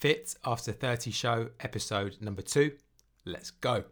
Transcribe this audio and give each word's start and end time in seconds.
Fit 0.00 0.34
After 0.46 0.72
30 0.72 1.10
show, 1.10 1.50
episode 1.60 2.16
number 2.22 2.40
two. 2.40 2.72
Let's 3.26 3.50
go. 3.50 3.84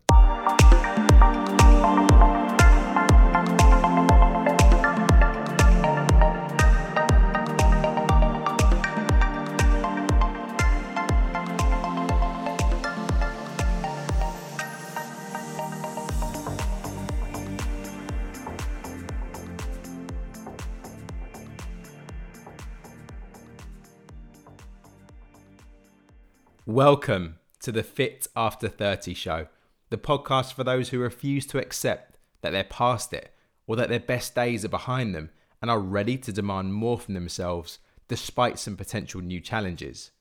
Welcome 26.79 27.41
to 27.63 27.73
the 27.73 27.83
Fit 27.83 28.29
After 28.37 28.69
30 28.69 29.13
show, 29.13 29.49
the 29.91 29.99
podcast 29.99 30.53
for 30.53 30.63
those 30.63 30.91
who 30.91 31.01
refuse 31.01 31.45
to 31.47 31.59
accept 31.59 32.17
that 32.41 32.53
they're 32.53 32.63
past 32.63 33.13
it 33.13 33.35
or 33.67 33.75
that 33.75 33.89
their 33.89 33.99
best 33.99 34.37
days 34.37 34.65
are 34.65 34.69
behind 34.69 35.13
them 35.13 35.31
and 35.61 35.73
are 35.73 35.81
ready 35.81 36.17
to 36.19 36.33
demand 36.33 36.75
more 36.75 36.97
from 36.97 37.15
themselves 37.15 37.81
despite 38.07 38.61
some 38.61 38.77
potential 38.77 39.21
new 39.21 39.41
challenges. 39.41 40.13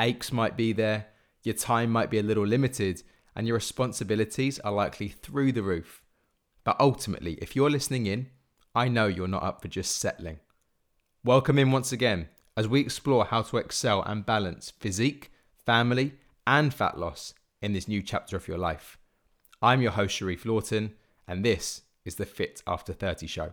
Aches 0.00 0.32
might 0.32 0.56
be 0.56 0.72
there, 0.72 1.06
your 1.44 1.54
time 1.54 1.92
might 1.92 2.10
be 2.10 2.18
a 2.18 2.24
little 2.24 2.44
limited, 2.44 3.04
and 3.36 3.46
your 3.46 3.54
responsibilities 3.54 4.58
are 4.58 4.72
likely 4.72 5.10
through 5.10 5.52
the 5.52 5.62
roof. 5.62 6.02
But 6.64 6.74
ultimately, 6.80 7.34
if 7.34 7.54
you're 7.54 7.70
listening 7.70 8.06
in, 8.06 8.30
I 8.74 8.88
know 8.88 9.06
you're 9.06 9.28
not 9.28 9.44
up 9.44 9.62
for 9.62 9.68
just 9.68 9.94
settling. 9.94 10.40
Welcome 11.22 11.56
in 11.56 11.70
once 11.70 11.92
again 11.92 12.30
as 12.56 12.66
we 12.66 12.80
explore 12.80 13.26
how 13.26 13.42
to 13.42 13.58
excel 13.58 14.02
and 14.02 14.26
balance 14.26 14.72
physique 14.72 15.30
family, 15.64 16.12
and 16.46 16.72
fat 16.72 16.98
loss 16.98 17.34
in 17.62 17.72
this 17.72 17.88
new 17.88 18.02
chapter 18.02 18.36
of 18.36 18.48
your 18.48 18.58
life. 18.58 18.98
I'm 19.62 19.80
your 19.80 19.92
host, 19.92 20.14
Sharif 20.16 20.44
Lawton, 20.44 20.94
and 21.26 21.44
this 21.44 21.82
is 22.04 22.16
the 22.16 22.26
Fit 22.26 22.62
After 22.66 22.92
30 22.92 23.26
show. 23.26 23.52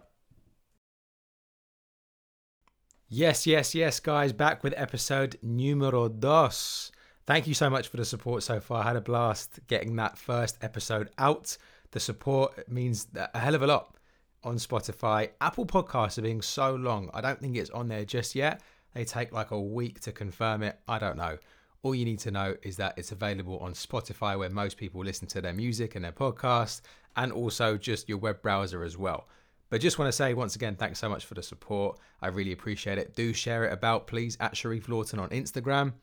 Yes, 3.08 3.46
yes, 3.46 3.76
yes, 3.76 4.00
guys, 4.00 4.34
back 4.34 4.64
with 4.64 4.74
episode 4.78 5.38
numero 5.42 6.08
dos. 6.08 6.92
Thank 7.28 7.48
you 7.48 7.54
so 7.54 7.70
much 7.70 7.88
for 7.88 7.98
the 7.98 8.06
support 8.06 8.44
so 8.44 8.60
far. 8.60 8.84
I 8.84 8.88
had 8.88 8.96
a 8.96 9.02
blast 9.02 9.60
getting 9.68 9.96
that 9.98 10.18
first 10.18 10.58
episode 10.62 11.10
out. 11.18 11.58
The 11.92 12.00
support 12.00 12.70
means 12.70 13.08
a 13.16 13.38
hell 13.38 13.56
of 13.56 13.62
a 13.64 13.68
lot 13.68 13.96
on 14.44 14.56
Spotify. 14.56 15.30
Apple 15.40 15.66
Podcasts 15.66 16.18
are 16.18 16.24
being 16.24 16.42
so 16.42 16.76
long. 16.76 17.10
I 17.14 17.22
don't 17.22 17.40
think 17.40 17.58
it's 17.58 17.70
on 17.70 17.90
there 17.90 18.06
just 18.06 18.34
yet. 18.34 18.62
They 18.94 19.06
take 19.06 19.32
like 19.32 19.52
a 19.52 19.60
week 19.60 20.00
to 20.02 20.12
confirm 20.12 20.64
it. 20.64 20.80
I 20.88 21.00
don't 21.00 21.18
know. 21.18 21.38
All 21.84 21.96
you 21.96 22.06
need 22.06 22.20
to 22.20 22.32
know 22.32 22.56
is 22.62 22.78
that 22.78 22.94
it's 22.98 23.12
available 23.12 23.58
on 23.58 23.74
Spotify, 23.74 24.38
where 24.38 24.50
most 24.50 24.78
people 24.78 25.04
listen 25.04 25.28
to 25.30 25.42
their 25.42 25.54
music 25.54 25.96
and 25.96 26.06
their 26.06 26.12
podcasts, 26.12 26.82
and 27.16 27.32
also 27.32 27.76
just 27.76 28.08
your 28.08 28.20
web 28.20 28.42
browser 28.42 28.84
as 28.84 28.98
well. 28.98 29.28
But 29.72 29.82
just 29.82 29.98
want 29.98 30.10
to 30.10 30.12
say 30.12 30.34
once 30.34 30.56
again, 30.56 30.76
thanks 30.76 31.00
so 31.00 31.10
much 31.10 31.26
for 31.26 31.34
the 31.34 31.42
support. 31.42 31.98
I 32.22 32.28
really 32.28 32.52
appreciate 32.52 32.98
it. 32.98 33.16
Do 33.16 33.34
share 33.34 33.66
it 33.66 33.74
about, 33.74 34.06
please, 34.06 34.38
at 34.40 34.56
Sharif 34.56 34.90
Lawton 34.90 35.18
on 35.18 35.30
Instagram, 35.30 35.94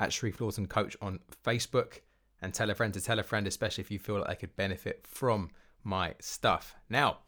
at 0.00 0.12
Sharif 0.12 0.40
Lawton 0.40 0.66
Coach 0.66 0.96
on 1.00 1.20
Facebook, 1.44 2.00
and 2.42 2.52
tell 2.52 2.70
a 2.70 2.74
friend 2.74 2.92
to 2.94 3.00
tell 3.00 3.18
a 3.18 3.22
friend, 3.22 3.46
especially 3.46 3.82
if 3.82 3.90
you 3.90 3.98
feel 3.98 4.16
like 4.16 4.28
they 4.28 4.34
could 4.34 4.56
benefit 4.56 5.06
from 5.06 5.50
my 5.84 6.14
stuff. 6.20 6.74
Now, 6.88 7.18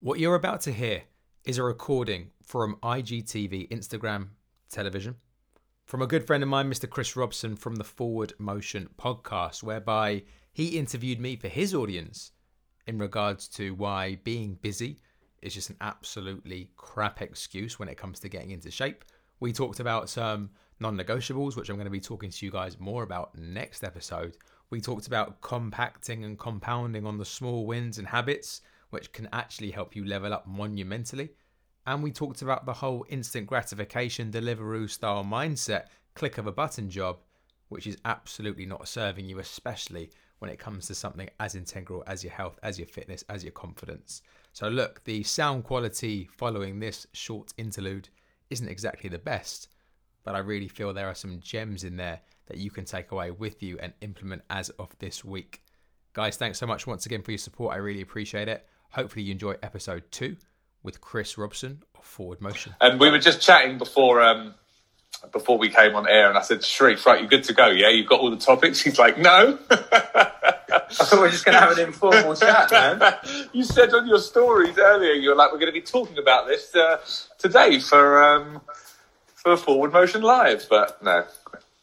what 0.00 0.18
you're 0.18 0.34
about 0.34 0.62
to 0.62 0.72
hear 0.72 1.02
is 1.44 1.58
a 1.58 1.62
recording 1.62 2.30
from 2.42 2.76
IGTV, 2.82 3.68
Instagram 3.70 4.28
television 4.70 5.16
from 5.90 6.02
a 6.02 6.06
good 6.06 6.24
friend 6.24 6.40
of 6.40 6.48
mine, 6.48 6.70
Mr. 6.70 6.88
Chris 6.88 7.16
Robson 7.16 7.56
from 7.56 7.74
the 7.74 7.82
Forward 7.82 8.32
Motion 8.38 8.88
podcast, 8.96 9.64
whereby 9.64 10.22
he 10.52 10.78
interviewed 10.78 11.18
me 11.18 11.34
for 11.34 11.48
his 11.48 11.74
audience 11.74 12.30
in 12.86 12.96
regards 12.96 13.48
to 13.48 13.74
why 13.74 14.14
being 14.22 14.54
busy 14.62 15.00
is 15.42 15.52
just 15.52 15.68
an 15.68 15.76
absolutely 15.80 16.70
crap 16.76 17.20
excuse 17.20 17.80
when 17.80 17.88
it 17.88 17.96
comes 17.96 18.20
to 18.20 18.28
getting 18.28 18.52
into 18.52 18.70
shape. 18.70 19.04
We 19.40 19.52
talked 19.52 19.80
about 19.80 20.08
some 20.08 20.50
non 20.78 20.96
negotiables, 20.96 21.56
which 21.56 21.68
I'm 21.68 21.74
going 21.74 21.86
to 21.86 21.90
be 21.90 21.98
talking 21.98 22.30
to 22.30 22.46
you 22.46 22.52
guys 22.52 22.78
more 22.78 23.02
about 23.02 23.36
next 23.36 23.82
episode. 23.82 24.36
We 24.70 24.80
talked 24.80 25.08
about 25.08 25.40
compacting 25.40 26.24
and 26.24 26.38
compounding 26.38 27.04
on 27.04 27.18
the 27.18 27.24
small 27.24 27.66
wins 27.66 27.98
and 27.98 28.06
habits, 28.06 28.60
which 28.90 29.10
can 29.10 29.28
actually 29.32 29.72
help 29.72 29.96
you 29.96 30.04
level 30.04 30.32
up 30.32 30.46
monumentally. 30.46 31.30
And 31.86 32.02
we 32.02 32.12
talked 32.12 32.42
about 32.42 32.66
the 32.66 32.72
whole 32.72 33.06
instant 33.08 33.46
gratification 33.46 34.30
Deliveroo 34.30 34.88
style 34.88 35.24
mindset, 35.24 35.86
click 36.14 36.38
of 36.38 36.46
a 36.46 36.52
button 36.52 36.90
job, 36.90 37.18
which 37.68 37.86
is 37.86 37.96
absolutely 38.04 38.66
not 38.66 38.86
serving 38.86 39.26
you, 39.28 39.38
especially 39.38 40.10
when 40.40 40.50
it 40.50 40.58
comes 40.58 40.86
to 40.86 40.94
something 40.94 41.28
as 41.38 41.54
integral 41.54 42.02
as 42.06 42.24
your 42.24 42.32
health, 42.32 42.58
as 42.62 42.78
your 42.78 42.86
fitness, 42.86 43.24
as 43.28 43.44
your 43.44 43.52
confidence. 43.52 44.22
So, 44.52 44.68
look, 44.68 45.02
the 45.04 45.22
sound 45.22 45.64
quality 45.64 46.28
following 46.36 46.80
this 46.80 47.06
short 47.12 47.52
interlude 47.56 48.08
isn't 48.50 48.68
exactly 48.68 49.08
the 49.08 49.18
best, 49.18 49.68
but 50.24 50.34
I 50.34 50.38
really 50.38 50.68
feel 50.68 50.92
there 50.92 51.08
are 51.08 51.14
some 51.14 51.40
gems 51.40 51.84
in 51.84 51.96
there 51.96 52.20
that 52.46 52.58
you 52.58 52.70
can 52.70 52.84
take 52.84 53.12
away 53.12 53.30
with 53.30 53.62
you 53.62 53.78
and 53.78 53.92
implement 54.00 54.42
as 54.50 54.70
of 54.70 54.96
this 54.98 55.24
week. 55.24 55.62
Guys, 56.12 56.36
thanks 56.36 56.58
so 56.58 56.66
much 56.66 56.86
once 56.86 57.06
again 57.06 57.22
for 57.22 57.30
your 57.30 57.38
support. 57.38 57.74
I 57.74 57.78
really 57.78 58.02
appreciate 58.02 58.48
it. 58.48 58.66
Hopefully, 58.90 59.22
you 59.22 59.32
enjoy 59.32 59.54
episode 59.62 60.02
two 60.10 60.36
with 60.82 61.00
Chris 61.00 61.36
Robson 61.36 61.82
of 61.96 62.04
Forward 62.04 62.40
Motion. 62.40 62.74
And 62.80 63.00
we 63.00 63.10
were 63.10 63.18
just 63.18 63.40
chatting 63.40 63.78
before 63.78 64.22
um, 64.22 64.54
before 65.32 65.58
we 65.58 65.68
came 65.68 65.94
on 65.94 66.08
air, 66.08 66.28
and 66.28 66.38
I 66.38 66.42
said, 66.42 66.64
Sharif, 66.64 67.04
right, 67.04 67.20
you're 67.20 67.28
good 67.28 67.44
to 67.44 67.52
go, 67.52 67.68
yeah? 67.68 67.88
You've 67.90 68.08
got 68.08 68.20
all 68.20 68.30
the 68.30 68.36
topics? 68.36 68.80
He's 68.80 68.98
like, 68.98 69.18
no. 69.18 69.58
I 69.70 70.78
thought 70.90 71.12
we 71.12 71.18
were 71.18 71.28
just 71.28 71.44
going 71.44 71.54
to 71.56 71.60
have 71.60 71.76
an 71.76 71.84
informal 71.84 72.34
chat, 72.34 72.70
man. 72.70 73.02
you 73.52 73.64
said 73.64 73.92
on 73.92 74.06
your 74.06 74.18
stories 74.18 74.78
earlier, 74.78 75.12
you 75.12 75.30
were 75.30 75.34
like, 75.34 75.52
we're 75.52 75.58
going 75.58 75.72
to 75.72 75.78
be 75.78 75.82
talking 75.82 76.16
about 76.16 76.46
this 76.46 76.74
uh, 76.74 76.98
today 77.38 77.78
for 77.80 78.22
um, 78.22 78.60
for 79.34 79.56
Forward 79.56 79.92
Motion 79.92 80.22
Live, 80.22 80.66
but 80.70 81.02
no. 81.02 81.24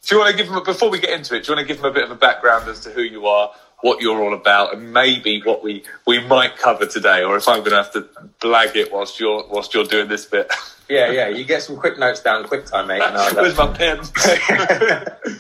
Do 0.03 0.16
you 0.16 0.22
want 0.22 0.31
to 0.31 0.38
give 0.38 0.52
them, 0.52 0.63
before 0.63 0.90
we 0.90 1.00
get 1.00 1.09
into 1.09 1.36
it, 1.36 1.44
do 1.44 1.52
you 1.52 1.56
want 1.57 1.68
to 1.68 1.74
give 1.74 1.81
them 1.81 1.91
a 1.91 1.94
bit 1.94 2.06
of 2.06 2.12
a 2.12 2.16
background 2.16 2.69
as 2.69 2.80
to 2.81 2.91
who 2.91 3.02
you 3.02 3.28
are, 3.28 3.52
what 3.82 4.02
you're 4.02 4.22
all 4.22 4.34
about, 4.34 4.74
and 4.74 4.92
maybe 4.92 5.42
what 5.44 5.64
we, 5.64 5.84
we 6.06 6.20
might 6.26 6.58
cover 6.58 6.86
today, 6.86 7.24
or 7.24 7.38
if 7.38 7.48
I'm 7.48 7.60
going 7.60 7.72
to 7.72 7.78
have 7.78 7.94
to 7.94 8.02
blag 8.40 8.76
it 8.76 8.92
whilst 8.92 9.20
you're 9.20 9.46
whilst 9.50 9.74
you're 9.74 9.86
doing 9.86 10.08
this 10.08 10.26
bit. 10.26 10.52
Yeah, 10.90 11.12
yeah. 11.12 11.28
You 11.28 11.44
get 11.44 11.64
some 11.64 11.76
quick 11.76 12.00
notes 12.00 12.22
down, 12.22 12.48
quick 12.48 12.66
time, 12.66 12.88
mate. 12.88 13.02
And 13.02 13.36
Where's 13.36 13.58
my 13.58 13.68
pen? 13.74 14.00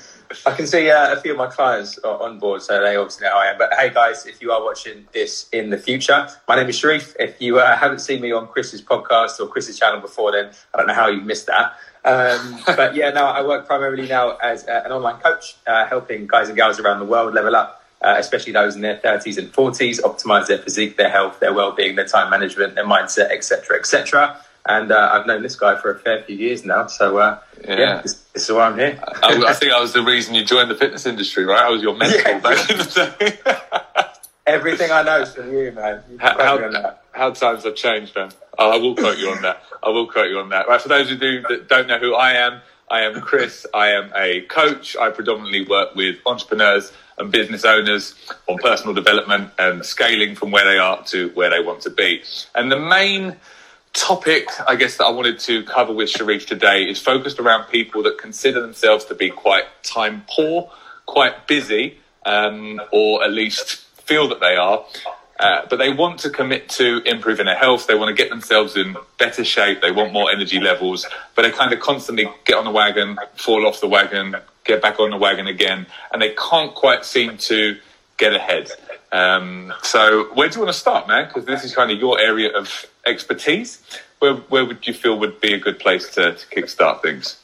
I 0.45 0.51
can 0.51 0.67
see 0.67 0.89
uh, 0.89 1.13
a 1.13 1.21
few 1.21 1.31
of 1.31 1.37
my 1.37 1.47
clients 1.47 1.97
are 1.99 2.21
on 2.21 2.37
board, 2.37 2.61
so 2.61 2.81
they 2.81 2.97
obviously 2.97 3.27
know 3.27 3.33
I 3.33 3.47
am. 3.47 3.57
But 3.57 3.73
hey, 3.73 3.89
guys, 3.89 4.25
if 4.25 4.41
you 4.41 4.51
are 4.51 4.61
watching 4.61 5.07
this 5.13 5.47
in 5.53 5.69
the 5.69 5.77
future, 5.77 6.27
my 6.49 6.57
name 6.57 6.67
is 6.67 6.77
Sharif. 6.77 7.15
If 7.17 7.41
you 7.41 7.59
uh, 7.59 7.77
haven't 7.77 7.99
seen 7.99 8.21
me 8.21 8.33
on 8.33 8.47
Chris's 8.47 8.81
podcast 8.81 9.39
or 9.39 9.47
Chris's 9.47 9.79
channel 9.79 10.01
before, 10.01 10.33
then 10.33 10.51
I 10.73 10.77
don't 10.77 10.87
know 10.87 10.93
how 10.93 11.07
you 11.07 11.21
missed 11.21 11.47
that. 11.47 11.75
Um, 12.03 12.59
but 12.65 12.95
yeah, 12.95 13.11
now 13.11 13.27
I 13.27 13.41
work 13.45 13.67
primarily 13.67 14.07
now 14.07 14.35
as 14.37 14.67
uh, 14.67 14.81
an 14.83 14.91
online 14.91 15.21
coach, 15.21 15.55
uh, 15.65 15.85
helping 15.85 16.27
guys 16.27 16.49
and 16.49 16.57
gals 16.57 16.77
around 16.79 16.99
the 16.99 17.05
world 17.05 17.33
level 17.33 17.55
up 17.55 17.76
uh, 18.01 18.15
especially 18.17 18.53
those 18.53 18.75
in 18.75 18.81
their 18.81 18.97
30s 18.97 19.37
and 19.37 19.51
40s, 19.51 20.01
optimize 20.01 20.47
their 20.47 20.59
physique, 20.59 20.97
their 20.97 21.09
health, 21.09 21.39
their 21.39 21.53
well-being, 21.53 21.95
their 21.95 22.07
time 22.07 22.29
management, 22.29 22.75
their 22.75 22.85
mindset, 22.85 23.31
etc., 23.31 23.77
etc. 23.77 24.39
And 24.67 24.91
uh, 24.91 25.09
I've 25.13 25.25
known 25.25 25.43
this 25.43 25.55
guy 25.55 25.77
for 25.77 25.91
a 25.91 25.99
fair 25.99 26.21
few 26.23 26.35
years 26.35 26.65
now, 26.65 26.87
so 26.87 27.17
uh, 27.17 27.39
yeah, 27.63 27.79
yeah 27.79 28.01
this, 28.01 28.15
this, 28.33 28.43
is 28.43 28.51
why 28.51 28.67
I'm 28.67 28.77
here. 28.77 28.99
I, 29.23 29.45
I, 29.47 29.53
think 29.53 29.71
I 29.71 29.79
was 29.79 29.93
the 29.93 30.03
reason 30.03 30.35
you 30.35 30.43
joined 30.43 30.69
the 30.69 30.75
fitness 30.75 31.05
industry, 31.05 31.45
right? 31.45 31.61
I 31.61 31.69
was 31.69 31.81
your 31.81 31.95
mentor 31.95 32.17
yeah, 32.17 32.39
back 32.39 32.69
in 32.69 32.77
the 32.77 33.15
day. 33.19 33.39
Everything 34.45 34.91
I 34.91 35.03
know 35.03 35.21
is 35.21 35.33
from 35.33 35.51
you, 35.53 35.71
man. 35.71 36.03
You 36.09 36.17
how, 36.19 36.37
how, 36.37 36.95
how, 37.11 37.31
times 37.31 37.63
have 37.63 37.75
changed, 37.75 38.15
man. 38.15 38.31
Oh, 38.57 38.71
I 38.71 38.77
will 38.77 38.95
quote 38.95 39.17
you 39.17 39.29
on 39.29 39.41
that. 39.41 39.63
I 39.81 39.89
will 39.89 40.07
quote 40.07 40.29
you 40.29 40.39
on 40.39 40.49
that. 40.49 40.67
Right, 40.67 40.81
for 40.81 40.89
those 40.89 41.11
of 41.11 41.21
you 41.21 41.41
that 41.49 41.69
don't 41.69 41.87
know 41.87 41.99
who 41.99 42.13
I 42.15 42.33
am, 42.33 42.61
I 42.89 43.01
am 43.01 43.19
Chris. 43.19 43.65
I 43.73 43.89
am 43.89 44.11
a 44.15 44.41
coach. 44.41 44.95
I 44.95 45.09
predominantly 45.09 45.65
work 45.65 45.93
with 45.95 46.17
entrepreneurs 46.25 46.93
and 47.17 47.31
business 47.31 47.65
owners 47.65 48.15
on 48.47 48.57
personal 48.59 48.93
development 48.93 49.51
and 49.59 49.85
scaling 49.85 50.35
from 50.35 50.51
where 50.51 50.63
they 50.63 50.77
are 50.77 51.03
to 51.05 51.29
where 51.29 51.49
they 51.49 51.59
want 51.59 51.81
to 51.81 51.89
be. 51.89 52.23
And 52.55 52.71
the 52.71 52.79
main 52.79 53.35
topic, 53.91 54.47
I 54.67 54.75
guess, 54.75 54.97
that 54.97 55.05
I 55.05 55.09
wanted 55.09 55.37
to 55.39 55.63
cover 55.63 55.91
with 55.91 56.09
Sharif 56.09 56.45
today 56.45 56.83
is 56.83 56.97
focused 56.97 57.39
around 57.39 57.67
people 57.69 58.03
that 58.03 58.17
consider 58.17 58.61
themselves 58.61 59.03
to 59.05 59.15
be 59.15 59.29
quite 59.31 59.65
time 59.83 60.23
poor, 60.29 60.71
quite 61.05 61.45
busy, 61.45 61.97
um, 62.25 62.79
or 62.93 63.21
at 63.21 63.31
least 63.31 63.85
feel 64.05 64.29
that 64.29 64.39
they 64.39 64.55
are. 64.55 64.85
Uh, 65.39 65.65
but 65.69 65.77
they 65.77 65.93
want 65.93 66.19
to 66.19 66.29
commit 66.29 66.67
to 66.67 67.01
improving 67.05 67.45
their 67.45 67.57
health. 67.57 67.85
They 67.85 67.95
want 67.95 68.15
to 68.15 68.21
get 68.21 68.29
themselves 68.29 68.75
in 68.75 68.95
better 69.19 69.43
shape. 69.43 69.81
They 69.81 69.91
want 69.91 70.11
more 70.11 70.31
energy 70.31 70.59
levels, 70.59 71.05
but 71.35 71.43
they 71.43 71.51
kind 71.51 71.71
of 71.73 71.79
constantly 71.79 72.27
get 72.45 72.57
on 72.57 72.65
the 72.65 72.71
wagon, 72.71 73.17
fall 73.35 73.67
off 73.67 73.79
the 73.79 73.87
wagon, 73.87 74.35
get 74.65 74.81
back 74.81 74.99
on 74.99 75.11
the 75.11 75.17
wagon 75.17 75.47
again, 75.47 75.85
and 76.11 76.21
they 76.21 76.33
can't 76.33 76.73
quite 76.73 77.05
seem 77.05 77.37
to 77.37 77.77
get 78.17 78.33
ahead. 78.33 78.71
Um, 79.11 79.73
so, 79.83 80.25
where 80.33 80.49
do 80.49 80.55
you 80.55 80.65
want 80.65 80.73
to 80.73 80.79
start, 80.79 81.07
man? 81.07 81.27
Because 81.27 81.45
this 81.45 81.63
is 81.63 81.73
kind 81.73 81.91
of 81.91 81.99
your 81.99 82.19
area 82.19 82.51
of 82.55 82.85
expertise. 83.05 83.81
Where, 84.19 84.33
where 84.33 84.65
would 84.65 84.87
you 84.87 84.93
feel 84.93 85.17
would 85.19 85.39
be 85.39 85.53
a 85.53 85.59
good 85.59 85.79
place 85.79 86.09
to, 86.15 86.33
to 86.33 86.47
kickstart 86.47 87.01
things? 87.01 87.37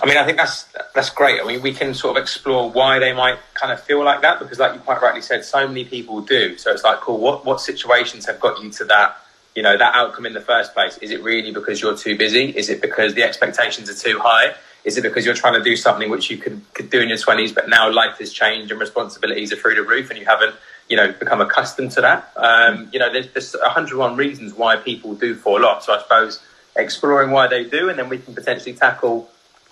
I 0.00 0.06
mean, 0.06 0.16
I 0.16 0.24
think 0.24 0.36
that's 0.36 0.64
that's 0.94 1.10
great. 1.10 1.40
I 1.40 1.44
mean, 1.44 1.60
we 1.60 1.72
can 1.72 1.92
sort 1.94 2.16
of 2.16 2.22
explore 2.22 2.70
why 2.70 2.98
they 2.98 3.12
might 3.12 3.38
kind 3.54 3.72
of 3.72 3.80
feel 3.80 4.04
like 4.04 4.22
that 4.22 4.38
because, 4.38 4.58
like 4.58 4.74
you 4.74 4.80
quite 4.80 5.02
rightly 5.02 5.22
said, 5.22 5.44
so 5.44 5.66
many 5.66 5.84
people 5.84 6.20
do. 6.20 6.56
So 6.56 6.70
it's 6.72 6.84
like, 6.84 7.00
cool. 7.00 7.18
What 7.18 7.44
what 7.44 7.60
situations 7.60 8.26
have 8.26 8.38
got 8.40 8.62
you 8.62 8.70
to 8.70 8.84
that? 8.86 9.16
You 9.56 9.62
know, 9.62 9.76
that 9.76 9.94
outcome 9.94 10.26
in 10.26 10.34
the 10.34 10.40
first 10.40 10.72
place. 10.72 10.98
Is 10.98 11.10
it 11.10 11.22
really 11.22 11.50
because 11.50 11.80
you're 11.80 11.96
too 11.96 12.16
busy? 12.16 12.50
Is 12.56 12.68
it 12.68 12.80
because 12.80 13.14
the 13.14 13.24
expectations 13.24 13.90
are 13.90 13.94
too 13.94 14.20
high? 14.20 14.54
Is 14.84 14.96
it 14.96 15.02
because 15.02 15.26
you're 15.26 15.34
trying 15.34 15.54
to 15.54 15.62
do 15.62 15.74
something 15.74 16.08
which 16.10 16.30
you 16.30 16.38
could 16.38 16.60
could 16.74 16.90
do 16.90 17.00
in 17.00 17.08
your 17.08 17.18
twenties, 17.18 17.52
but 17.52 17.68
now 17.68 17.90
life 17.90 18.18
has 18.18 18.32
changed 18.32 18.70
and 18.70 18.80
responsibilities 18.80 19.52
are 19.52 19.56
through 19.56 19.74
the 19.74 19.82
roof, 19.82 20.10
and 20.10 20.18
you 20.18 20.26
haven't 20.26 20.54
you 20.88 20.96
know 20.96 21.10
become 21.10 21.40
accustomed 21.40 21.90
to 21.92 22.00
that? 22.02 22.32
Um, 22.36 22.88
you 22.92 23.00
know, 23.00 23.12
there's 23.12 23.32
there's 23.32 23.52
101 23.54 24.14
reasons 24.16 24.54
why 24.54 24.76
people 24.76 25.14
do 25.14 25.34
fall 25.34 25.64
off. 25.64 25.82
So 25.82 25.92
I 25.92 25.98
suppose 25.98 26.40
exploring 26.76 27.32
why 27.32 27.48
they 27.48 27.64
do, 27.64 27.88
and 27.90 27.98
then 27.98 28.08
we 28.08 28.18
can 28.18 28.32
potentially 28.34 28.74
tackle 28.74 29.28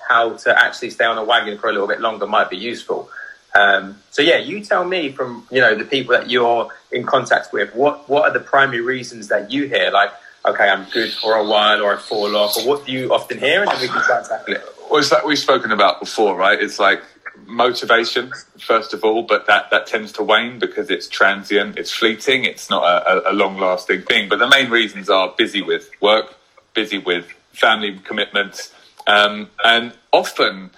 how 0.08 0.34
to 0.34 0.58
actually 0.58 0.90
stay 0.90 1.04
on 1.04 1.18
a 1.18 1.24
wagon 1.24 1.58
for 1.58 1.68
a 1.68 1.72
little 1.72 1.88
bit 1.88 2.00
longer 2.00 2.26
might 2.26 2.50
be 2.50 2.56
useful. 2.56 3.10
Um, 3.54 3.98
so 4.10 4.22
yeah, 4.22 4.38
you 4.38 4.62
tell 4.62 4.84
me 4.84 5.10
from 5.10 5.46
you 5.50 5.60
know 5.60 5.74
the 5.74 5.84
people 5.84 6.12
that 6.12 6.28
you're 6.28 6.68
in 6.92 7.04
contact 7.04 7.52
with, 7.52 7.74
what 7.74 8.08
what 8.08 8.24
are 8.24 8.32
the 8.32 8.44
primary 8.44 8.82
reasons 8.82 9.28
that 9.28 9.50
you 9.50 9.66
hear? 9.66 9.90
Like, 9.90 10.10
okay, 10.44 10.68
I'm 10.68 10.86
good 10.90 11.12
for 11.12 11.34
a 11.34 11.44
while, 11.44 11.82
or 11.82 11.94
I 11.94 11.98
fall 11.98 12.36
off, 12.36 12.56
or 12.58 12.66
what 12.66 12.84
do 12.84 12.92
you 12.92 13.12
often 13.12 13.38
hear, 13.38 13.62
and 13.62 13.70
then 13.70 13.80
we 13.80 13.88
can 13.88 14.02
try 14.02 14.18
and 14.18 14.26
tackle 14.26 14.54
it. 14.54 14.64
Well, 14.90 15.00
it's 15.00 15.10
like 15.10 15.24
we've 15.24 15.38
spoken 15.38 15.72
about 15.72 16.00
before, 16.00 16.36
right? 16.36 16.60
It's 16.60 16.78
like 16.78 17.02
motivation 17.46 18.32
first 18.58 18.92
of 18.92 19.04
all, 19.04 19.22
but 19.22 19.46
that 19.46 19.70
that 19.70 19.86
tends 19.86 20.12
to 20.12 20.22
wane 20.22 20.58
because 20.58 20.90
it's 20.90 21.08
transient, 21.08 21.78
it's 21.78 21.92
fleeting, 21.92 22.44
it's 22.44 22.68
not 22.68 22.82
a, 22.84 23.30
a 23.30 23.32
long 23.32 23.58
lasting 23.58 24.02
thing. 24.02 24.28
But 24.28 24.38
the 24.38 24.48
main 24.48 24.70
reasons 24.70 25.08
are 25.08 25.34
busy 25.36 25.62
with 25.62 25.90
work, 26.00 26.34
busy 26.74 26.98
with 26.98 27.26
family 27.52 27.98
commitments 28.04 28.72
um, 29.06 29.48
and 29.64 29.92
often 30.12 30.70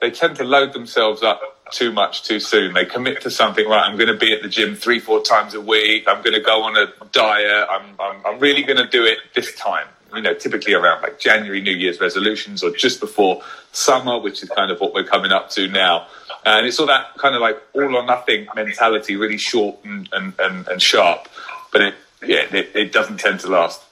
they 0.00 0.10
tend 0.10 0.36
to 0.36 0.44
load 0.44 0.72
themselves 0.72 1.22
up 1.22 1.40
too 1.72 1.92
much 1.92 2.22
too 2.22 2.38
soon. 2.38 2.74
They 2.74 2.84
commit 2.84 3.20
to 3.22 3.30
something, 3.30 3.66
right? 3.68 3.82
I'm 3.82 3.96
going 3.96 4.12
to 4.12 4.16
be 4.16 4.32
at 4.32 4.42
the 4.42 4.48
gym 4.48 4.74
three, 4.74 5.00
four 5.00 5.22
times 5.22 5.54
a 5.54 5.60
week. 5.60 6.04
I'm 6.06 6.22
going 6.22 6.34
to 6.34 6.40
go 6.40 6.62
on 6.62 6.76
a 6.76 6.92
diet. 7.12 7.68
I'm, 7.68 7.94
I'm, 7.98 8.24
I'm 8.24 8.38
really 8.38 8.62
going 8.62 8.78
to 8.78 8.86
do 8.86 9.04
it 9.04 9.18
this 9.34 9.54
time. 9.54 9.88
You 10.14 10.22
know, 10.22 10.34
typically 10.34 10.72
around 10.72 11.02
like 11.02 11.18
January, 11.18 11.60
New 11.60 11.74
Year's 11.74 12.00
resolutions 12.00 12.62
or 12.62 12.70
just 12.70 13.00
before 13.00 13.42
summer, 13.72 14.18
which 14.20 14.42
is 14.42 14.48
kind 14.48 14.70
of 14.70 14.80
what 14.80 14.94
we're 14.94 15.04
coming 15.04 15.32
up 15.32 15.50
to 15.50 15.66
now. 15.68 16.06
And 16.44 16.64
it's 16.66 16.78
all 16.78 16.86
that 16.86 17.14
kind 17.18 17.34
of 17.34 17.40
like 17.40 17.60
all 17.74 17.96
or 17.96 18.04
nothing 18.04 18.46
mentality, 18.54 19.16
really 19.16 19.36
short 19.36 19.76
and, 19.84 20.08
and, 20.12 20.32
and, 20.38 20.68
and 20.68 20.80
sharp. 20.80 21.28
But 21.72 21.82
it, 21.82 21.94
yeah, 22.24 22.46
it, 22.52 22.70
it 22.74 22.92
doesn't 22.92 23.18
tend 23.18 23.40
to 23.40 23.48
last. 23.48 23.82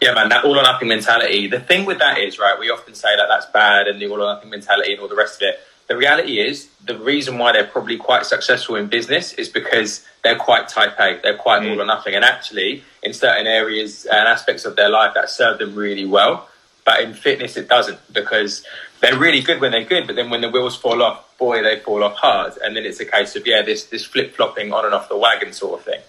Yeah, 0.00 0.14
man, 0.14 0.28
that 0.30 0.44
all 0.44 0.58
or 0.58 0.62
nothing 0.62 0.88
mentality. 0.88 1.46
The 1.48 1.60
thing 1.60 1.84
with 1.84 1.98
that 1.98 2.18
is, 2.18 2.38
right, 2.38 2.58
we 2.58 2.70
often 2.70 2.94
say 2.94 3.16
that 3.16 3.26
that's 3.28 3.46
bad 3.46 3.88
and 3.88 4.00
the 4.00 4.08
all 4.08 4.22
or 4.22 4.34
nothing 4.34 4.50
mentality 4.50 4.92
and 4.92 5.00
all 5.00 5.08
the 5.08 5.16
rest 5.16 5.42
of 5.42 5.48
it. 5.48 5.60
The 5.88 5.96
reality 5.96 6.40
is, 6.40 6.68
the 6.84 6.98
reason 6.98 7.38
why 7.38 7.52
they're 7.52 7.66
probably 7.66 7.96
quite 7.96 8.26
successful 8.26 8.74
in 8.74 8.88
business 8.88 9.32
is 9.34 9.48
because 9.48 10.04
they're 10.24 10.38
quite 10.38 10.68
type 10.68 10.98
A, 10.98 11.20
they're 11.22 11.36
quite 11.36 11.62
mm. 11.62 11.70
all 11.70 11.80
or 11.80 11.86
nothing. 11.86 12.14
And 12.14 12.24
actually, 12.24 12.82
in 13.02 13.12
certain 13.12 13.46
areas 13.46 14.04
and 14.04 14.26
aspects 14.26 14.64
of 14.64 14.74
their 14.74 14.88
life, 14.88 15.14
that 15.14 15.30
served 15.30 15.60
them 15.60 15.76
really 15.76 16.04
well. 16.04 16.48
But 16.84 17.02
in 17.02 17.14
fitness, 17.14 17.56
it 17.56 17.68
doesn't 17.68 17.98
because 18.12 18.64
they're 19.00 19.18
really 19.18 19.40
good 19.40 19.60
when 19.60 19.72
they're 19.72 19.84
good, 19.84 20.06
but 20.06 20.16
then 20.16 20.30
when 20.30 20.40
the 20.40 20.50
wheels 20.50 20.76
fall 20.76 21.02
off, 21.02 21.36
boy, 21.38 21.62
they 21.62 21.78
fall 21.78 22.02
off 22.02 22.16
hard. 22.16 22.54
And 22.62 22.76
then 22.76 22.84
it's 22.84 23.00
a 23.00 23.04
case 23.04 23.36
of, 23.36 23.46
yeah, 23.46 23.62
this, 23.62 23.84
this 23.86 24.04
flip 24.04 24.34
flopping 24.34 24.72
on 24.72 24.84
and 24.84 24.94
off 24.94 25.08
the 25.08 25.16
wagon 25.16 25.52
sort 25.52 25.80
of 25.80 25.84
thing. 25.84 26.00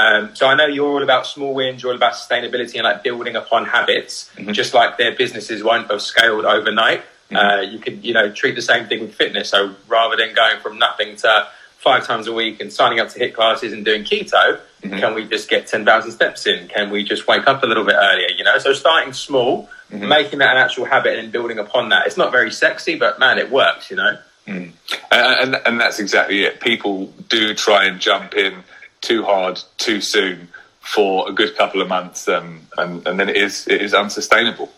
Um, 0.00 0.34
so 0.34 0.46
I 0.46 0.54
know 0.54 0.66
you're 0.66 0.88
all 0.88 1.02
about 1.02 1.26
small 1.26 1.52
wins, 1.54 1.82
you're 1.82 1.92
all 1.92 1.96
about 1.96 2.14
sustainability 2.14 2.74
and 2.76 2.84
like 2.84 3.02
building 3.02 3.36
upon 3.36 3.66
habits, 3.66 4.30
mm-hmm. 4.36 4.52
just 4.52 4.72
like 4.72 4.96
their 4.98 5.14
businesses 5.14 5.62
won't 5.62 5.90
have 5.90 6.00
scaled 6.00 6.44
overnight. 6.44 7.02
Mm-hmm. 7.30 7.36
Uh, 7.36 7.60
you 7.60 7.78
could, 7.78 8.04
you 8.04 8.14
know, 8.14 8.32
treat 8.32 8.54
the 8.54 8.62
same 8.62 8.86
thing 8.86 9.00
with 9.00 9.14
fitness. 9.14 9.50
So 9.50 9.74
rather 9.88 10.16
than 10.16 10.34
going 10.34 10.60
from 10.60 10.78
nothing 10.78 11.16
to 11.16 11.48
five 11.78 12.06
times 12.06 12.26
a 12.26 12.32
week 12.32 12.60
and 12.60 12.72
signing 12.72 13.00
up 13.00 13.08
to 13.10 13.18
HIIT 13.18 13.34
classes 13.34 13.72
and 13.72 13.84
doing 13.84 14.04
keto, 14.04 14.60
mm-hmm. 14.82 14.98
can 14.98 15.14
we 15.14 15.26
just 15.26 15.48
get 15.48 15.66
10,000 15.66 16.10
steps 16.10 16.46
in? 16.46 16.68
Can 16.68 16.90
we 16.90 17.04
just 17.04 17.26
wake 17.26 17.46
up 17.46 17.62
a 17.62 17.66
little 17.66 17.84
bit 17.84 17.96
earlier? 17.96 18.28
You 18.36 18.44
know, 18.44 18.58
so 18.58 18.72
starting 18.72 19.12
small, 19.12 19.68
mm-hmm. 19.90 20.08
making 20.08 20.38
that 20.40 20.56
an 20.56 20.62
actual 20.62 20.86
habit 20.86 21.18
and 21.18 21.30
building 21.30 21.58
upon 21.58 21.90
that. 21.90 22.06
It's 22.06 22.16
not 22.16 22.32
very 22.32 22.50
sexy, 22.50 22.96
but 22.96 23.18
man, 23.18 23.38
it 23.38 23.50
works, 23.50 23.90
you 23.90 23.96
know? 23.96 24.18
Mm. 24.46 24.72
And, 25.12 25.54
and, 25.54 25.62
and 25.66 25.80
that's 25.80 25.98
exactly 26.00 26.44
it. 26.44 26.60
People 26.60 27.12
do 27.28 27.54
try 27.54 27.84
and 27.84 28.00
jump 28.00 28.34
in 28.34 28.64
too 29.00 29.24
hard 29.24 29.60
too 29.78 30.00
soon 30.00 30.48
for 30.80 31.28
a 31.28 31.32
good 31.32 31.56
couple 31.56 31.80
of 31.80 31.88
months, 31.88 32.28
um, 32.28 32.62
and, 32.78 33.06
and 33.06 33.20
then 33.20 33.28
it 33.28 33.36
is 33.36 33.66
it 33.68 33.80
is 33.82 33.94
unsustainable. 33.94 34.70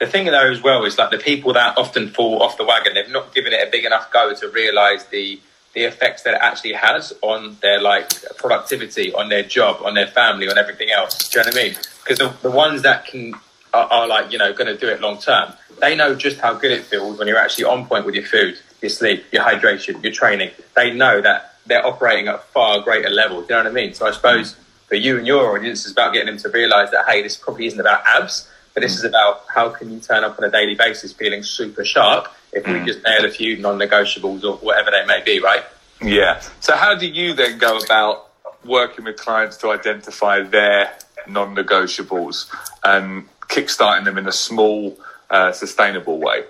The 0.00 0.06
thing 0.06 0.26
though 0.26 0.50
as 0.50 0.62
well 0.62 0.84
is 0.84 0.98
like 0.98 1.10
the 1.10 1.18
people 1.18 1.52
that 1.54 1.78
often 1.78 2.08
fall 2.08 2.42
off 2.42 2.56
the 2.56 2.64
wagon, 2.64 2.94
they've 2.94 3.08
not 3.10 3.34
given 3.34 3.52
it 3.52 3.66
a 3.66 3.70
big 3.70 3.84
enough 3.84 4.10
go 4.12 4.34
to 4.34 4.48
realise 4.48 5.04
the 5.04 5.40
the 5.72 5.84
effects 5.84 6.22
that 6.22 6.34
it 6.34 6.40
actually 6.40 6.72
has 6.72 7.12
on 7.20 7.56
their 7.60 7.80
like 7.80 8.08
productivity, 8.36 9.12
on 9.12 9.28
their 9.28 9.42
job, 9.42 9.82
on 9.84 9.94
their 9.94 10.06
family, 10.06 10.48
on 10.48 10.56
everything 10.56 10.90
else. 10.90 11.28
Do 11.28 11.38
you 11.38 11.44
know 11.44 11.48
what 11.50 11.58
I 11.58 11.64
mean? 11.64 11.74
Because 12.02 12.18
the, 12.18 12.48
the 12.48 12.50
ones 12.50 12.82
that 12.82 13.06
can 13.06 13.34
are, 13.72 13.86
are 13.90 14.06
like 14.06 14.30
you 14.30 14.38
know 14.38 14.52
going 14.52 14.66
to 14.66 14.76
do 14.76 14.88
it 14.88 15.00
long 15.00 15.18
term, 15.18 15.52
they 15.80 15.96
know 15.96 16.14
just 16.14 16.38
how 16.38 16.54
good 16.54 16.70
it 16.70 16.84
feels 16.84 17.18
when 17.18 17.26
you're 17.26 17.38
actually 17.38 17.64
on 17.64 17.86
point 17.86 18.06
with 18.06 18.14
your 18.14 18.24
food, 18.24 18.58
your 18.82 18.90
sleep, 18.90 19.24
your 19.32 19.42
hydration, 19.42 20.02
your 20.02 20.12
training. 20.12 20.50
They 20.76 20.92
know 20.92 21.20
that 21.20 21.53
they're 21.66 21.86
operating 21.86 22.28
at 22.28 22.34
a 22.36 22.38
far 22.38 22.80
greater 22.80 23.10
level. 23.10 23.38
Do 23.40 23.42
you 23.42 23.50
know 23.50 23.64
what 23.64 23.66
I 23.66 23.74
mean? 23.74 23.94
So 23.94 24.06
I 24.06 24.12
suppose 24.12 24.56
for 24.86 24.96
you 24.96 25.18
and 25.18 25.26
your 25.26 25.56
audience, 25.56 25.84
it's 25.84 25.92
about 25.92 26.12
getting 26.12 26.26
them 26.26 26.38
to 26.38 26.48
realise 26.48 26.90
that 26.90 27.06
hey, 27.06 27.22
this 27.22 27.36
probably 27.36 27.66
isn't 27.66 27.80
about 27.80 28.02
abs, 28.06 28.48
but 28.74 28.80
this 28.82 28.96
is 28.96 29.04
about 29.04 29.44
how 29.48 29.68
can 29.70 29.90
you 29.90 30.00
turn 30.00 30.24
up 30.24 30.38
on 30.38 30.44
a 30.44 30.50
daily 30.50 30.74
basis 30.74 31.12
feeling 31.12 31.42
super 31.42 31.84
sharp 31.84 32.28
if 32.52 32.66
we 32.66 32.74
mm. 32.74 32.86
just 32.86 33.02
nail 33.04 33.24
a 33.24 33.30
few 33.30 33.56
non-negotiables 33.58 34.44
or 34.44 34.56
whatever 34.58 34.90
they 34.90 35.04
may 35.06 35.22
be, 35.24 35.40
right? 35.40 35.64
Yeah. 36.02 36.40
So 36.60 36.76
how 36.76 36.94
do 36.94 37.06
you 37.06 37.34
then 37.34 37.58
go 37.58 37.78
about 37.78 38.30
working 38.64 39.04
with 39.04 39.16
clients 39.16 39.56
to 39.58 39.70
identify 39.70 40.42
their 40.42 40.96
non-negotiables 41.28 42.46
and 42.82 43.28
kickstarting 43.48 44.04
them 44.04 44.18
in 44.18 44.26
a 44.26 44.32
small, 44.32 44.96
uh, 45.30 45.52
sustainable 45.52 46.18
way? 46.18 46.44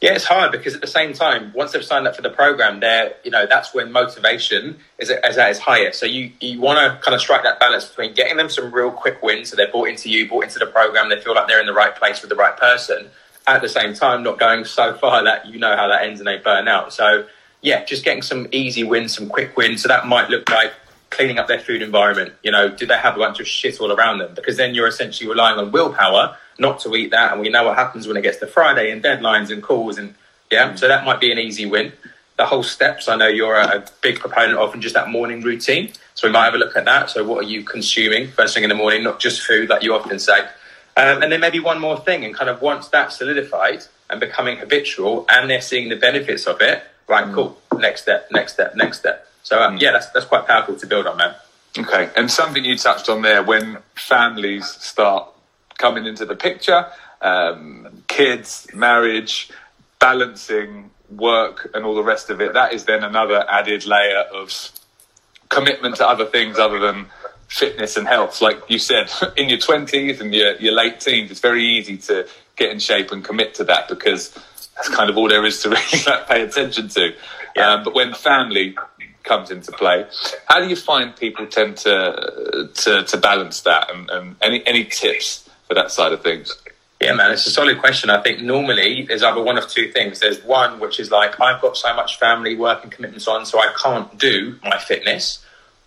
Yeah, 0.00 0.12
it's 0.12 0.24
hard 0.24 0.52
because 0.52 0.76
at 0.76 0.80
the 0.80 0.86
same 0.86 1.12
time, 1.12 1.52
once 1.54 1.72
they've 1.72 1.84
signed 1.84 2.06
up 2.06 2.14
for 2.14 2.22
the 2.22 2.30
program, 2.30 2.78
they're 2.78 3.14
you 3.24 3.32
know 3.32 3.46
that's 3.46 3.74
when 3.74 3.90
motivation 3.90 4.78
is, 4.98 5.10
is 5.10 5.36
at 5.36 5.50
its 5.50 5.58
highest. 5.58 5.98
So 5.98 6.06
you 6.06 6.30
you 6.40 6.60
want 6.60 6.78
to 6.78 7.02
kind 7.02 7.16
of 7.16 7.20
strike 7.20 7.42
that 7.42 7.58
balance 7.58 7.86
between 7.86 8.14
getting 8.14 8.36
them 8.36 8.48
some 8.48 8.72
real 8.72 8.92
quick 8.92 9.20
wins, 9.22 9.50
so 9.50 9.56
they're 9.56 9.72
bought 9.72 9.88
into 9.88 10.08
you, 10.08 10.28
bought 10.28 10.44
into 10.44 10.60
the 10.60 10.66
program, 10.66 11.08
they 11.08 11.20
feel 11.20 11.34
like 11.34 11.48
they're 11.48 11.60
in 11.60 11.66
the 11.66 11.72
right 11.72 11.94
place 11.96 12.20
with 12.22 12.30
the 12.30 12.36
right 12.36 12.56
person. 12.56 13.08
At 13.48 13.60
the 13.62 13.68
same 13.68 13.94
time, 13.94 14.22
not 14.22 14.38
going 14.38 14.64
so 14.66 14.94
far 14.94 15.24
that 15.24 15.46
you 15.46 15.58
know 15.58 15.74
how 15.74 15.88
that 15.88 16.02
ends 16.02 16.20
and 16.20 16.28
they 16.28 16.36
burn 16.36 16.68
out. 16.68 16.92
So 16.92 17.26
yeah, 17.60 17.84
just 17.84 18.04
getting 18.04 18.22
some 18.22 18.46
easy 18.52 18.84
wins, 18.84 19.16
some 19.16 19.28
quick 19.28 19.56
wins. 19.56 19.82
So 19.82 19.88
that 19.88 20.06
might 20.06 20.30
look 20.30 20.48
like 20.48 20.72
cleaning 21.10 21.38
up 21.38 21.48
their 21.48 21.58
food 21.58 21.82
environment. 21.82 22.34
You 22.44 22.52
know, 22.52 22.68
do 22.68 22.86
they 22.86 22.98
have 22.98 23.16
a 23.16 23.18
bunch 23.18 23.40
of 23.40 23.48
shit 23.48 23.80
all 23.80 23.90
around 23.90 24.18
them? 24.18 24.34
Because 24.34 24.56
then 24.56 24.74
you're 24.74 24.86
essentially 24.86 25.28
relying 25.28 25.58
on 25.58 25.72
willpower 25.72 26.36
not 26.58 26.80
to 26.80 26.94
eat 26.96 27.10
that. 27.10 27.32
And 27.32 27.40
we 27.40 27.48
know 27.48 27.64
what 27.64 27.76
happens 27.76 28.06
when 28.06 28.16
it 28.16 28.22
gets 28.22 28.38
to 28.38 28.46
Friday 28.46 28.90
and 28.90 29.02
deadlines 29.02 29.50
and 29.50 29.62
calls. 29.62 29.98
And 29.98 30.14
yeah, 30.50 30.74
so 30.74 30.88
that 30.88 31.04
might 31.04 31.20
be 31.20 31.32
an 31.32 31.38
easy 31.38 31.66
win. 31.66 31.92
The 32.36 32.46
whole 32.46 32.62
steps, 32.62 33.08
I 33.08 33.16
know 33.16 33.26
you're 33.26 33.56
a, 33.56 33.84
big 34.00 34.20
proponent 34.20 34.58
of, 34.58 34.72
and 34.72 34.82
just 34.82 34.94
that 34.94 35.08
morning 35.08 35.40
routine. 35.42 35.92
So 36.14 36.28
we 36.28 36.32
might 36.32 36.44
have 36.44 36.54
a 36.54 36.58
look 36.58 36.76
at 36.76 36.84
that. 36.84 37.10
So 37.10 37.24
what 37.24 37.44
are 37.44 37.48
you 37.48 37.64
consuming 37.64 38.28
first 38.28 38.54
thing 38.54 38.62
in 38.62 38.68
the 38.68 38.76
morning? 38.76 39.02
Not 39.02 39.18
just 39.18 39.42
food, 39.42 39.68
like 39.68 39.82
you 39.82 39.94
often 39.94 40.18
say. 40.18 40.40
Um, 40.96 41.22
and 41.22 41.30
then 41.30 41.40
maybe 41.40 41.60
one 41.60 41.80
more 41.80 41.96
thing, 41.96 42.24
and 42.24 42.34
kind 42.34 42.50
of 42.50 42.60
once 42.60 42.88
that's 42.88 43.18
solidified 43.18 43.84
and 44.10 44.18
becoming 44.18 44.56
habitual, 44.56 45.26
and 45.28 45.48
they're 45.48 45.60
seeing 45.60 45.88
the 45.88 45.96
benefits 45.96 46.46
of 46.46 46.60
it, 46.60 46.82
right? 47.06 47.24
Mm. 47.24 47.34
Cool. 47.34 47.58
Next 47.76 48.02
step, 48.02 48.28
next 48.32 48.54
step, 48.54 48.74
next 48.74 48.98
step. 48.98 49.28
So 49.44 49.62
um, 49.62 49.76
mm. 49.76 49.80
yeah, 49.80 49.92
that's 49.92 50.10
that's 50.10 50.26
quite 50.26 50.46
powerful 50.48 50.74
to 50.76 50.86
build 50.86 51.06
on, 51.06 51.16
man. 51.16 51.34
Okay, 51.78 52.10
and 52.16 52.28
something 52.28 52.64
you 52.64 52.76
touched 52.76 53.08
on 53.08 53.22
there 53.22 53.44
when 53.44 53.78
families 53.94 54.66
start 54.66 55.28
coming 55.78 56.06
into 56.06 56.26
the 56.26 56.36
picture, 56.36 56.86
um, 57.22 58.02
kids, 58.08 58.66
marriage, 58.74 59.50
balancing 59.98 60.90
work, 61.10 61.70
and 61.72 61.84
all 61.84 61.94
the 61.94 62.02
rest 62.02 62.28
of 62.30 62.40
it. 62.40 62.52
That 62.52 62.74
is 62.74 62.84
then 62.84 63.02
another 63.02 63.44
added 63.48 63.86
layer 63.86 64.24
of 64.34 64.70
commitment 65.48 65.96
to 65.96 66.06
other 66.06 66.26
things 66.26 66.58
other 66.58 66.78
than 66.78 67.06
fitness 67.48 67.96
and 67.96 68.06
health. 68.06 68.42
Like 68.42 68.60
you 68.68 68.78
said, 68.78 69.10
in 69.36 69.48
your 69.48 69.58
20s 69.58 70.20
and 70.20 70.34
your, 70.34 70.54
your 70.56 70.74
late 70.74 71.00
teens, 71.00 71.30
it's 71.30 71.40
very 71.40 71.64
easy 71.64 71.96
to 71.96 72.28
get 72.56 72.70
in 72.70 72.78
shape 72.78 73.10
and 73.12 73.24
commit 73.24 73.54
to 73.54 73.64
that 73.64 73.88
because 73.88 74.36
that's 74.76 74.88
kind 74.88 75.08
of 75.08 75.16
all 75.16 75.28
there 75.28 75.44
is 75.46 75.62
to 75.62 75.70
really 75.70 76.24
pay 76.26 76.42
attention 76.42 76.88
to. 76.88 77.14
Yeah. 77.56 77.72
Um, 77.72 77.84
but 77.84 77.94
when 77.94 78.12
family 78.14 78.76
comes 79.22 79.50
into 79.50 79.72
play, 79.72 80.06
how 80.46 80.60
do 80.60 80.68
you 80.68 80.76
find 80.76 81.14
people 81.14 81.46
tend 81.46 81.76
to 81.78 82.70
to, 82.74 83.04
to 83.04 83.16
balance 83.16 83.62
that? 83.62 83.90
And, 83.90 84.10
and 84.10 84.36
any 84.40 84.66
any 84.66 84.84
tips 84.84 85.47
for 85.68 85.74
that 85.74 85.92
side 85.92 86.12
of 86.12 86.22
things? 86.22 86.56
Yeah, 87.00 87.14
man, 87.14 87.30
it's 87.30 87.46
a 87.46 87.50
solid 87.50 87.78
question. 87.78 88.10
I 88.10 88.20
think 88.22 88.40
normally 88.40 89.04
there's 89.06 89.22
either 89.22 89.40
one 89.40 89.56
of 89.56 89.68
two 89.68 89.92
things. 89.92 90.18
There's 90.18 90.42
one 90.42 90.80
which 90.80 90.98
is 90.98 91.12
like 91.12 91.40
I've 91.40 91.62
got 91.62 91.76
so 91.76 91.94
much 91.94 92.18
family 92.18 92.56
work 92.56 92.82
and 92.82 92.90
commitments 92.90 93.28
on, 93.28 93.46
so 93.46 93.60
I 93.60 93.72
can't 93.80 94.18
do 94.18 94.58
my 94.64 94.78
fitness, 94.78 95.44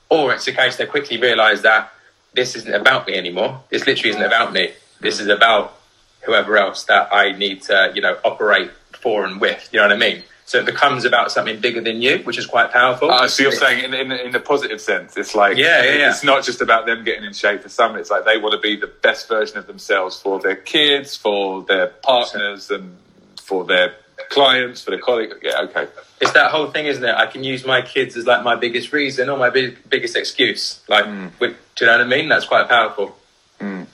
or 0.09 0.33
it's 0.33 0.47
a 0.47 0.53
case 0.53 0.77
they 0.77 0.85
quickly 0.85 1.17
realise 1.17 1.61
that 1.61 1.91
this 2.33 2.55
isn't 2.55 2.73
about 2.73 3.07
me 3.07 3.15
anymore. 3.15 3.61
This 3.69 3.85
literally 3.85 4.11
isn't 4.11 4.23
about 4.23 4.53
me. 4.53 4.71
This 5.01 5.19
is 5.19 5.27
about 5.27 5.77
whoever 6.21 6.57
else 6.57 6.85
that 6.85 7.09
I 7.11 7.33
need 7.33 7.63
to, 7.63 7.91
you 7.93 8.01
know, 8.01 8.17
operate 8.23 8.71
for 9.01 9.25
and 9.25 9.41
with. 9.41 9.67
You 9.73 9.79
know 9.79 9.87
what 9.87 9.95
I 9.95 9.97
mean? 9.97 10.23
So 10.51 10.59
it 10.59 10.65
becomes 10.65 11.05
about 11.05 11.31
something 11.31 11.61
bigger 11.61 11.79
than 11.79 12.01
you, 12.01 12.17
which 12.25 12.37
is 12.37 12.45
quite 12.45 12.73
powerful. 12.73 13.09
Uh, 13.09 13.25
so 13.29 13.43
you're 13.43 13.53
saying 13.53 13.85
in, 13.85 13.93
in, 13.93 14.11
in 14.11 14.31
the 14.33 14.39
positive 14.41 14.81
sense, 14.81 15.15
it's 15.15 15.33
like 15.33 15.55
Yeah, 15.55 15.81
yeah, 15.81 15.93
yeah. 15.93 16.09
it's 16.09 16.25
not 16.25 16.43
just 16.43 16.59
about 16.59 16.85
them 16.85 17.05
getting 17.05 17.23
in 17.23 17.31
shape. 17.31 17.61
For 17.61 17.69
some, 17.69 17.95
it's 17.95 18.09
like 18.09 18.25
they 18.25 18.37
want 18.37 18.51
to 18.51 18.59
be 18.59 18.75
the 18.75 18.91
best 19.01 19.29
version 19.29 19.57
of 19.59 19.65
themselves 19.65 20.19
for 20.19 20.41
their 20.41 20.57
kids, 20.57 21.15
for 21.15 21.63
their 21.63 21.87
partners, 21.87 22.69
and 22.69 22.97
for 23.41 23.63
their 23.63 23.93
clients, 24.29 24.81
for 24.81 24.91
their 24.91 24.99
colleagues. 24.99 25.35
Yeah, 25.41 25.61
okay. 25.61 25.87
it's 26.19 26.33
that 26.33 26.51
whole 26.51 26.69
thing, 26.69 26.85
isn't 26.85 27.05
it? 27.05 27.15
I 27.15 27.27
can 27.27 27.45
use 27.45 27.65
my 27.65 27.81
kids 27.81 28.17
as 28.17 28.25
like 28.25 28.43
my 28.43 28.57
biggest 28.57 28.91
reason 28.91 29.29
or 29.29 29.37
my 29.37 29.49
big, 29.49 29.77
biggest 29.89 30.17
excuse. 30.17 30.81
Like, 30.89 31.05
with, 31.39 31.55
do 31.75 31.85
you 31.85 31.89
know 31.89 31.97
what 31.97 32.05
I 32.05 32.09
mean? 32.09 32.27
That's 32.27 32.45
quite 32.45 32.67
powerful. 32.67 33.15
And 33.61 33.87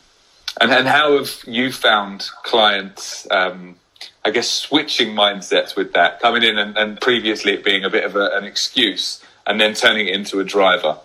and 0.60 0.88
how 0.88 1.18
have 1.20 1.30
you 1.46 1.72
found 1.72 2.32
clients? 2.42 3.28
Um, 3.30 3.76
I 4.26 4.32
guess 4.32 4.50
switching 4.50 5.16
mindsets 5.16 5.76
with 5.76 5.94
that, 5.94 6.20
coming 6.20 6.44
in 6.44 6.58
and, 6.58 6.78
and 6.78 7.00
previously 7.00 7.54
it 7.54 7.64
being 7.64 7.84
a 7.84 7.90
bit 7.90 8.04
of 8.04 8.16
a, 8.16 8.30
an 8.34 8.44
excuse, 8.44 9.24
and 9.46 9.60
then 9.60 9.74
turning 9.74 10.08
it 10.08 10.16
into 10.16 10.40
a 10.40 10.44
driver. 10.44 10.98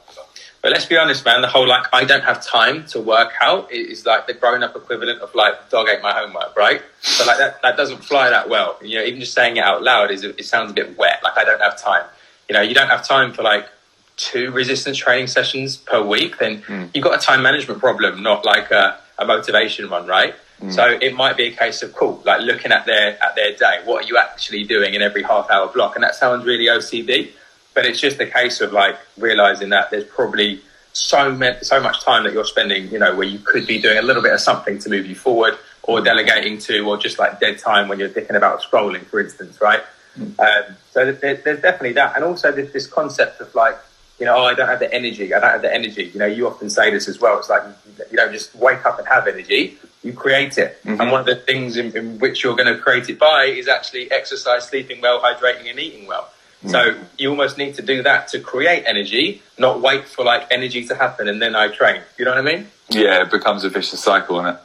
But 0.62 0.71
let's 0.71 0.87
be 0.87 0.97
honest, 0.97 1.25
man. 1.25 1.42
The 1.42 1.49
whole 1.49 1.66
like 1.66 1.87
I 1.92 2.04
don't 2.04 2.23
have 2.23 2.45
time 2.45 2.87
to 2.87 3.00
work 3.00 3.33
out 3.40 3.73
is 3.73 4.07
like 4.07 4.28
the 4.28 4.35
grown 4.35 4.62
up 4.62 4.76
equivalent 4.76 5.21
of 5.21 5.35
like 5.35 5.71
dog 5.71 5.88
ate 5.88 6.02
my 6.02 6.12
homework, 6.12 6.57
right? 6.57 6.81
So 7.00 7.26
like 7.26 7.38
that 7.38 7.61
that 7.62 7.76
doesn't 7.76 8.04
fly 8.04 8.31
that 8.31 8.49
well. 8.49 8.78
You 8.81 8.99
know, 8.99 9.04
even 9.04 9.19
just 9.19 9.35
saying 9.35 9.57
it 9.57 9.64
out 9.64 9.83
loud 9.83 10.12
is 10.12 10.23
it 10.23 10.45
sounds 10.45 10.71
a 10.71 10.75
bit 10.75 10.97
wet. 10.97 11.21
Like 11.25 11.37
I 11.37 11.45
don't 11.45 11.61
have 11.61 11.76
time. 11.76 12.04
You 12.49 12.54
know, 12.54 12.61
you 12.61 12.75
don't 12.75 12.88
have 12.88 13.04
time 13.04 13.33
for 13.33 13.42
like 13.42 13.69
two 14.16 14.52
resistance 14.52 14.99
training 14.99 15.26
sessions 15.26 15.76
per 15.76 16.00
week. 16.00 16.38
Then 16.38 16.62
hmm. 16.62 16.85
you've 16.95 17.04
got 17.04 17.21
a 17.21 17.25
time 17.25 17.42
management 17.42 17.81
problem, 17.81 18.23
not 18.23 18.45
like 18.45 18.71
a, 18.71 19.00
a 19.19 19.25
motivation 19.25 19.90
one, 19.90 20.07
right? 20.07 20.35
Mm. 20.62 20.73
So 20.73 20.99
it 21.00 21.14
might 21.14 21.37
be 21.37 21.47
a 21.47 21.50
case 21.50 21.83
of 21.83 21.92
cool, 21.92 22.23
like 22.25 22.40
looking 22.42 22.71
at 22.71 22.87
their 22.87 23.23
at 23.23 23.35
their 23.35 23.54
day. 23.57 23.81
What 23.85 24.04
are 24.04 24.09
you 24.09 24.16
actually 24.16 24.64
doing 24.64 24.95
in 24.95 25.02
every 25.02 25.23
half 25.23 25.50
hour 25.50 25.66
block? 25.69 25.97
And 25.97 26.04
that 26.04 26.14
sounds 26.14 26.45
really 26.45 26.66
OCD, 26.66 27.31
but 27.75 27.85
it's 27.85 28.00
just 28.00 28.21
a 28.21 28.26
case 28.26 28.61
of 28.61 28.73
like 28.73 28.97
realizing 29.19 29.71
that 29.71 29.90
there's 29.90 30.04
probably 30.04 30.61
so 30.92 31.33
ma- 31.33 31.59
so 31.62 31.81
much 31.81 32.04
time 32.04 32.23
that 32.25 32.33
you're 32.33 32.45
spending, 32.45 32.88
you 32.90 32.99
know, 32.99 33.14
where 33.14 33.26
you 33.26 33.40
could 33.40 33.66
be 33.66 33.81
doing 33.81 33.99
a 33.99 34.02
little 34.02 34.23
bit 34.23 34.33
of 34.33 34.40
something 34.40 34.78
to 34.78 34.88
move 34.88 35.07
you 35.07 35.16
forward, 35.16 35.59
or 35.83 35.99
mm. 35.99 36.04
delegating 36.04 36.59
to, 36.59 36.87
or 36.87 36.97
just 36.97 37.19
like 37.19 37.40
dead 37.40 37.59
time 37.59 37.88
when 37.88 37.99
you're 37.99 38.09
thinking 38.09 38.37
about 38.37 38.62
scrolling, 38.62 39.04
for 39.07 39.21
instance, 39.21 39.61
right? 39.61 39.83
Mm. 40.19 40.38
Um, 40.38 40.76
so 40.90 41.12
there, 41.12 41.35
there's 41.37 41.61
definitely 41.61 41.95
that, 41.95 42.14
and 42.14 42.25
also 42.25 42.52
there's 42.52 42.73
this 42.73 42.87
concept 42.87 43.40
of 43.40 43.54
like, 43.54 43.76
you 44.21 44.26
know, 44.26 44.37
oh, 44.37 44.45
I 44.45 44.54
don't 44.54 44.69
have 44.69 44.78
the 44.78 44.92
energy. 44.95 45.35
I 45.35 45.40
don't 45.40 45.50
have 45.50 45.62
the 45.62 45.75
energy. 45.75 46.11
You 46.12 46.21
know, 46.21 46.26
you 46.26 46.47
often 46.47 46.71
say 46.71 46.90
this 46.90 47.09
as 47.09 47.19
well. 47.19 47.38
It's 47.38 47.49
like 47.49 47.62
you, 47.64 48.04
you 48.12 48.16
don't 48.16 48.33
just 48.33 48.54
wake 48.54 48.85
up 48.87 48.99
and 48.99 49.09
have 49.09 49.26
energy. 49.26 49.78
You 50.02 50.12
create 50.12 50.59
it, 50.59 50.80
and 50.85 50.99
one 50.99 51.21
of 51.21 51.26
the 51.26 51.37
things 51.37 51.76
in, 51.76 51.97
in 51.97 52.18
which 52.18 52.42
you're 52.42 52.56
going 52.56 52.73
to 52.75 52.78
create 52.80 53.09
it 53.09 53.18
by 53.18 53.44
is 53.44 53.68
actually 53.68 54.11
exercise, 54.11 54.66
sleeping 54.68 55.00
well, 55.00 55.21
hydrating, 55.21 55.71
and 55.71 55.78
eating 55.78 56.06
well. 56.06 56.28
So 56.66 56.97
you 57.18 57.30
almost 57.30 57.59
need 57.59 57.75
to 57.75 57.82
do 57.82 58.02
that 58.04 58.28
to 58.28 58.40
create 58.40 58.85
energy, 58.87 59.42
not 59.59 59.80
wait 59.80 60.04
for 60.06 60.25
like 60.25 60.47
energy 60.50 60.87
to 60.87 60.94
happen 60.94 61.26
and 61.28 61.42
then 61.42 61.56
I 61.56 61.68
train. 61.68 62.02
You 62.16 62.25
know 62.25 62.30
what 62.32 62.38
I 62.38 62.42
mean? 62.42 62.68
Yeah, 62.88 63.23
it 63.23 63.30
becomes 63.32 63.64
a 63.64 63.68
vicious 63.68 64.00
cycle, 64.00 64.38
isn't 64.38 64.54
it? 64.54 64.61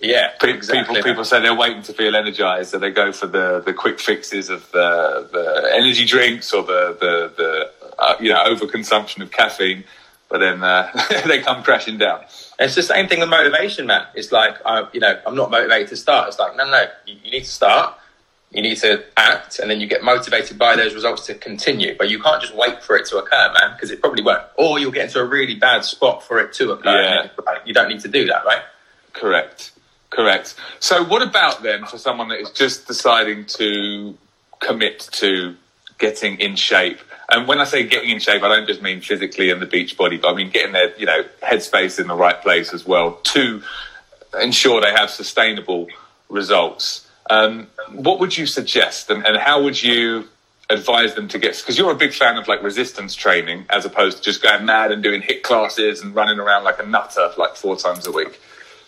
Yeah, 0.00 0.30
Pe- 0.40 0.50
exactly. 0.50 0.96
People 0.96 1.10
people 1.10 1.24
say 1.24 1.40
they're 1.40 1.54
waiting 1.54 1.82
to 1.82 1.92
feel 1.92 2.16
energized, 2.16 2.70
so 2.70 2.78
they 2.78 2.90
go 2.90 3.12
for 3.12 3.26
the, 3.26 3.62
the 3.64 3.72
quick 3.72 4.00
fixes 4.00 4.48
of 4.48 4.70
the, 4.72 5.28
the 5.30 5.70
energy 5.74 6.04
drinks 6.04 6.52
or 6.52 6.62
the 6.64 6.96
the, 6.98 7.32
the 7.36 7.70
uh, 7.98 8.16
you 8.18 8.30
know 8.30 8.42
overconsumption 8.44 9.22
of 9.22 9.30
caffeine, 9.30 9.84
but 10.32 10.38
then 10.38 10.64
uh, 10.64 10.90
they 11.26 11.42
come 11.42 11.62
crashing 11.62 11.98
down. 11.98 12.24
It's 12.58 12.74
the 12.74 12.82
same 12.82 13.06
thing 13.06 13.20
with 13.20 13.28
motivation, 13.28 13.86
man. 13.86 14.06
It's 14.14 14.32
like, 14.32 14.56
uh, 14.64 14.86
you 14.94 14.98
know, 14.98 15.20
I'm 15.26 15.36
not 15.36 15.50
motivated 15.50 15.88
to 15.88 15.96
start. 15.96 16.28
It's 16.28 16.38
like, 16.38 16.56
no, 16.56 16.64
no, 16.64 16.86
you, 17.06 17.16
you 17.22 17.30
need 17.30 17.44
to 17.44 17.50
start. 17.50 17.94
You 18.50 18.62
need 18.62 18.78
to 18.78 19.04
act, 19.18 19.58
and 19.58 19.70
then 19.70 19.78
you 19.78 19.86
get 19.86 20.02
motivated 20.02 20.58
by 20.58 20.74
those 20.74 20.94
results 20.94 21.26
to 21.26 21.34
continue. 21.34 21.96
But 21.98 22.08
you 22.08 22.18
can't 22.18 22.40
just 22.40 22.54
wait 22.54 22.82
for 22.82 22.96
it 22.96 23.06
to 23.06 23.18
occur, 23.18 23.52
man, 23.58 23.74
because 23.74 23.90
it 23.90 24.00
probably 24.00 24.22
won't. 24.22 24.42
Or 24.56 24.78
you'll 24.78 24.90
get 24.90 25.04
into 25.06 25.20
a 25.20 25.24
really 25.24 25.54
bad 25.54 25.84
spot 25.84 26.22
for 26.22 26.38
it 26.38 26.54
to 26.54 26.72
occur. 26.72 27.02
Yeah. 27.02 27.58
You 27.66 27.74
don't 27.74 27.88
need 27.88 28.00
to 28.00 28.08
do 28.08 28.26
that, 28.26 28.44
right? 28.46 28.62
Correct, 29.12 29.72
correct. 30.08 30.54
So, 30.80 31.04
what 31.04 31.20
about 31.20 31.62
then 31.62 31.84
for 31.84 31.98
someone 31.98 32.28
that 32.28 32.40
is 32.40 32.50
just 32.50 32.86
deciding 32.86 33.46
to 33.58 34.16
commit 34.60 35.08
to 35.12 35.56
getting 35.98 36.40
in 36.40 36.56
shape? 36.56 37.00
And 37.32 37.48
when 37.48 37.60
I 37.60 37.64
say 37.64 37.84
getting 37.84 38.10
in 38.10 38.18
shape, 38.18 38.42
I 38.42 38.48
don't 38.48 38.66
just 38.66 38.82
mean 38.82 39.00
physically 39.00 39.50
and 39.50 39.60
the 39.60 39.66
beach 39.66 39.96
body, 39.96 40.18
but 40.18 40.32
I 40.32 40.36
mean 40.36 40.50
getting 40.50 40.72
their 40.72 40.94
you 40.98 41.06
know 41.06 41.24
headspace 41.42 41.98
in 41.98 42.06
the 42.06 42.14
right 42.14 42.40
place 42.40 42.74
as 42.74 42.86
well 42.86 43.12
to 43.24 43.62
ensure 44.40 44.82
they 44.82 44.90
have 44.90 45.08
sustainable 45.10 45.88
results. 46.28 47.08
Um, 47.30 47.68
what 47.90 48.20
would 48.20 48.36
you 48.36 48.46
suggest, 48.46 49.08
and, 49.08 49.24
and 49.24 49.38
how 49.38 49.62
would 49.62 49.82
you 49.82 50.28
advise 50.68 51.14
them 51.14 51.26
to 51.28 51.38
get? 51.38 51.56
Because 51.56 51.78
you're 51.78 51.90
a 51.90 51.96
big 51.96 52.12
fan 52.12 52.36
of 52.36 52.48
like 52.48 52.62
resistance 52.62 53.14
training, 53.14 53.64
as 53.70 53.86
opposed 53.86 54.18
to 54.18 54.22
just 54.22 54.42
going 54.42 54.66
mad 54.66 54.92
and 54.92 55.02
doing 55.02 55.22
HIIT 55.22 55.42
classes 55.42 56.02
and 56.02 56.14
running 56.14 56.38
around 56.38 56.64
like 56.64 56.80
a 56.80 56.86
nutter 56.86 57.30
like 57.38 57.56
four 57.56 57.76
times 57.76 58.06
a 58.06 58.12
week. 58.12 58.38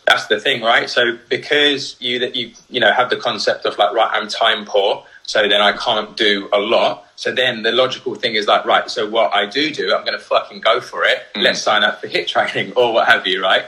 That's 0.07 0.27
the 0.27 0.39
thing, 0.39 0.61
right? 0.61 0.91
So 0.91 1.19
because 1.31 1.97
you 1.99 2.19
that 2.19 2.37
you 2.37 2.53
you 2.69 2.81
know 2.81 2.93
have 2.93 3.09
the 3.09 3.17
concept 3.17 3.65
of 3.65 3.79
like 3.79 3.95
right, 3.95 4.11
I'm 4.13 4.29
time 4.29 4.67
poor, 4.67 5.07
so 5.27 5.49
then 5.49 5.61
I 5.61 5.73
can't 5.73 6.17
do 6.17 6.49
a 6.53 6.59
lot. 6.59 7.07
So 7.17 7.33
then 7.33 7.63
the 7.63 7.73
logical 7.73 8.15
thing 8.15 8.35
is 8.35 8.47
like 8.47 8.65
right, 8.65 8.91
so 8.91 9.09
what 9.09 9.33
I 9.33 9.47
do 9.47 9.73
do, 9.73 9.95
I'm 9.95 10.05
going 10.05 10.19
to 10.19 10.25
fucking 10.25 10.61
go 10.61 10.81
for 10.81 11.05
it. 11.05 11.19
Mm. 11.35 11.43
Let's 11.43 11.63
sign 11.63 11.83
up 11.83 12.01
for 12.01 12.09
HIIT 12.09 12.27
training 12.27 12.73
or 12.77 12.93
what 12.93 13.09
have 13.09 13.27
you, 13.27 13.43
right? 13.43 13.65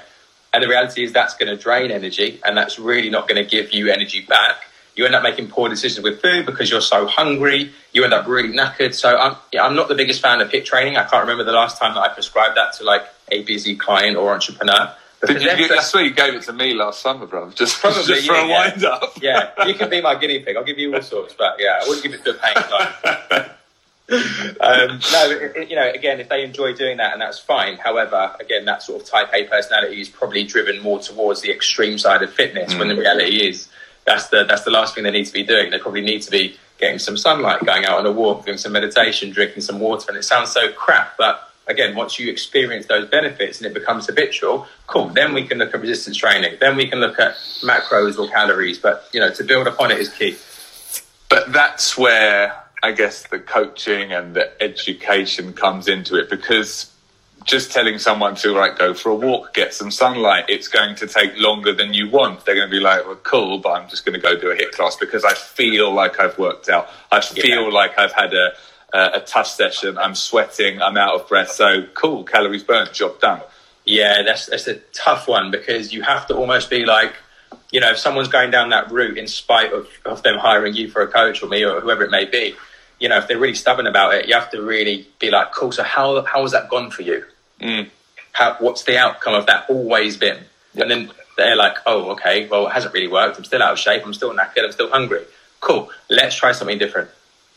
And 0.53 0.63
the 0.63 0.69
reality 0.69 1.05
is 1.05 1.13
that's 1.13 1.37
going 1.37 1.55
to 1.55 1.63
drain 1.63 1.91
energy, 1.91 2.41
and 2.45 2.57
that's 2.57 2.79
really 2.79 3.11
not 3.11 3.29
going 3.29 3.43
to 3.43 3.49
give 3.49 3.73
you 3.73 3.91
energy 3.91 4.23
back. 4.23 4.63
You 4.95 5.05
end 5.05 5.15
up 5.15 5.23
making 5.23 5.49
poor 5.49 5.69
decisions 5.69 6.03
with 6.03 6.23
food 6.23 6.47
because 6.47 6.71
you're 6.71 6.81
so 6.81 7.07
hungry. 7.07 7.73
You 7.93 8.05
end 8.05 8.15
up 8.15 8.27
really 8.27 8.49
knackered. 8.49 8.95
So 8.95 9.19
I'm, 9.19 9.37
yeah, 9.53 9.67
I'm 9.67 9.77
not 9.77 9.89
the 9.89 9.95
biggest 9.95 10.23
fan 10.23 10.41
of 10.41 10.49
HIIT 10.49 10.65
training. 10.65 10.97
I 10.97 11.05
can't 11.05 11.21
remember 11.21 11.45
the 11.45 11.53
last 11.53 11.79
time 11.79 11.95
that 11.95 12.01
I 12.01 12.09
prescribed 12.09 12.57
that 12.57 12.73
to 12.75 12.85
like 12.85 13.03
a 13.31 13.43
busy 13.43 13.77
client 13.77 14.17
or 14.17 14.33
entrepreneur. 14.33 14.95
Did 15.27 15.43
you, 15.43 15.51
Because 15.57 15.79
I 15.79 15.83
swear 15.83 16.05
you 16.05 16.13
gave 16.13 16.35
it 16.35 16.43
to 16.45 16.53
me 16.53 16.75
last 16.75 17.01
summer, 17.01 17.27
bro. 17.27 17.51
Just, 17.51 17.77
Probably, 17.81 18.03
just 18.05 18.27
for 18.27 18.35
yeah, 18.35 18.45
a 18.45 18.49
yeah. 18.49 18.69
wind 18.69 18.85
up. 18.85 19.23
yeah, 19.23 19.67
you 19.67 19.75
can 19.75 19.91
be 19.91 20.01
my 20.01 20.15
guinea 20.15 20.41
pig. 20.41 20.57
I'll 20.57 20.65
give 20.65 20.79
you 20.79 20.95
all 20.95 21.03
sorts, 21.03 21.35
but 21.35 21.57
yeah, 21.59 21.81
I 21.83 21.89
wouldn't 21.89 22.03
give 22.03 22.15
it 22.15 22.25
to 22.25 22.31
a 22.31 22.35
paying 22.35 22.55
client. 22.55 23.51
um, 24.61 25.01
no, 25.13 25.31
it, 25.31 25.69
you 25.69 25.75
know, 25.75 25.91
again, 25.91 26.21
if 26.21 26.29
they 26.29 26.45
enjoy 26.45 26.73
doing 26.75 26.97
that, 26.99 27.13
and 27.13 27.21
that's 27.21 27.39
fine. 27.39 27.77
However, 27.77 28.37
again, 28.39 28.65
that 28.67 28.83
sort 28.83 29.03
of 29.03 29.09
type 29.09 29.29
A 29.33 29.45
personality 29.45 30.01
is 30.01 30.09
probably 30.09 30.45
driven 30.45 30.81
more 30.81 31.01
towards 31.01 31.41
the 31.41 31.51
extreme 31.51 31.99
side 31.99 32.23
of 32.23 32.33
fitness. 32.33 32.75
When 32.77 32.89
the 32.89 32.97
reality 32.97 33.49
is, 33.49 33.69
that's 34.05 34.29
the 34.29 34.45
that's 34.45 34.63
the 34.63 34.71
last 34.71 34.95
thing 34.95 35.05
they 35.05 35.11
need 35.11 35.27
to 35.27 35.33
be 35.33 35.43
doing. 35.43 35.71
They 35.71 35.79
probably 35.79 36.03
need 36.03 36.23
to 36.23 36.31
be 36.31 36.57
getting 36.79 36.99
some 36.99 37.17
sunlight, 37.17 37.65
going 37.65 37.85
out 37.85 37.99
on 37.99 38.07
a 38.07 38.13
walk, 38.13 38.45
doing 38.45 38.59
some 38.59 38.73
meditation, 38.73 39.31
drinking 39.31 39.63
some 39.63 39.81
water. 39.81 40.07
And 40.09 40.17
it 40.17 40.23
sounds 40.23 40.53
so 40.53 40.71
crap, 40.73 41.17
but 41.17 41.51
again, 41.67 41.95
once 41.97 42.19
you 42.19 42.31
experience 42.31 42.87
those 42.87 43.09
benefits 43.09 43.59
and 43.59 43.67
it 43.67 43.75
becomes 43.75 44.07
habitual, 44.07 44.67
cool. 44.87 45.09
Then 45.09 45.35
we 45.35 45.47
can 45.47 45.59
look 45.59 45.75
at 45.75 45.81
resistance 45.81 46.17
training. 46.17 46.57
Then 46.61 46.77
we 46.77 46.87
can 46.89 47.01
look 47.01 47.19
at 47.19 47.35
macros 47.63 48.19
or 48.19 48.29
calories. 48.29 48.79
But 48.79 49.09
you 49.13 49.21
know, 49.21 49.33
to 49.33 49.45
build 49.45 49.67
upon 49.67 49.91
it 49.91 49.99
is 49.99 50.09
key. 50.09 50.37
But 51.29 51.53
that's 51.53 51.99
where 51.99 52.55
I 52.83 52.93
guess 52.93 53.27
the 53.27 53.39
coaching 53.41 54.13
and 54.13 54.35
the 54.35 54.63
education 54.63 55.53
comes 55.53 55.89
into 55.89 56.17
it 56.17 56.31
because 56.31 56.93
just 57.45 57.71
telling 57.71 57.99
someone 57.99 58.35
to 58.35 58.55
right 58.55 58.77
go 58.77 58.93
for 58.93 59.11
a 59.11 59.15
walk, 59.15 59.55
get 59.55 59.73
some 59.73 59.91
sunlight, 59.91 60.45
it's 60.49 60.67
going 60.67 60.97
to 60.97 61.07
take 61.07 61.31
longer 61.37 61.73
than 61.73 61.95
you 61.95 62.09
want. 62.11 62.45
They're 62.45 62.57
going 62.57 62.69
to 62.69 62.75
be 62.77 62.81
like, 62.81 63.07
well, 63.07 63.15
cool, 63.17 63.59
but 63.59 63.71
I'm 63.81 63.89
just 63.89 64.05
going 64.05 64.21
to 64.21 64.21
go 64.21 64.39
do 64.39 64.51
a 64.51 64.57
HIIT 64.57 64.73
class 64.73 64.97
because 64.97 65.25
I 65.25 65.33
feel 65.35 65.93
like 65.93 66.19
I've 66.19 66.37
worked 66.39 66.69
out. 66.69 66.89
I 67.13 67.21
feel 67.21 67.63
Yeah. 67.65 67.69
like 67.69 67.97
I've 67.99 68.13
had 68.13 68.35
a, 68.35 68.53
a, 68.97 69.19
a 69.19 69.21
tough 69.21 69.47
session. 69.47 69.99
I'm 69.99 70.15
sweating. 70.15 70.81
I'm 70.81 70.97
out 70.97 71.15
of 71.21 71.29
breath. 71.29 71.51
So 71.51 71.85
cool, 71.95 72.25
calories 72.25 72.65
burnt, 72.65 72.93
job 72.93 73.21
done. 73.21 73.43
Yeah, 73.85 74.23
that's 74.23 74.47
that's 74.47 74.67
a 74.67 74.77
tough 74.93 75.29
one 75.29 75.51
because 75.51 75.93
you 75.93 76.03
have 76.03 76.27
to 76.29 76.35
almost 76.35 76.71
be 76.71 76.85
like, 76.85 77.15
you 77.71 77.81
know, 77.81 77.91
if 77.91 77.99
someone's 77.99 78.29
going 78.29 78.51
down 78.51 78.71
that 78.71 78.91
route 78.91 79.19
in 79.19 79.29
spite 79.29 79.73
of, 79.73 79.87
of 80.05 80.23
them 80.23 80.39
hiring 80.39 80.75
you 80.75 80.89
for 80.89 81.03
a 81.03 81.07
coach 81.07 81.43
or 81.43 81.49
me 81.49 81.65
or 81.65 81.81
whoever 81.81 82.03
it 82.05 82.11
may 82.11 82.25
be, 82.25 82.57
you 82.99 83.09
know, 83.09 83.19
if 83.19 83.29
they're 83.29 83.39
really 83.39 83.55
stubborn 83.55 83.87
about 83.87 84.15
it, 84.15 84.27
you 84.27 84.35
have 84.35 84.51
to 84.51 84.63
really 84.63 85.07
be 85.21 85.31
like, 85.31 85.53
cool. 85.53 85.71
So 85.73 85.83
how 85.83 86.23
how 86.23 86.43
has 86.43 86.53
that 86.53 86.69
gone 86.69 86.91
for 86.91 87.03
you? 87.03 87.25
Mm. 87.61 87.91
How 88.33 88.57
what's 88.61 88.83
the 88.85 88.99
outcome 88.99 89.35
of 89.35 89.47
that 89.47 89.69
always 89.69 90.17
been? 90.17 90.39
And 90.75 90.91
then 90.91 91.11
they're 91.37 91.57
like, 91.57 91.77
oh, 91.87 92.11
okay, 92.13 92.49
well, 92.49 92.67
it 92.67 92.73
hasn't 92.73 92.93
really 92.93 93.09
worked. 93.09 93.39
I'm 93.39 93.45
still 93.45 93.63
out 93.63 93.73
of 93.73 93.79
shape. 93.79 94.03
I'm 94.05 94.15
still 94.15 94.35
knackered. 94.35 94.65
I'm 94.65 94.73
still 94.73 94.91
hungry. 94.91 95.25
Cool. 95.61 95.91
Let's 96.09 96.35
try 96.35 96.53
something 96.53 96.79
different. 96.79 97.11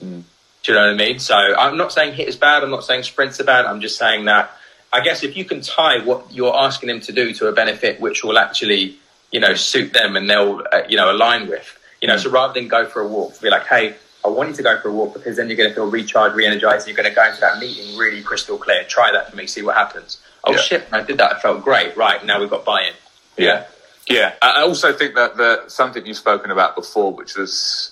Mm. 0.03 0.23
Do 0.63 0.71
you 0.71 0.77
know 0.77 0.85
what 0.85 0.93
I 0.93 0.97
mean? 0.97 1.19
So 1.19 1.35
I'm 1.35 1.77
not 1.77 1.91
saying 1.91 2.15
HIIT 2.15 2.27
is 2.27 2.35
bad. 2.35 2.63
I'm 2.63 2.69
not 2.69 2.83
saying 2.83 3.03
sprints 3.03 3.39
are 3.39 3.45
bad. 3.45 3.65
I'm 3.65 3.79
just 3.81 3.97
saying 3.97 4.25
that 4.25 4.51
I 4.91 5.01
guess 5.01 5.23
if 5.23 5.37
you 5.37 5.45
can 5.45 5.61
tie 5.61 5.99
what 6.03 6.31
you're 6.31 6.55
asking 6.55 6.87
them 6.87 6.99
to 7.01 7.11
do 7.11 7.33
to 7.35 7.47
a 7.47 7.51
benefit 7.51 8.01
which 8.01 8.23
will 8.23 8.37
actually, 8.37 8.97
you 9.31 9.39
know, 9.39 9.53
suit 9.53 9.93
them 9.93 10.15
and 10.15 10.29
they'll, 10.29 10.63
uh, 10.71 10.81
you 10.89 10.97
know, 10.97 11.11
align 11.11 11.47
with, 11.47 11.77
you 12.01 12.07
know, 12.07 12.17
so 12.17 12.29
rather 12.29 12.53
than 12.53 12.67
go 12.67 12.85
for 12.87 13.01
a 13.01 13.07
walk, 13.07 13.39
be 13.41 13.49
like, 13.49 13.67
hey, 13.67 13.95
I 14.25 14.27
want 14.27 14.49
you 14.49 14.55
to 14.55 14.63
go 14.63 14.79
for 14.81 14.89
a 14.89 14.91
walk 14.91 15.13
because 15.13 15.37
then 15.37 15.47
you're 15.47 15.55
going 15.57 15.69
to 15.69 15.75
feel 15.75 15.89
recharged, 15.89 16.35
re-energized. 16.35 16.87
You're 16.87 16.97
going 16.97 17.07
to 17.07 17.15
go 17.15 17.25
into 17.25 17.39
that 17.39 17.59
meeting 17.59 17.97
really 17.97 18.21
crystal 18.21 18.57
clear. 18.57 18.83
Try 18.83 19.11
that 19.11 19.29
for 19.29 19.35
me, 19.37 19.47
see 19.47 19.61
what 19.61 19.75
happens. 19.77 20.17
Oh 20.43 20.51
Yeah. 20.51 20.57
shit, 20.57 20.87
I 20.91 21.01
did 21.03 21.19
that. 21.19 21.35
I 21.35 21.39
felt 21.39 21.63
great. 21.63 21.95
Right 21.95 22.25
now 22.25 22.39
we've 22.39 22.49
got 22.49 22.65
buy-in. 22.65 22.93
Yeah, 23.37 23.65
yeah. 24.07 24.33
I 24.41 24.51
I 24.51 24.61
also 24.63 24.91
think 24.91 25.15
that 25.15 25.37
the 25.37 25.63
something 25.67 26.05
you've 26.05 26.17
spoken 26.17 26.51
about 26.51 26.75
before, 26.75 27.13
which 27.13 27.35
was 27.37 27.91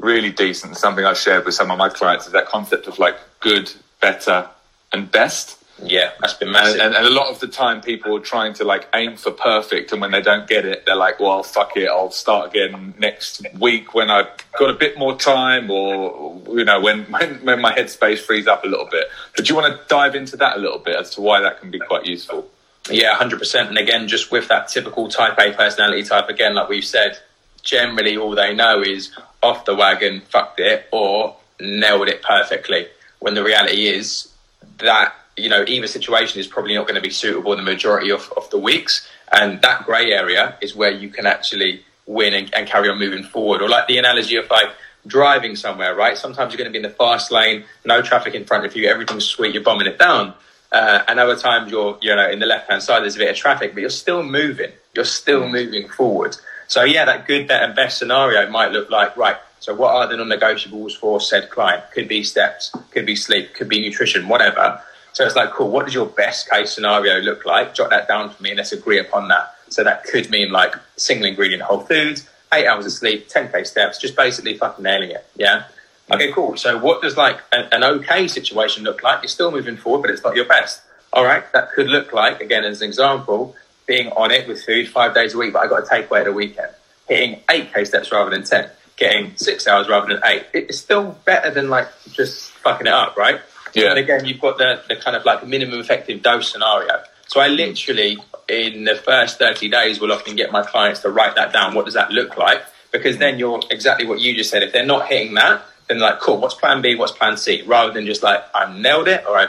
really 0.00 0.30
decent. 0.30 0.76
Something 0.76 1.04
I've 1.04 1.18
shared 1.18 1.44
with 1.44 1.54
some 1.54 1.70
of 1.70 1.78
my 1.78 1.88
clients 1.88 2.26
is 2.26 2.32
that 2.32 2.46
concept 2.46 2.86
of 2.86 2.98
like 2.98 3.16
good, 3.40 3.70
better, 4.00 4.48
and 4.92 5.10
best. 5.10 5.56
Yeah, 5.82 6.10
that's 6.20 6.34
been 6.34 6.50
massive. 6.50 6.80
And, 6.80 6.94
and, 6.96 7.06
a 7.06 7.10
lot 7.10 7.28
of 7.28 7.38
the 7.38 7.46
time, 7.46 7.80
people 7.80 8.16
are 8.16 8.20
trying 8.20 8.52
to 8.54 8.64
like 8.64 8.88
aim 8.94 9.16
for 9.16 9.30
perfect, 9.30 9.92
and 9.92 10.00
when 10.00 10.10
they 10.10 10.20
don't 10.20 10.48
get 10.48 10.66
it, 10.66 10.84
they're 10.86 10.96
like, 10.96 11.20
"Well, 11.20 11.44
fuck 11.44 11.76
it, 11.76 11.88
I'll 11.88 12.10
start 12.10 12.48
again 12.48 12.94
next 12.98 13.46
week 13.60 13.94
when 13.94 14.10
I've 14.10 14.26
got 14.58 14.70
a 14.70 14.74
bit 14.74 14.98
more 14.98 15.16
time, 15.16 15.70
or 15.70 16.42
you 16.48 16.64
know, 16.64 16.80
when 16.80 17.04
when, 17.12 17.44
when 17.44 17.60
my 17.60 17.72
headspace 17.72 18.18
frees 18.18 18.48
up 18.48 18.64
a 18.64 18.66
little 18.66 18.88
bit." 18.90 19.06
But 19.36 19.44
do 19.44 19.50
you 19.50 19.54
want 19.54 19.72
to 19.72 19.80
dive 19.88 20.16
into 20.16 20.36
that 20.38 20.56
a 20.56 20.60
little 20.60 20.80
bit 20.80 20.96
as 20.96 21.10
to 21.10 21.20
why 21.20 21.40
that 21.40 21.60
can 21.60 21.70
be 21.70 21.78
quite 21.78 22.06
useful? 22.06 22.50
Yeah, 22.90 23.14
hundred 23.14 23.38
percent. 23.38 23.68
And 23.68 23.78
again, 23.78 24.08
just 24.08 24.32
with 24.32 24.48
that 24.48 24.66
typical 24.66 25.08
Type 25.08 25.38
A 25.38 25.52
personality 25.52 26.02
type, 26.02 26.28
again, 26.28 26.56
like 26.56 26.68
we've 26.68 26.84
said, 26.84 27.18
generally 27.62 28.16
all 28.16 28.34
they 28.34 28.52
know 28.52 28.82
is 28.82 29.12
off 29.42 29.64
the 29.64 29.74
wagon, 29.74 30.20
fucked 30.20 30.60
it, 30.60 30.86
or 30.92 31.36
nailed 31.60 32.08
it 32.08 32.22
perfectly. 32.22 32.86
When 33.18 33.34
the 33.34 33.42
reality 33.42 33.86
is 33.86 34.32
that 34.78 35.14
you 35.38 35.48
know, 35.48 35.64
either 35.66 35.86
situation 35.86 36.40
is 36.40 36.46
probably 36.46 36.74
not 36.74 36.86
going 36.86 36.96
to 36.96 37.00
be 37.00 37.10
suitable 37.10 37.56
the 37.56 37.62
majority 37.62 38.10
of, 38.10 38.32
of 38.36 38.50
the 38.50 38.58
weeks. 38.58 39.08
And 39.32 39.60
that 39.62 39.84
grey 39.84 40.12
area 40.12 40.56
is 40.60 40.74
where 40.74 40.90
you 40.90 41.08
can 41.08 41.26
actually 41.26 41.84
win 42.06 42.34
and, 42.34 42.52
and, 42.54 42.66
carry 42.66 42.88
on 42.88 42.98
moving 42.98 43.22
forward. 43.22 43.62
Or 43.62 43.68
like 43.68 43.86
the 43.86 43.98
analogy 43.98 44.36
of 44.36 44.50
like 44.50 44.70
driving 45.06 45.54
somewhere, 45.56 45.94
right? 45.94 46.16
Sometimes 46.16 46.52
you're 46.52 46.58
going 46.58 46.72
to 46.72 46.72
be 46.72 46.84
in 46.84 46.90
the 46.90 46.96
fast 46.96 47.30
lane, 47.30 47.64
no 47.84 48.02
traffic 48.02 48.34
in 48.34 48.44
front 48.44 48.66
of 48.66 48.74
you, 48.74 48.88
everything's 48.88 49.24
sweet, 49.24 49.54
you're 49.54 49.62
bombing 49.62 49.86
it 49.86 49.98
down. 49.98 50.34
Uh, 50.72 51.02
and 51.08 51.18
other 51.18 51.36
times 51.36 51.70
you're, 51.70 51.98
you 52.02 52.14
know, 52.14 52.28
in 52.28 52.40
the 52.40 52.46
left 52.46 52.70
hand 52.70 52.82
side, 52.82 53.02
there's 53.02 53.16
a 53.16 53.18
bit 53.18 53.30
of 53.30 53.36
traffic, 53.36 53.72
but 53.72 53.80
you're 53.80 53.90
still 53.90 54.22
moving. 54.22 54.70
You're 54.94 55.04
still 55.04 55.42
mm. 55.42 55.52
moving 55.52 55.88
forward. 55.88 56.36
So 56.68 56.84
yeah, 56.84 57.06
that 57.06 57.26
good, 57.26 57.48
better, 57.48 57.64
and 57.64 57.74
best 57.74 57.98
scenario 57.98 58.48
might 58.50 58.72
look 58.72 58.90
like, 58.90 59.16
right, 59.16 59.36
so 59.60 59.74
what 59.74 59.94
are 59.94 60.06
the 60.06 60.16
non-negotiables 60.16 60.96
for 60.96 61.20
said 61.20 61.50
client? 61.50 61.82
Could 61.92 62.08
be 62.08 62.22
steps, 62.22 62.74
could 62.90 63.06
be 63.06 63.16
sleep, 63.16 63.54
could 63.54 63.68
be 63.68 63.80
nutrition, 63.80 64.28
whatever. 64.28 64.80
So 65.12 65.24
it's 65.24 65.34
like, 65.34 65.50
cool, 65.50 65.70
what 65.70 65.86
does 65.86 65.94
your 65.94 66.06
best 66.06 66.48
case 66.48 66.70
scenario 66.70 67.20
look 67.20 67.44
like? 67.44 67.74
Jot 67.74 67.90
that 67.90 68.06
down 68.06 68.30
for 68.30 68.42
me 68.42 68.50
and 68.50 68.58
let's 68.58 68.72
agree 68.72 69.00
upon 69.00 69.28
that. 69.28 69.54
So 69.68 69.82
that 69.82 70.04
could 70.04 70.30
mean 70.30 70.52
like 70.52 70.74
single 70.96 71.26
ingredient 71.26 71.62
whole 71.62 71.80
foods, 71.80 72.28
eight 72.52 72.66
hours 72.66 72.86
of 72.86 72.92
sleep, 72.92 73.28
10k 73.28 73.66
steps, 73.66 73.98
just 73.98 74.14
basically 74.14 74.56
fucking 74.56 74.82
nailing 74.82 75.10
it. 75.10 75.26
Yeah. 75.36 75.64
Okay, 76.12 76.32
cool. 76.32 76.56
So 76.56 76.78
what 76.78 77.02
does 77.02 77.16
like 77.16 77.40
an, 77.52 77.68
an 77.72 77.82
okay 77.82 78.28
situation 78.28 78.84
look 78.84 79.02
like? 79.02 79.22
You're 79.22 79.28
still 79.28 79.50
moving 79.50 79.76
forward, 79.76 80.02
but 80.02 80.10
it's 80.10 80.22
not 80.22 80.36
your 80.36 80.46
best. 80.46 80.82
All 81.12 81.24
right. 81.24 81.50
That 81.52 81.72
could 81.72 81.88
look 81.88 82.12
like, 82.12 82.40
again, 82.40 82.64
as 82.64 82.80
an 82.80 82.88
example, 82.88 83.56
being 83.88 84.08
on 84.12 84.30
it 84.30 84.46
with 84.46 84.62
food 84.62 84.86
five 84.86 85.14
days 85.14 85.34
a 85.34 85.38
week, 85.38 85.54
but 85.54 85.60
I 85.60 85.66
got 85.66 85.80
to 85.80 85.90
take 85.90 86.08
away 86.08 86.20
at 86.20 86.26
the 86.26 86.32
weekend, 86.32 86.70
hitting 87.08 87.40
8k 87.48 87.86
steps 87.86 88.12
rather 88.12 88.30
than 88.30 88.44
10, 88.44 88.70
getting 88.96 89.36
six 89.36 89.66
hours 89.66 89.88
rather 89.88 90.14
than 90.14 90.20
eight. 90.24 90.44
It's 90.52 90.78
still 90.78 91.18
better 91.24 91.50
than 91.50 91.70
like 91.70 91.88
just 92.12 92.52
fucking 92.52 92.86
it 92.86 92.92
up, 92.92 93.16
right? 93.16 93.40
Yeah. 93.74 93.90
And 93.90 93.98
again, 93.98 94.24
you've 94.26 94.40
got 94.40 94.58
the, 94.58 94.82
the 94.88 94.96
kind 94.96 95.16
of 95.16 95.24
like 95.24 95.44
minimum 95.46 95.80
effective 95.80 96.22
dose 96.22 96.52
scenario. 96.52 97.02
So 97.26 97.40
I 97.40 97.48
literally, 97.48 98.18
in 98.48 98.84
the 98.84 98.94
first 98.94 99.38
30 99.38 99.68
days, 99.68 100.00
will 100.00 100.12
often 100.12 100.36
get 100.36 100.52
my 100.52 100.62
clients 100.62 101.00
to 101.00 101.10
write 101.10 101.34
that 101.36 101.52
down. 101.52 101.74
What 101.74 101.86
does 101.86 101.94
that 101.94 102.10
look 102.10 102.36
like? 102.36 102.62
Because 102.92 103.18
then 103.18 103.38
you're 103.38 103.60
exactly 103.70 104.06
what 104.06 104.20
you 104.20 104.34
just 104.34 104.50
said. 104.50 104.62
If 104.62 104.72
they're 104.72 104.86
not 104.86 105.08
hitting 105.08 105.34
that, 105.34 105.62
then 105.88 105.98
like, 105.98 106.20
cool, 106.20 106.38
what's 106.38 106.54
plan 106.54 106.80
B? 106.82 106.94
What's 106.94 107.12
plan 107.12 107.36
C? 107.36 107.62
Rather 107.62 107.92
than 107.92 108.06
just 108.06 108.22
like, 108.22 108.44
I 108.54 108.72
nailed 108.78 109.08
it 109.08 109.24
or 109.26 109.36
I. 109.36 109.48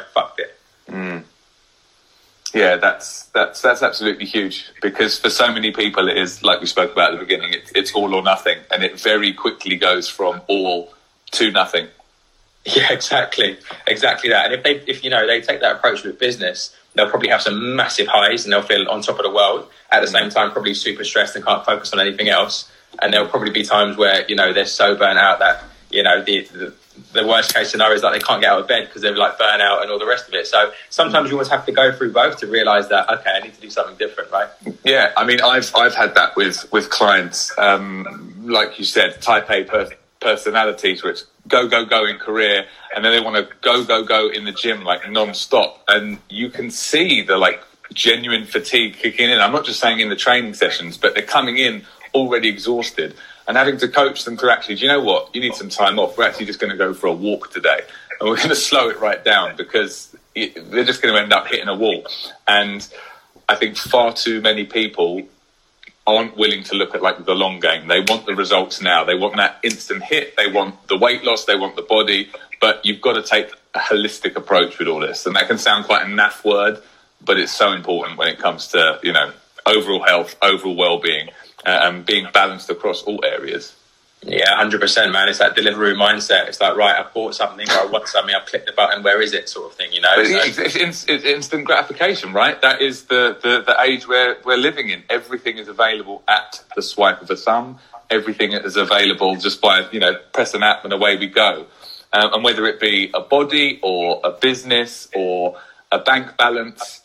Yeah, 2.53 2.77
that's 2.77 3.25
that's 3.25 3.61
that's 3.61 3.83
absolutely 3.83 4.25
huge 4.25 4.71
because 4.81 5.19
for 5.19 5.29
so 5.29 5.53
many 5.53 5.71
people 5.71 6.09
it 6.09 6.17
is 6.17 6.43
like 6.43 6.61
we 6.61 6.65
spoke 6.65 6.91
about 6.91 7.13
at 7.13 7.19
the 7.19 7.25
beginning. 7.25 7.53
It, 7.53 7.71
it's 7.75 7.93
all 7.93 8.15
or 8.15 8.23
nothing, 8.23 8.57
and 8.71 8.83
it 8.83 8.99
very 8.99 9.33
quickly 9.33 9.75
goes 9.75 10.09
from 10.09 10.41
all 10.47 10.93
to 11.31 11.51
nothing. 11.51 11.87
Yeah, 12.65 12.91
exactly, 12.91 13.57
exactly 13.87 14.29
that. 14.29 14.45
And 14.45 14.53
if 14.53 14.63
they, 14.63 14.75
if 14.91 15.03
you 15.03 15.09
know, 15.09 15.25
they 15.25 15.41
take 15.41 15.61
that 15.61 15.77
approach 15.77 16.03
with 16.03 16.19
business, 16.19 16.75
they'll 16.93 17.09
probably 17.09 17.29
have 17.29 17.41
some 17.41 17.75
massive 17.75 18.07
highs 18.07 18.43
and 18.43 18.51
they'll 18.51 18.61
feel 18.61 18.87
on 18.89 19.01
top 19.01 19.17
of 19.17 19.23
the 19.23 19.31
world. 19.31 19.67
At 19.91 20.01
the 20.01 20.07
mm. 20.07 20.11
same 20.11 20.29
time, 20.29 20.51
probably 20.51 20.73
super 20.73 21.03
stressed 21.03 21.35
and 21.35 21.43
can't 21.43 21.65
focus 21.65 21.93
on 21.93 21.99
anything 21.99 22.29
else. 22.29 22.69
And 23.01 23.13
there'll 23.13 23.29
probably 23.29 23.51
be 23.51 23.63
times 23.63 23.97
where 23.97 24.25
you 24.27 24.35
know 24.35 24.53
they're 24.53 24.65
so 24.65 24.95
burnt 24.95 25.17
out 25.17 25.39
that 25.39 25.63
you 25.89 26.03
know 26.03 26.21
the, 26.21 26.41
the 26.51 26.73
the 27.13 27.25
worst 27.25 27.53
case 27.53 27.71
scenario 27.71 27.95
is 27.95 28.01
that 28.01 28.11
they 28.11 28.19
can't 28.19 28.41
get 28.41 28.51
out 28.51 28.61
of 28.61 28.67
bed 28.67 28.85
because 28.85 29.01
they're 29.01 29.15
like 29.15 29.37
burnout 29.37 29.81
and 29.81 29.91
all 29.91 29.99
the 29.99 30.05
rest 30.05 30.27
of 30.27 30.33
it. 30.33 30.47
So 30.47 30.71
sometimes 30.89 31.29
you 31.29 31.35
always 31.35 31.49
have 31.49 31.65
to 31.65 31.71
go 31.71 31.91
through 31.91 32.13
both 32.13 32.37
to 32.39 32.47
realize 32.47 32.89
that 32.89 33.09
okay, 33.09 33.31
I 33.31 33.39
need 33.39 33.53
to 33.53 33.61
do 33.61 33.69
something 33.69 33.97
different, 33.97 34.31
right? 34.31 34.49
Yeah, 34.83 35.11
I 35.17 35.25
mean, 35.25 35.41
I've 35.41 35.73
I've 35.75 35.95
had 35.95 36.15
that 36.15 36.35
with 36.35 36.71
with 36.71 36.89
clients, 36.89 37.57
um, 37.57 38.35
like 38.45 38.79
you 38.79 38.85
said, 38.85 39.21
Type 39.21 39.49
A 39.49 39.63
per- 39.63 39.91
personalities, 40.19 41.03
which 41.03 41.21
go 41.49 41.67
go 41.67 41.83
go 41.83 42.05
in 42.05 42.17
career 42.17 42.65
and 42.95 43.03
then 43.03 43.11
they 43.11 43.19
want 43.19 43.35
to 43.35 43.55
go 43.61 43.83
go 43.83 44.03
go 44.03 44.29
in 44.29 44.45
the 44.45 44.51
gym 44.51 44.83
like 44.83 45.09
non-stop 45.09 45.83
and 45.87 46.19
you 46.29 46.49
can 46.49 46.69
see 46.69 47.21
the 47.21 47.37
like 47.37 47.61
genuine 47.93 48.45
fatigue 48.45 48.93
kicking 48.93 49.29
in 49.29 49.39
i'm 49.39 49.51
not 49.51 49.65
just 49.65 49.79
saying 49.79 49.99
in 49.99 50.09
the 50.09 50.15
training 50.15 50.53
sessions 50.53 50.97
but 50.97 51.13
they're 51.15 51.23
coming 51.23 51.57
in 51.57 51.83
already 52.13 52.47
exhausted 52.47 53.15
and 53.49 53.57
having 53.57 53.77
to 53.77 53.89
coach 53.89 54.23
them 54.23 54.37
to 54.37 54.49
actually 54.49 54.75
do 54.75 54.85
you 54.85 54.87
know 54.87 55.01
what 55.01 55.33
you 55.35 55.41
need 55.41 55.53
some 55.55 55.67
time 55.67 55.99
off 55.99 56.17
we're 56.17 56.23
actually 56.23 56.45
just 56.45 56.59
going 56.59 56.71
to 56.71 56.77
go 56.77 56.93
for 56.93 57.07
a 57.07 57.13
walk 57.13 57.51
today 57.51 57.81
and 58.19 58.29
we're 58.29 58.37
going 58.37 58.49
to 58.55 58.55
slow 58.55 58.87
it 58.87 58.99
right 59.01 59.25
down 59.25 59.57
because 59.57 60.15
it, 60.35 60.71
they're 60.71 60.85
just 60.85 61.01
going 61.01 61.13
to 61.13 61.21
end 61.21 61.33
up 61.33 61.47
hitting 61.47 61.67
a 61.67 61.75
wall 61.75 62.05
and 62.47 62.87
i 63.49 63.55
think 63.55 63.75
far 63.75 64.13
too 64.13 64.39
many 64.39 64.65
people 64.65 65.27
aren't 66.09 66.35
willing 66.37 66.63
to 66.63 66.75
look 66.75 66.95
at 66.95 67.01
like 67.01 67.23
the 67.25 67.35
long 67.35 67.59
game. 67.59 67.87
They 67.87 67.99
want 67.99 68.25
the 68.25 68.35
results 68.35 68.81
now. 68.81 69.03
They 69.03 69.15
want 69.15 69.35
that 69.37 69.59
instant 69.63 70.03
hit. 70.03 70.35
They 70.37 70.51
want 70.51 70.87
the 70.87 70.97
weight 70.97 71.23
loss. 71.23 71.45
They 71.45 71.55
want 71.55 71.75
the 71.75 71.83
body. 71.83 72.31
But 72.59 72.83
you've 72.83 73.01
got 73.01 73.13
to 73.13 73.23
take 73.23 73.51
a 73.75 73.79
holistic 73.79 74.35
approach 74.35 74.79
with 74.79 74.87
all 74.87 74.99
this. 74.99 75.25
And 75.25 75.35
that 75.35 75.47
can 75.47 75.57
sound 75.57 75.85
quite 75.85 76.03
a 76.03 76.05
naff 76.05 76.43
word, 76.43 76.81
but 77.23 77.39
it's 77.39 77.51
so 77.51 77.71
important 77.73 78.17
when 78.17 78.27
it 78.27 78.39
comes 78.39 78.67
to, 78.69 78.99
you 79.03 79.13
know, 79.13 79.31
overall 79.65 80.03
health, 80.03 80.35
overall 80.41 80.75
well-being, 80.75 81.29
uh, 81.29 81.31
and 81.65 82.05
being 82.05 82.27
balanced 82.33 82.69
across 82.69 83.03
all 83.03 83.23
areas. 83.23 83.75
Yeah, 84.21 84.53
hundred 84.55 84.81
percent, 84.81 85.13
man. 85.13 85.29
It's 85.29 85.39
that 85.39 85.55
delivery 85.55 85.95
mindset. 85.95 86.49
It's 86.49 86.59
like, 86.59 86.75
right, 86.75 86.99
I 86.99 87.07
bought 87.13 87.35
something, 87.35 87.69
or 87.69 87.73
I 87.73 87.85
want 87.85 88.07
something, 88.09 88.35
I've 88.35 88.45
clicked 88.45 88.65
the 88.65 88.73
button. 88.73 89.01
Where 89.01 89.21
is 89.21 89.33
it, 89.33 89.47
sort 89.47 89.71
of 89.71 89.77
thing, 89.77 89.93
you 89.93 90.01
know? 90.01 90.13
So, 90.15 90.61
it's, 90.61 91.05
it's, 91.07 91.23
instant 91.23 91.63
gratification, 91.63 92.33
right? 92.33 92.61
That 92.61 92.81
is 92.81 93.05
the, 93.05 93.37
the, 93.41 93.63
the 93.65 93.81
age 93.81 94.09
where 94.09 94.35
we're 94.43 94.57
living 94.57 94.89
in. 94.89 95.03
Everything 95.09 95.57
is 95.57 95.69
available 95.69 96.21
at 96.27 96.61
the 96.75 96.81
swipe 96.81 97.21
of 97.21 97.29
a 97.29 97.37
thumb. 97.37 97.79
Everything 98.09 98.51
is 98.51 98.75
available 98.75 99.37
just 99.37 99.61
by 99.61 99.87
you 99.91 99.99
know 99.99 100.15
press 100.33 100.53
an 100.53 100.63
app 100.63 100.83
and 100.83 100.91
away 100.91 101.15
we 101.15 101.27
go. 101.27 101.67
Um, 102.11 102.33
and 102.33 102.43
whether 102.43 102.65
it 102.65 102.79
be 102.79 103.11
a 103.13 103.21
body 103.21 103.79
or 103.83 104.19
a 104.23 104.31
business 104.31 105.07
or 105.13 105.57
a 105.91 105.99
bank 105.99 106.35
balance, 106.35 107.01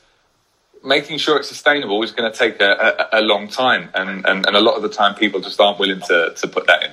making 0.85 1.18
sure 1.18 1.38
it's 1.38 1.49
sustainable 1.49 2.03
is 2.03 2.12
going 2.12 2.31
to 2.31 2.37
take 2.37 2.61
a, 2.61 3.09
a, 3.12 3.20
a 3.20 3.23
long 3.23 3.49
time, 3.49 3.88
and, 3.94 4.25
and, 4.27 4.47
and 4.47 4.57
a 4.57 4.61
lot 4.61 4.77
of 4.77 4.83
the 4.83 4.88
time 4.88 5.14
people 5.14 5.40
just 5.40 5.59
aren't 5.61 5.79
willing 5.79 6.01
to, 6.01 6.35
to 6.37 6.49
put 6.49 6.66
that 6.66 6.85
in 6.85 6.90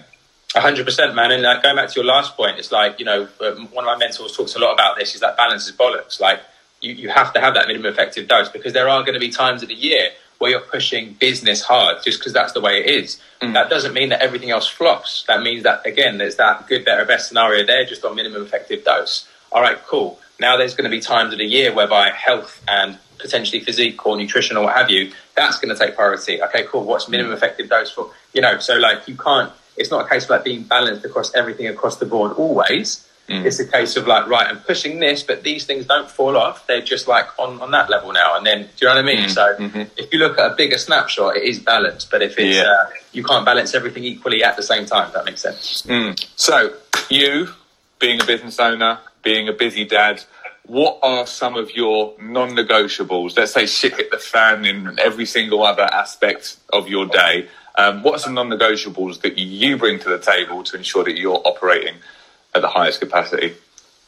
hundred 0.60 0.86
percent, 0.86 1.16
man. 1.16 1.32
And 1.32 1.46
uh, 1.46 1.62
going 1.62 1.76
back 1.78 1.90
to 1.90 1.96
your 1.96 2.06
last 2.06 2.36
point, 2.36 2.60
it's 2.60 2.72
like 2.72 3.00
you 3.00 3.06
know, 3.06 3.28
um, 3.40 3.68
one 3.68 3.86
of 3.86 3.88
my 3.88 3.98
mentors 3.98 4.36
talks 4.36 4.56
a 4.56 4.60
lot 4.60 4.74
about 4.74 4.98
this. 4.98 5.16
Is 5.16 5.22
that 5.22 5.38
balance 5.38 5.68
is 5.68 5.76
bollocks. 5.76 6.20
Like 6.20 6.42
you, 6.82 6.94
you 6.94 7.10
have 7.10 7.32
to 7.34 7.40
have 7.40 7.54
that 7.54 7.68
minimum 7.68 7.92
effective 7.92 8.28
dose 8.28 8.50
because 8.50 8.74
there 8.74 8.90
are 8.90 9.02
going 9.04 9.14
to 9.14 9.20
be 9.20 9.30
times 9.30 9.62
of 9.64 9.70
the 9.70 9.76
year 9.76 10.10
where 10.40 10.52
you're 10.52 10.60
pushing 10.60 11.14
business 11.14 11.62
hard 11.62 11.98
just 12.04 12.20
because 12.20 12.34
that's 12.34 12.54
the 12.54 12.62
way 12.62 12.80
it 12.80 12.90
is. 12.90 13.22
Mm. 13.42 13.54
That 13.54 13.70
doesn't 13.70 13.94
mean 13.94 14.10
that 14.10 14.22
everything 14.22 14.50
else 14.50 14.68
flops. 14.68 15.24
That 15.28 15.44
means 15.44 15.64
that 15.64 15.86
again, 15.86 16.18
there's 16.18 16.36
that 16.38 16.68
good, 16.68 16.84
better, 16.84 17.06
best 17.06 17.28
scenario 17.28 17.66
there, 17.66 17.86
just 17.86 18.04
on 18.04 18.16
minimum 18.16 18.44
effective 18.44 18.84
dose. 18.84 19.28
All 19.52 19.62
right, 19.62 19.78
cool. 19.86 20.20
Now 20.42 20.58
there's 20.58 20.76
going 20.76 20.90
to 20.90 20.96
be 20.96 21.00
times 21.00 21.32
of 21.32 21.40
the 21.40 21.46
year 21.46 21.74
whereby 21.74 22.10
health 22.10 22.62
and 22.68 22.98
potentially 23.18 23.64
physique 23.64 24.06
or 24.06 24.18
nutrition 24.18 24.58
or 24.58 24.66
what 24.66 24.76
have 24.76 24.90
you, 24.90 25.12
that's 25.38 25.58
going 25.60 25.74
to 25.74 25.80
take 25.80 25.96
priority. 25.96 26.42
Okay, 26.42 26.66
cool. 26.68 26.84
What's 26.84 27.08
minimum 27.08 27.32
effective 27.32 27.70
dose 27.70 27.92
for? 27.92 28.12
You 28.34 28.42
know, 28.42 28.60
so 28.60 28.76
like 28.76 29.08
you 29.08 29.16
can't 29.16 29.54
it's 29.78 29.92
not 29.92 30.06
a 30.06 30.10
case 30.10 30.26
of 30.26 30.32
like 30.32 30.44
being 30.44 30.64
balanced 30.64 31.06
across 31.06 31.34
everything 31.34 31.68
across 31.68 31.98
the 31.98 32.06
board 32.06 32.34
always. 32.34 33.08
Mm. 33.30 33.46
It's 33.46 33.60
a 33.60 33.68
case 33.68 33.96
of 33.96 34.08
like, 34.08 34.28
right, 34.28 34.48
I'm 34.48 34.60
pushing 34.60 35.00
this, 35.00 35.24
but 35.24 35.44
these 35.44 35.66
things 35.66 35.86
don't 35.86 36.10
fall 36.10 36.36
off. 36.36 36.68
They're 36.68 36.82
just 36.82 37.08
like 37.08 37.28
on, 37.40 37.62
on 37.62 37.72
that 37.72 37.90
level 37.90 38.12
now. 38.12 38.36
And 38.36 38.46
then, 38.46 38.64
do 38.64 38.68
you 38.82 38.88
know 38.88 38.96
what 38.96 39.06
I 39.06 39.08
mean? 39.08 39.26
Mm. 39.26 39.30
So 39.30 39.56
mm-hmm. 39.58 39.82
if 39.96 40.12
you 40.12 40.20
look 40.20 40.38
at 40.38 40.52
a 40.52 40.56
bigger 40.56 40.78
snapshot, 40.78 41.38
it 41.38 41.44
is 41.44 41.60
balanced. 41.60 42.12
But 42.12 42.22
if 42.22 42.38
it's, 42.38 42.58
yeah. 42.58 42.64
uh, 42.64 42.90
you 43.14 43.24
can't 43.24 43.46
balance 43.46 43.74
everything 43.74 44.04
equally 44.04 44.44
at 44.44 44.58
the 44.58 44.64
same 44.64 44.86
time, 44.86 45.12
that 45.14 45.24
makes 45.26 45.42
sense. 45.42 45.84
Mm. 45.84 46.20
So 46.36 46.76
you, 47.10 47.50
being 48.00 48.22
a 48.22 48.26
business 48.26 48.60
owner, 48.60 49.00
being 49.24 49.48
a 49.48 49.54
busy 49.54 49.86
dad, 49.86 50.24
what 50.66 51.00
are 51.02 51.26
some 51.26 51.56
of 51.56 51.72
your 51.72 52.14
non-negotiables? 52.22 53.38
Let's 53.38 53.54
say 53.54 53.66
shit 53.66 53.96
hit 53.96 54.12
the 54.12 54.18
fan 54.18 54.66
in 54.66 55.00
every 55.00 55.26
single 55.26 55.64
other 55.64 55.84
aspect 55.84 56.58
of 56.72 56.88
your 56.88 57.08
day. 57.08 57.48
Um, 57.76 58.04
what 58.04 58.16
are 58.16 58.20
some 58.20 58.34
non-negotiables 58.34 59.22
that 59.22 59.38
you 59.38 59.78
bring 59.78 60.00
to 60.00 60.10
the 60.10 60.20
table 60.20 60.64
to 60.64 60.78
ensure 60.78 61.04
that 61.04 61.18
you're 61.18 61.42
operating 61.46 61.96
at 62.54 62.62
the 62.62 62.68
highest 62.68 63.00
capacity? 63.00 63.56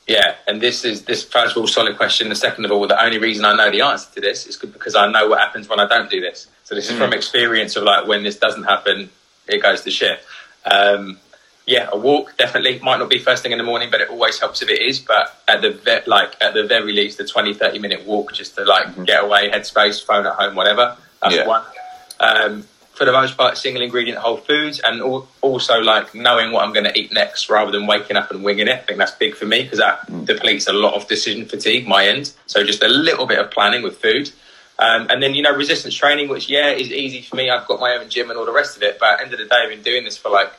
Yeah, 0.07 0.35
and 0.47 0.59
this 0.59 0.83
is 0.83 1.05
this 1.05 1.23
first 1.23 1.55
of 1.55 1.61
all 1.61 1.67
solid 1.67 1.95
question. 1.95 2.27
The 2.27 2.35
second 2.35 2.65
of 2.65 2.71
all, 2.71 2.85
the 2.87 3.01
only 3.01 3.19
reason 3.19 3.45
I 3.45 3.55
know 3.55 3.71
the 3.71 3.81
answer 3.81 4.13
to 4.15 4.21
this 4.21 4.45
is 4.45 4.57
because 4.57 4.95
I 4.95 5.09
know 5.09 5.29
what 5.29 5.39
happens 5.39 5.69
when 5.69 5.79
I 5.79 5.87
don't 5.87 6.09
do 6.09 6.19
this. 6.19 6.47
So 6.65 6.75
this 6.75 6.89
is 6.89 6.95
mm. 6.95 6.99
from 6.99 7.13
experience 7.13 7.77
of 7.77 7.83
like 7.83 8.05
when 8.05 8.23
this 8.23 8.37
doesn't 8.37 8.63
happen, 8.63 9.09
it 9.47 9.61
goes 9.61 9.81
to 9.81 9.91
shit. 9.91 10.19
Um, 10.65 11.19
yeah, 11.65 11.89
a 11.91 11.97
walk 11.97 12.37
definitely 12.37 12.79
might 12.79 12.97
not 12.97 13.09
be 13.09 13.19
first 13.19 13.41
thing 13.41 13.53
in 13.53 13.57
the 13.57 13.63
morning, 13.63 13.89
but 13.89 14.01
it 14.01 14.09
always 14.09 14.39
helps 14.39 14.61
if 14.61 14.69
it 14.69 14.81
is. 14.81 14.99
But 14.99 15.37
at 15.47 15.61
the 15.61 15.71
ve- 15.71 16.01
like 16.07 16.35
at 16.41 16.53
the 16.53 16.63
very 16.63 16.93
least, 16.93 17.19
a 17.19 17.25
20, 17.25 17.53
30 17.53 17.79
minute 17.79 18.05
walk 18.05 18.33
just 18.33 18.55
to 18.55 18.65
like 18.65 18.87
mm-hmm. 18.87 19.03
get 19.03 19.23
away, 19.23 19.49
headspace, 19.49 20.03
phone 20.03 20.25
at 20.25 20.33
home, 20.33 20.55
whatever. 20.55 20.97
That's 21.21 21.35
yeah. 21.35 21.47
one. 21.47 21.63
Um, 22.19 22.63
for 22.93 23.05
the 23.05 23.11
most 23.11 23.37
part, 23.37 23.57
single 23.57 23.81
ingredient 23.81 24.19
whole 24.19 24.37
foods, 24.37 24.79
and 24.79 25.01
also 25.41 25.79
like 25.79 26.13
knowing 26.13 26.51
what 26.51 26.63
I'm 26.63 26.73
going 26.73 26.85
to 26.85 26.97
eat 26.97 27.11
next 27.11 27.49
rather 27.49 27.71
than 27.71 27.87
waking 27.87 28.17
up 28.17 28.29
and 28.29 28.43
winging 28.43 28.67
it. 28.67 28.75
I 28.75 28.81
think 28.81 28.99
that's 28.99 29.13
big 29.13 29.35
for 29.35 29.45
me 29.45 29.63
because 29.63 29.79
that 29.79 30.07
mm. 30.07 30.25
depletes 30.25 30.67
a 30.67 30.73
lot 30.73 30.93
of 30.93 31.07
decision 31.07 31.45
fatigue, 31.45 31.87
my 31.87 32.05
end. 32.05 32.33
So 32.45 32.63
just 32.63 32.83
a 32.83 32.87
little 32.87 33.25
bit 33.25 33.39
of 33.39 33.49
planning 33.49 33.81
with 33.81 33.97
food. 33.97 34.31
Um, 34.79 35.07
and 35.09 35.23
then, 35.23 35.33
you 35.33 35.41
know, 35.41 35.55
resistance 35.55 35.95
training, 35.95 36.29
which, 36.29 36.49
yeah, 36.49 36.69
is 36.69 36.91
easy 36.91 37.21
for 37.21 37.35
me. 37.35 37.49
I've 37.49 37.67
got 37.67 37.79
my 37.79 37.95
own 37.95 38.09
gym 38.09 38.29
and 38.29 38.37
all 38.37 38.45
the 38.45 38.51
rest 38.51 38.75
of 38.75 38.83
it. 38.83 38.99
But 38.99 39.13
at 39.13 39.17
the 39.17 39.23
end 39.23 39.33
of 39.33 39.39
the 39.39 39.45
day, 39.45 39.55
I've 39.63 39.69
been 39.69 39.81
doing 39.81 40.03
this 40.03 40.17
for 40.17 40.29
like 40.29 40.51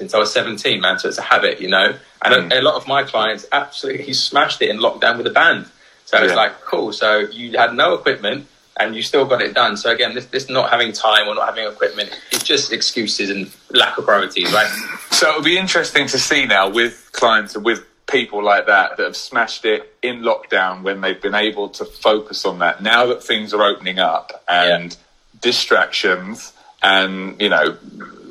since 0.00 0.14
I 0.14 0.18
was 0.18 0.32
17, 0.32 0.80
man. 0.80 0.98
So 0.98 1.08
it's 1.08 1.18
a 1.18 1.22
habit, 1.22 1.60
you 1.60 1.68
know. 1.68 1.94
And 2.24 2.50
mm. 2.50 2.56
a, 2.56 2.60
a, 2.60 2.62
lot 2.62 2.74
of 2.76 2.88
my 2.88 3.02
clients 3.02 3.44
absolutely 3.52 4.14
smashed 4.14 4.62
it 4.62 4.70
in 4.70 4.78
lockdown 4.78 5.18
with 5.18 5.26
a 5.26 5.30
band. 5.30 5.66
So 6.06 6.16
yeah. 6.16 6.24
it's 6.24 6.34
like, 6.34 6.58
cool. 6.62 6.94
So 6.94 7.18
you 7.18 7.58
had 7.58 7.74
no 7.74 7.92
equipment 7.92 8.46
and 8.78 8.96
you 8.96 9.02
still 9.02 9.26
got 9.26 9.42
it 9.42 9.52
done. 9.52 9.76
So 9.76 9.90
again, 9.90 10.14
this, 10.14 10.24
this 10.24 10.48
not 10.48 10.70
having 10.70 10.92
time 10.92 11.28
or 11.28 11.34
not 11.34 11.46
having 11.46 11.70
equipment, 11.70 12.18
it's 12.32 12.44
just 12.44 12.72
excuses 12.72 13.28
and 13.28 13.52
lack 13.76 13.98
of 13.98 14.06
priorities, 14.06 14.50
right? 14.54 14.70
So 15.10 15.28
it'll 15.28 15.42
be 15.42 15.58
interesting 15.58 16.06
to 16.06 16.18
see 16.18 16.46
now 16.46 16.70
with 16.70 17.10
clients 17.12 17.54
and 17.54 17.62
with 17.62 17.84
people 18.06 18.42
like 18.42 18.68
that 18.68 18.96
that 18.96 19.02
have 19.02 19.16
smashed 19.16 19.66
it 19.66 19.94
in 20.00 20.22
lockdown 20.22 20.82
when 20.82 21.02
they've 21.02 21.20
been 21.20 21.34
able 21.34 21.68
to 21.68 21.84
focus 21.84 22.46
on 22.46 22.60
that. 22.60 22.82
Now 22.82 23.04
that 23.04 23.22
things 23.22 23.52
are 23.52 23.62
opening 23.62 23.98
up 23.98 24.42
and 24.48 24.92
yeah. 24.92 25.40
distractions 25.42 26.54
and, 26.82 27.38
you 27.38 27.50
know, 27.50 27.76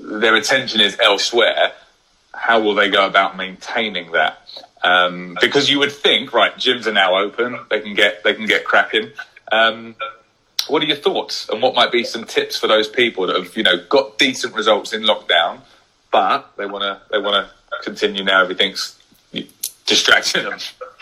their 0.10 0.36
attention 0.36 0.82
is 0.82 0.98
elsewhere, 1.00 1.74
how 2.34 2.60
will 2.60 2.76
they 2.76 2.90
go 2.90 3.06
about 3.06 3.38
maintaining 3.38 4.12
that? 4.14 4.42
Um, 4.82 5.38
because 5.42 5.70
you 5.70 5.80
would 5.80 5.92
think, 5.92 6.34
right, 6.34 6.56
gyms 6.56 6.88
are 6.88 6.94
now 6.94 7.18
open, 7.18 7.60
they 7.70 7.82
can 7.82 7.94
get 7.94 8.24
they 8.24 8.34
can 8.34 8.46
get 8.46 8.64
cracking. 8.64 9.12
Um, 9.52 9.96
what 10.68 10.82
are 10.84 10.86
your 10.86 10.98
thoughts, 10.98 11.50
and 11.50 11.62
what 11.62 11.76
might 11.76 11.92
be 11.92 12.04
some 12.04 12.24
tips 12.26 12.58
for 12.58 12.68
those 12.68 12.88
people 12.88 13.28
that 13.28 13.36
have 13.36 13.56
you 13.58 13.64
know 13.64 13.84
got 13.90 14.18
decent 14.18 14.56
results 14.56 14.94
in 14.94 15.04
lockdown, 15.04 15.62
but 16.12 16.52
they 16.58 16.66
want 16.66 16.84
to 16.84 17.02
they 17.12 17.20
want 17.20 17.48
to 17.48 17.84
continue 17.84 18.24
now? 18.24 18.42
Everything's 18.42 18.98
distracting 19.86 20.44
them. 20.44 20.60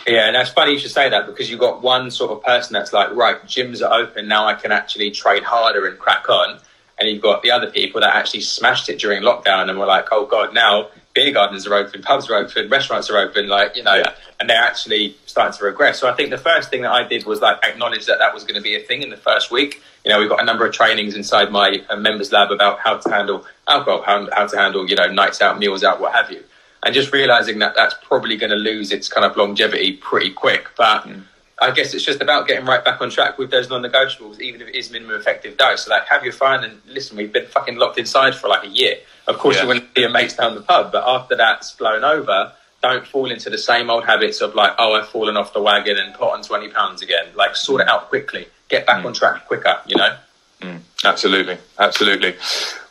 Yeah, 0.08 0.28
and 0.28 0.36
that's 0.36 0.50
funny 0.50 0.72
you 0.72 0.80
should 0.80 0.92
say 0.92 1.10
that 1.10 1.28
because 1.28 1.50
you've 1.50 1.60
got 1.60 1.82
one 1.82 2.10
sort 2.10 2.32
of 2.32 2.42
person 2.42 2.74
that's 2.74 2.94
like, 2.94 3.14
right, 3.14 3.44
gyms 3.44 3.86
are 3.86 4.02
open 4.02 4.28
now. 4.28 4.48
I 4.48 4.54
can 4.54 4.72
actually 4.72 5.12
trade 5.12 5.44
harder 5.44 5.86
and 5.86 6.00
crack 6.00 6.30
on 6.30 6.60
and 7.00 7.10
you've 7.10 7.22
got 7.22 7.44
the 7.44 7.52
other 7.52 7.70
people 7.70 8.02
that 8.02 8.16
actually 8.16 8.42
smashed 8.42 8.90
it 8.90 9.00
during 9.00 9.22
lockdown 9.22 9.70
and 9.70 9.78
were 9.78 9.86
like, 9.86 10.08
oh 10.12 10.26
god, 10.26 10.54
now 10.54 10.90
beer 11.14 11.32
gardens 11.32 11.66
are 11.66 11.74
open, 11.74 12.02
pubs 12.02 12.30
are 12.30 12.36
open, 12.36 12.70
restaurants 12.70 13.10
are 13.10 13.18
open, 13.18 13.48
like 13.48 13.76
you 13.76 13.84
know, 13.84 13.96
yeah. 13.96 14.14
and 14.40 14.50
they're 14.50 14.62
actually 14.62 15.16
starting 15.26 15.58
to 15.58 15.66
regress. 15.66 16.00
So 16.00 16.08
I 16.08 16.14
think 16.14 16.30
the 16.30 16.38
first 16.38 16.70
thing 16.70 16.84
that 16.84 16.92
I 16.92 17.04
did 17.08 17.26
was 17.26 17.42
like 17.42 17.58
acknowledge 17.64 18.06
that 18.06 18.20
that 18.20 18.34
was 18.34 18.44
going 18.44 18.56
to 18.56 18.62
be 18.62 18.76
a 18.76 18.82
thing 18.82 19.02
in 19.02 19.10
the 19.10 19.18
first 19.18 19.52
week. 19.52 19.82
You 20.06 20.12
know, 20.12 20.20
we've 20.20 20.30
got 20.30 20.42
a 20.42 20.46
number 20.46 20.66
of 20.66 20.74
trainings 20.74 21.16
inside 21.16 21.52
my 21.52 21.84
uh, 21.90 21.96
members 21.96 22.32
lab 22.32 22.52
about 22.52 22.80
how 22.80 22.98
to 22.98 23.10
handle 23.10 23.46
alcohol, 23.68 24.04
how, 24.04 24.30
how 24.32 24.48
to 24.48 24.58
handle 24.58 24.88
you 24.90 24.96
know 24.96 25.12
nights 25.12 25.42
out, 25.42 25.60
meals 25.60 25.84
out, 25.84 26.00
what 26.00 26.14
have 26.14 26.32
you, 26.32 26.44
and 26.84 26.94
just 26.94 27.12
realizing 27.12 27.60
that 27.60 27.76
that's 27.76 27.96
probably 28.04 28.38
going 28.38 28.52
to 28.52 28.56
lose 28.56 28.92
its 28.92 29.08
kind 29.08 29.26
of 29.26 29.36
longevity 29.38 29.94
pretty 29.94 30.32
quick, 30.32 30.70
but. 30.76 31.04
Mm 31.04 31.24
I 31.60 31.72
guess 31.72 31.94
it's 31.94 32.06
just 32.06 32.22
about 32.22 32.48
getting 32.48 32.66
right 32.66 32.86
back 32.86 33.02
on 33.02 33.10
track 33.10 33.40
with 33.40 33.50
those 33.50 33.68
non-negotiables, 33.70 34.40
even 34.40 34.62
if 34.62 34.68
it 34.68 34.76
is 34.76 34.92
minimum 34.92 35.20
effective 35.20 35.58
dose. 35.58 35.86
So, 35.86 35.92
like, 35.92 36.06
have 36.08 36.24
your 36.24 36.34
fun 36.34 36.64
and 36.64 36.82
listen. 36.88 37.18
We've 37.18 37.34
been 37.34 37.48
fucking 37.48 37.78
locked 37.78 37.98
inside 37.98 38.36
for 38.36 38.48
like 38.48 38.64
a 38.64 38.70
year. 38.70 38.98
Of 39.28 39.40
course, 39.40 39.56
yeah. 39.56 39.64
you 39.64 39.68
want 39.68 39.80
to 39.82 39.88
see 39.96 40.02
your 40.02 40.12
mates 40.12 40.36
down 40.36 40.54
the 40.54 40.62
pub, 40.62 40.92
but 40.92 41.04
after 41.08 41.36
that's 41.36 41.72
blown 41.72 42.04
over, 42.04 42.54
don't 42.84 43.08
fall 43.08 43.32
into 43.32 43.50
the 43.50 43.58
same 43.58 43.90
old 43.90 44.06
habits 44.06 44.40
of 44.40 44.54
like, 44.54 44.74
oh, 44.78 44.94
I've 44.94 45.10
fallen 45.10 45.36
off 45.36 45.52
the 45.52 45.62
wagon 45.62 45.98
and 45.98 46.14
put 46.14 46.32
on 46.32 46.44
twenty 46.44 46.70
pounds 46.70 47.02
again. 47.02 47.26
Like, 47.36 47.56
sort 47.56 47.82
it 47.82 47.88
out 47.88 48.10
quickly. 48.10 48.48
Get 48.70 48.86
back 48.86 49.02
mm. 49.02 49.08
on 49.08 49.14
track 49.14 49.48
quicker. 49.48 49.80
You 49.88 49.96
know. 49.96 50.16
Mm. 50.62 50.80
Absolutely, 51.04 51.58
absolutely. 51.80 52.36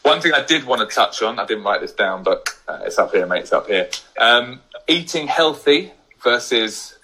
One 0.02 0.20
thing 0.20 0.32
I 0.32 0.44
did 0.44 0.64
want 0.64 0.88
to 0.88 0.94
touch 0.94 1.22
on, 1.22 1.38
I 1.38 1.46
didn't 1.46 1.64
write 1.64 1.80
this 1.80 1.92
down, 1.92 2.22
but 2.22 2.48
uh, 2.68 2.80
it's 2.82 2.98
up 2.98 3.12
here, 3.12 3.26
mate. 3.26 3.42
It's 3.42 3.52
up 3.52 3.66
here. 3.66 3.88
Um, 4.18 4.60
eating 4.86 5.26
healthy 5.26 5.92
versus 6.22 6.95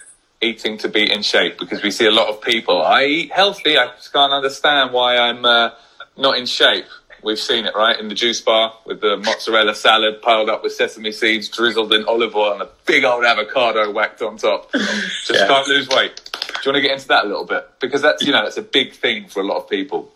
eating 0.43 0.77
to 0.79 0.89
be 0.89 1.11
in 1.11 1.21
shape 1.21 1.57
because 1.57 1.81
we 1.81 1.91
see 1.91 2.05
a 2.05 2.11
lot 2.11 2.27
of 2.27 2.41
people. 2.41 2.81
I 2.81 3.05
eat 3.05 3.31
healthy. 3.31 3.77
I 3.77 3.87
just 3.95 4.13
can't 4.13 4.33
understand 4.33 4.93
why 4.93 5.17
I'm 5.17 5.45
uh, 5.45 5.71
not 6.17 6.37
in 6.37 6.45
shape. 6.45 6.85
We've 7.23 7.39
seen 7.39 7.65
it 7.65 7.73
right 7.73 7.97
in 7.97 8.09
the 8.09 8.15
juice 8.15 8.41
bar 8.41 8.73
with 8.85 8.99
the 8.99 9.15
mozzarella 9.15 9.75
salad 9.75 10.21
piled 10.21 10.49
up 10.49 10.61
with 10.61 10.73
sesame 10.73 11.13
seeds, 11.13 11.47
drizzled 11.47 11.93
in 11.93 12.03
olive 12.03 12.35
oil, 12.35 12.51
and 12.53 12.61
a 12.61 12.69
big 12.85 13.05
old 13.05 13.23
avocado 13.23 13.89
whacked 13.91 14.21
on 14.21 14.35
top. 14.37 14.71
Just 14.73 15.31
yeah. 15.31 15.47
can't 15.47 15.67
lose 15.69 15.87
weight. 15.87 16.19
Do 16.33 16.69
you 16.69 16.73
want 16.73 16.75
to 16.75 16.81
get 16.81 16.91
into 16.91 17.07
that 17.07 17.23
a 17.23 17.27
little 17.27 17.45
bit 17.45 17.67
because 17.79 18.01
that's 18.01 18.23
you 18.23 18.33
know 18.33 18.43
that's 18.43 18.57
a 18.57 18.61
big 18.61 18.93
thing 18.93 19.27
for 19.29 19.39
a 19.39 19.45
lot 19.45 19.57
of 19.57 19.69
people. 19.69 20.11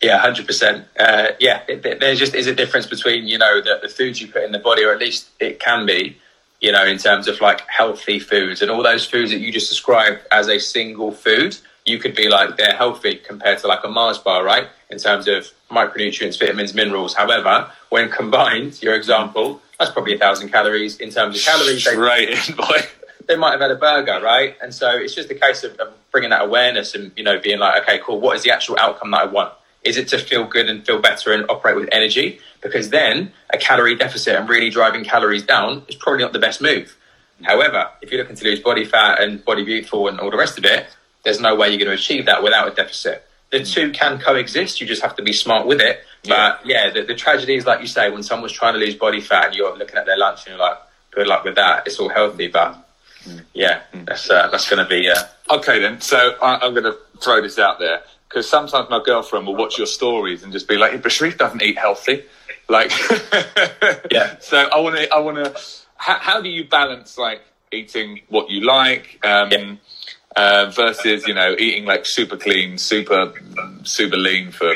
Yeah, 0.00 0.18
hundred 0.18 0.44
uh, 0.44 0.46
percent. 0.46 0.86
Yeah, 0.98 1.62
it, 1.68 1.86
it, 1.86 2.00
there 2.00 2.14
just 2.16 2.34
is 2.34 2.48
a 2.48 2.54
difference 2.54 2.86
between 2.86 3.28
you 3.28 3.38
know 3.38 3.60
the, 3.60 3.78
the 3.80 3.88
foods 3.88 4.20
you 4.20 4.26
put 4.26 4.42
in 4.42 4.50
the 4.50 4.58
body, 4.58 4.82
or 4.82 4.92
at 4.92 4.98
least 4.98 5.28
it 5.38 5.60
can 5.60 5.86
be, 5.86 6.18
you 6.62 6.70
know, 6.70 6.86
in 6.86 6.96
terms 6.96 7.28
of 7.28 7.40
like 7.40 7.60
healthy 7.68 8.20
foods 8.20 8.62
and 8.62 8.70
all 8.70 8.82
those 8.82 9.04
foods 9.04 9.32
that 9.32 9.40
you 9.40 9.52
just 9.52 9.68
described 9.68 10.20
as 10.30 10.48
a 10.48 10.58
single 10.58 11.10
food, 11.10 11.58
you 11.84 11.98
could 11.98 12.14
be 12.14 12.28
like 12.28 12.56
they're 12.56 12.76
healthy 12.76 13.16
compared 13.16 13.58
to 13.58 13.66
like 13.66 13.80
a 13.82 13.88
Mars 13.88 14.16
bar, 14.18 14.44
right? 14.44 14.68
In 14.88 14.98
terms 14.98 15.26
of 15.26 15.50
micronutrients, 15.70 16.38
vitamins, 16.38 16.72
minerals. 16.72 17.14
However, 17.14 17.68
when 17.88 18.10
combined, 18.10 18.80
your 18.80 18.94
example, 18.94 19.60
that's 19.78 19.90
probably 19.90 20.14
a 20.14 20.18
thousand 20.18 20.50
calories 20.50 20.98
in 20.98 21.10
terms 21.10 21.36
of 21.36 21.42
calories. 21.42 21.84
Right, 21.96 22.56
boy. 22.56 22.78
They 23.26 23.36
might 23.36 23.52
have 23.52 23.60
had 23.60 23.70
a 23.72 23.76
burger, 23.76 24.20
right? 24.22 24.56
And 24.62 24.72
so 24.72 24.90
it's 24.90 25.14
just 25.14 25.30
a 25.30 25.34
case 25.34 25.64
of, 25.64 25.74
of 25.76 25.92
bringing 26.12 26.30
that 26.30 26.42
awareness 26.42 26.94
and 26.94 27.10
you 27.16 27.24
know 27.24 27.40
being 27.40 27.58
like, 27.58 27.82
okay, 27.82 28.00
cool. 28.04 28.20
What 28.20 28.36
is 28.36 28.44
the 28.44 28.52
actual 28.52 28.76
outcome 28.78 29.10
that 29.10 29.22
I 29.22 29.26
want? 29.26 29.52
Is 29.84 29.96
it 29.96 30.08
to 30.08 30.18
feel 30.18 30.44
good 30.44 30.68
and 30.68 30.86
feel 30.86 31.00
better 31.00 31.32
and 31.32 31.44
operate 31.50 31.76
with 31.76 31.88
energy? 31.92 32.40
Because 32.60 32.90
then 32.90 33.32
a 33.52 33.58
calorie 33.58 33.96
deficit 33.96 34.36
and 34.36 34.48
really 34.48 34.70
driving 34.70 35.04
calories 35.04 35.42
down 35.42 35.84
is 35.88 35.96
probably 35.96 36.22
not 36.22 36.32
the 36.32 36.38
best 36.38 36.60
move. 36.60 36.96
However, 37.42 37.90
if 38.00 38.10
you're 38.10 38.20
looking 38.20 38.36
to 38.36 38.44
lose 38.44 38.60
body 38.60 38.84
fat 38.84 39.20
and 39.20 39.44
body 39.44 39.64
beautiful 39.64 40.06
and 40.06 40.20
all 40.20 40.30
the 40.30 40.36
rest 40.36 40.58
of 40.58 40.64
it, 40.64 40.86
there's 41.24 41.40
no 41.40 41.56
way 41.56 41.68
you're 41.68 41.78
going 41.78 41.88
to 41.88 41.94
achieve 41.94 42.26
that 42.26 42.42
without 42.42 42.68
a 42.68 42.74
deficit. 42.74 43.26
The 43.50 43.64
two 43.64 43.90
can 43.90 44.18
coexist. 44.18 44.80
You 44.80 44.86
just 44.86 45.02
have 45.02 45.16
to 45.16 45.22
be 45.22 45.32
smart 45.32 45.66
with 45.66 45.80
it. 45.80 46.00
But 46.26 46.64
yeah, 46.64 46.90
the, 46.90 47.02
the 47.02 47.14
tragedy 47.14 47.56
is 47.56 47.66
like 47.66 47.80
you 47.80 47.86
say, 47.86 48.10
when 48.10 48.22
someone's 48.22 48.52
trying 48.52 48.74
to 48.74 48.78
lose 48.78 48.94
body 48.94 49.20
fat 49.20 49.46
and 49.46 49.54
you're 49.54 49.76
looking 49.76 49.96
at 49.96 50.06
their 50.06 50.16
lunch 50.16 50.46
and 50.46 50.56
you're 50.56 50.64
like, 50.64 50.78
good 51.10 51.26
luck 51.26 51.44
with 51.44 51.56
that. 51.56 51.86
It's 51.86 51.98
all 51.98 52.08
healthy, 52.08 52.46
but 52.46 52.78
yeah, 53.52 53.82
that's 53.92 54.30
uh, 54.30 54.48
that's 54.48 54.68
going 54.68 54.82
to 54.82 54.88
be. 54.88 55.08
Uh... 55.08 55.22
Okay, 55.50 55.80
then. 55.80 56.00
So 56.00 56.36
I, 56.40 56.64
am 56.64 56.72
going 56.72 56.84
to 56.84 56.96
throw 57.20 57.42
this 57.42 57.58
out 57.58 57.78
there 57.78 58.02
because 58.32 58.48
sometimes 58.48 58.88
my 58.88 59.02
girlfriend 59.04 59.46
will 59.46 59.56
watch 59.56 59.76
your 59.76 59.86
stories 59.86 60.42
and 60.42 60.52
just 60.52 60.66
be 60.66 60.76
like, 60.76 61.02
"But 61.02 61.12
Sharif 61.12 61.36
doesn't 61.36 61.62
eat 61.62 61.76
healthy." 61.76 62.24
Like, 62.68 62.90
yeah. 64.10 64.38
So 64.40 64.56
I 64.56 64.80
want 64.80 64.96
to, 64.96 65.12
I 65.12 65.18
want 65.18 65.36
to. 65.36 65.60
How, 65.96 66.18
how, 66.18 66.40
do 66.40 66.48
you 66.48 66.66
balance 66.66 67.18
like 67.18 67.42
eating 67.70 68.22
what 68.28 68.50
you 68.50 68.64
like 68.64 69.20
um, 69.24 69.50
yeah. 69.52 69.74
uh, 70.34 70.72
versus 70.74 71.26
you 71.26 71.34
know 71.34 71.54
eating 71.58 71.84
like 71.84 72.06
super 72.06 72.36
clean, 72.38 72.78
super 72.78 73.34
super 73.84 74.16
lean 74.16 74.50
for 74.50 74.74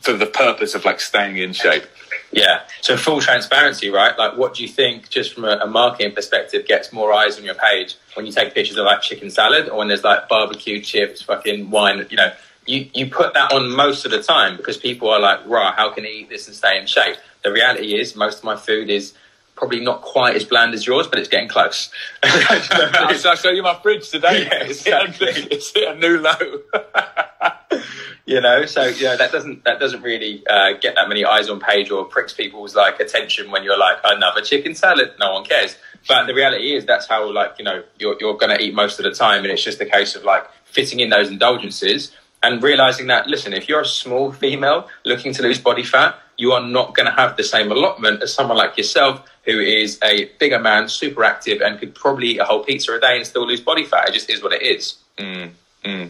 for 0.00 0.12
the 0.12 0.26
purpose 0.26 0.74
of 0.76 0.84
like 0.84 1.00
staying 1.00 1.38
in 1.38 1.52
shape? 1.52 1.84
Yeah. 2.32 2.60
So 2.80 2.96
full 2.96 3.20
transparency, 3.20 3.90
right? 3.90 4.16
Like, 4.16 4.36
what 4.36 4.54
do 4.54 4.62
you 4.62 4.68
think, 4.68 5.08
just 5.08 5.34
from 5.34 5.44
a, 5.44 5.58
a, 5.62 5.66
marketing 5.66 6.14
perspective, 6.14 6.64
gets 6.64 6.92
more 6.92 7.12
eyes 7.12 7.36
on 7.36 7.44
your 7.44 7.56
page 7.56 7.96
when 8.14 8.24
you 8.24 8.30
take 8.30 8.54
pictures 8.54 8.76
of 8.76 8.84
like 8.84 9.02
chicken 9.02 9.30
salad 9.30 9.68
or 9.68 9.78
when 9.78 9.88
there's 9.88 10.04
like 10.04 10.28
barbecue 10.28 10.80
chips, 10.80 11.22
fucking 11.22 11.70
wine, 11.70 12.06
you 12.08 12.16
know? 12.16 12.32
You, 12.66 12.88
you 12.94 13.10
put 13.10 13.34
that 13.34 13.52
on 13.52 13.74
most 13.74 14.04
of 14.04 14.10
the 14.10 14.22
time 14.22 14.56
because 14.56 14.76
people 14.76 15.08
are 15.10 15.20
like, 15.20 15.40
right, 15.46 15.74
how 15.74 15.90
can 15.90 16.04
I 16.04 16.08
eat 16.08 16.28
this 16.28 16.46
and 16.46 16.56
stay 16.56 16.78
in 16.78 16.86
shape? 16.86 17.16
The 17.42 17.52
reality 17.52 17.98
is, 17.98 18.14
most 18.14 18.38
of 18.38 18.44
my 18.44 18.56
food 18.56 18.90
is 18.90 19.14
probably 19.60 19.80
not 19.80 20.00
quite 20.02 20.36
as 20.36 20.44
bland 20.44 20.74
as 20.74 20.86
yours, 20.86 21.06
but 21.06 21.18
it's 21.18 21.28
getting 21.28 21.48
close. 21.48 21.90
I'll 22.22 23.36
show 23.36 23.50
you 23.50 23.62
my 23.62 23.78
fridge 23.82 24.08
today. 24.08 24.44
Yeah, 24.44 24.64
exactly. 24.64 25.28
it's, 25.50 25.72
hit 25.72 25.88
a, 25.88 25.94
new 25.94 26.18
low. 26.18 27.80
you 28.26 28.40
know, 28.40 28.64
so 28.66 28.86
you 28.86 29.04
know 29.04 29.16
that 29.16 29.32
doesn't 29.32 29.64
that 29.64 29.78
doesn't 29.78 30.02
really 30.02 30.42
uh, 30.46 30.72
get 30.80 30.94
that 30.96 31.08
many 31.08 31.24
eyes 31.24 31.50
on 31.50 31.60
page 31.60 31.90
or 31.90 32.04
pricks 32.04 32.32
people's 32.32 32.74
like 32.74 33.00
attention 33.00 33.50
when 33.50 33.62
you're 33.62 33.78
like 33.78 33.98
another 34.04 34.40
chicken 34.40 34.74
salad. 34.74 35.12
No 35.18 35.34
one 35.34 35.44
cares. 35.44 35.76
But 36.08 36.26
the 36.26 36.34
reality 36.34 36.74
is 36.74 36.86
that's 36.86 37.06
how 37.06 37.30
like 37.30 37.56
you 37.58 37.64
know 37.64 37.82
you're 37.98 38.16
you're 38.18 38.36
going 38.36 38.56
to 38.56 38.62
eat 38.62 38.74
most 38.74 38.98
of 38.98 39.04
the 39.04 39.12
time, 39.12 39.44
and 39.44 39.52
it's 39.52 39.62
just 39.62 39.80
a 39.80 39.86
case 39.86 40.16
of 40.16 40.24
like 40.24 40.46
fitting 40.64 41.00
in 41.00 41.10
those 41.10 41.28
indulgences 41.28 42.12
and 42.42 42.62
realizing 42.62 43.06
that 43.06 43.26
listen 43.26 43.52
if 43.52 43.68
you're 43.68 43.80
a 43.80 43.86
small 43.86 44.32
female 44.32 44.88
looking 45.04 45.32
to 45.32 45.42
lose 45.42 45.58
body 45.58 45.82
fat 45.82 46.18
you 46.36 46.52
are 46.52 46.66
not 46.66 46.94
going 46.94 47.06
to 47.06 47.12
have 47.12 47.36
the 47.36 47.44
same 47.44 47.70
allotment 47.70 48.22
as 48.22 48.32
someone 48.32 48.56
like 48.56 48.76
yourself 48.76 49.22
who 49.44 49.58
is 49.60 49.98
a 50.02 50.26
bigger 50.38 50.58
man 50.58 50.88
super 50.88 51.24
active 51.24 51.60
and 51.60 51.78
could 51.78 51.94
probably 51.94 52.28
eat 52.28 52.38
a 52.38 52.44
whole 52.44 52.64
pizza 52.64 52.92
a 52.94 53.00
day 53.00 53.16
and 53.16 53.26
still 53.26 53.46
lose 53.46 53.60
body 53.60 53.84
fat 53.84 54.08
it 54.08 54.12
just 54.12 54.30
is 54.30 54.42
what 54.42 54.52
it 54.52 54.62
is 54.62 54.96
mm, 55.18 55.50
mm. 55.84 56.08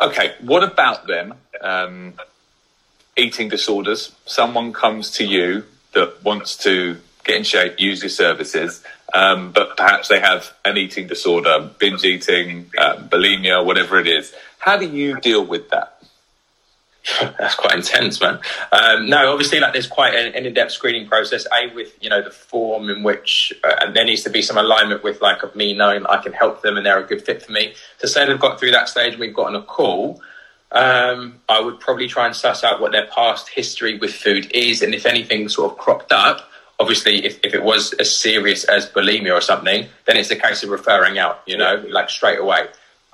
okay 0.00 0.34
what 0.40 0.62
about 0.62 1.06
then 1.06 1.32
um, 1.60 2.14
eating 3.16 3.48
disorders 3.48 4.12
someone 4.26 4.72
comes 4.72 5.10
to 5.10 5.24
you 5.24 5.64
that 5.92 6.22
wants 6.22 6.56
to 6.56 6.98
get 7.28 7.36
in 7.36 7.44
shape, 7.44 7.78
use 7.78 8.02
your 8.02 8.10
services, 8.10 8.82
um, 9.14 9.52
but 9.52 9.76
perhaps 9.76 10.08
they 10.08 10.18
have 10.18 10.52
an 10.64 10.76
eating 10.76 11.06
disorder, 11.06 11.70
binge 11.78 12.04
eating, 12.04 12.70
um, 12.78 13.08
bulimia, 13.08 13.64
whatever 13.64 14.00
it 14.00 14.08
is. 14.08 14.34
How 14.58 14.76
do 14.76 14.86
you 14.86 15.20
deal 15.20 15.44
with 15.44 15.70
that? 15.70 15.98
That's 17.38 17.54
quite 17.54 17.74
intense, 17.74 18.20
man. 18.20 18.38
Um, 18.72 19.08
no, 19.08 19.32
obviously, 19.32 19.60
like 19.60 19.72
there's 19.72 19.86
quite 19.86 20.14
an, 20.14 20.34
an, 20.34 20.46
in-depth 20.46 20.72
screening 20.72 21.08
process. 21.08 21.46
A 21.56 21.72
with 21.74 21.96
you 22.00 22.10
know 22.10 22.22
the 22.22 22.30
form 22.30 22.90
in 22.90 23.02
which, 23.02 23.52
uh, 23.64 23.76
and 23.80 23.96
there 23.96 24.04
needs 24.04 24.22
to 24.24 24.30
be 24.30 24.42
some 24.42 24.58
alignment 24.58 25.02
with 25.02 25.20
like 25.20 25.42
of 25.42 25.54
me 25.56 25.74
knowing 25.74 26.04
I 26.06 26.20
can 26.22 26.32
help 26.32 26.62
them 26.62 26.76
and 26.76 26.84
they're 26.84 27.02
a 27.02 27.06
good 27.06 27.24
fit 27.24 27.42
for 27.42 27.52
me. 27.52 27.74
To 28.00 28.08
say 28.08 28.26
they've 28.26 28.38
got 28.38 28.58
through 28.58 28.72
that 28.72 28.88
stage, 28.88 29.12
and 29.12 29.20
we've 29.20 29.34
gotten 29.34 29.54
a 29.54 29.62
call. 29.62 30.20
Um, 30.70 31.40
I 31.48 31.60
would 31.60 31.80
probably 31.80 32.08
try 32.08 32.26
and 32.26 32.36
suss 32.36 32.62
out 32.62 32.80
what 32.80 32.92
their 32.92 33.06
past 33.06 33.48
history 33.48 33.96
with 33.98 34.12
food 34.12 34.50
is, 34.52 34.82
and 34.82 34.94
if 34.94 35.06
anything 35.06 35.48
sort 35.48 35.72
of 35.72 35.78
cropped 35.78 36.12
up. 36.12 36.50
Obviously, 36.80 37.24
if, 37.24 37.40
if 37.42 37.54
it 37.54 37.64
was 37.64 37.92
as 37.94 38.16
serious 38.16 38.62
as 38.64 38.88
bulimia 38.88 39.34
or 39.34 39.40
something, 39.40 39.88
then 40.06 40.16
it's 40.16 40.30
a 40.30 40.36
case 40.36 40.62
of 40.62 40.70
referring 40.70 41.18
out. 41.18 41.42
You 41.46 41.56
know, 41.56 41.84
like 41.88 42.10
straight 42.10 42.38
away. 42.38 42.68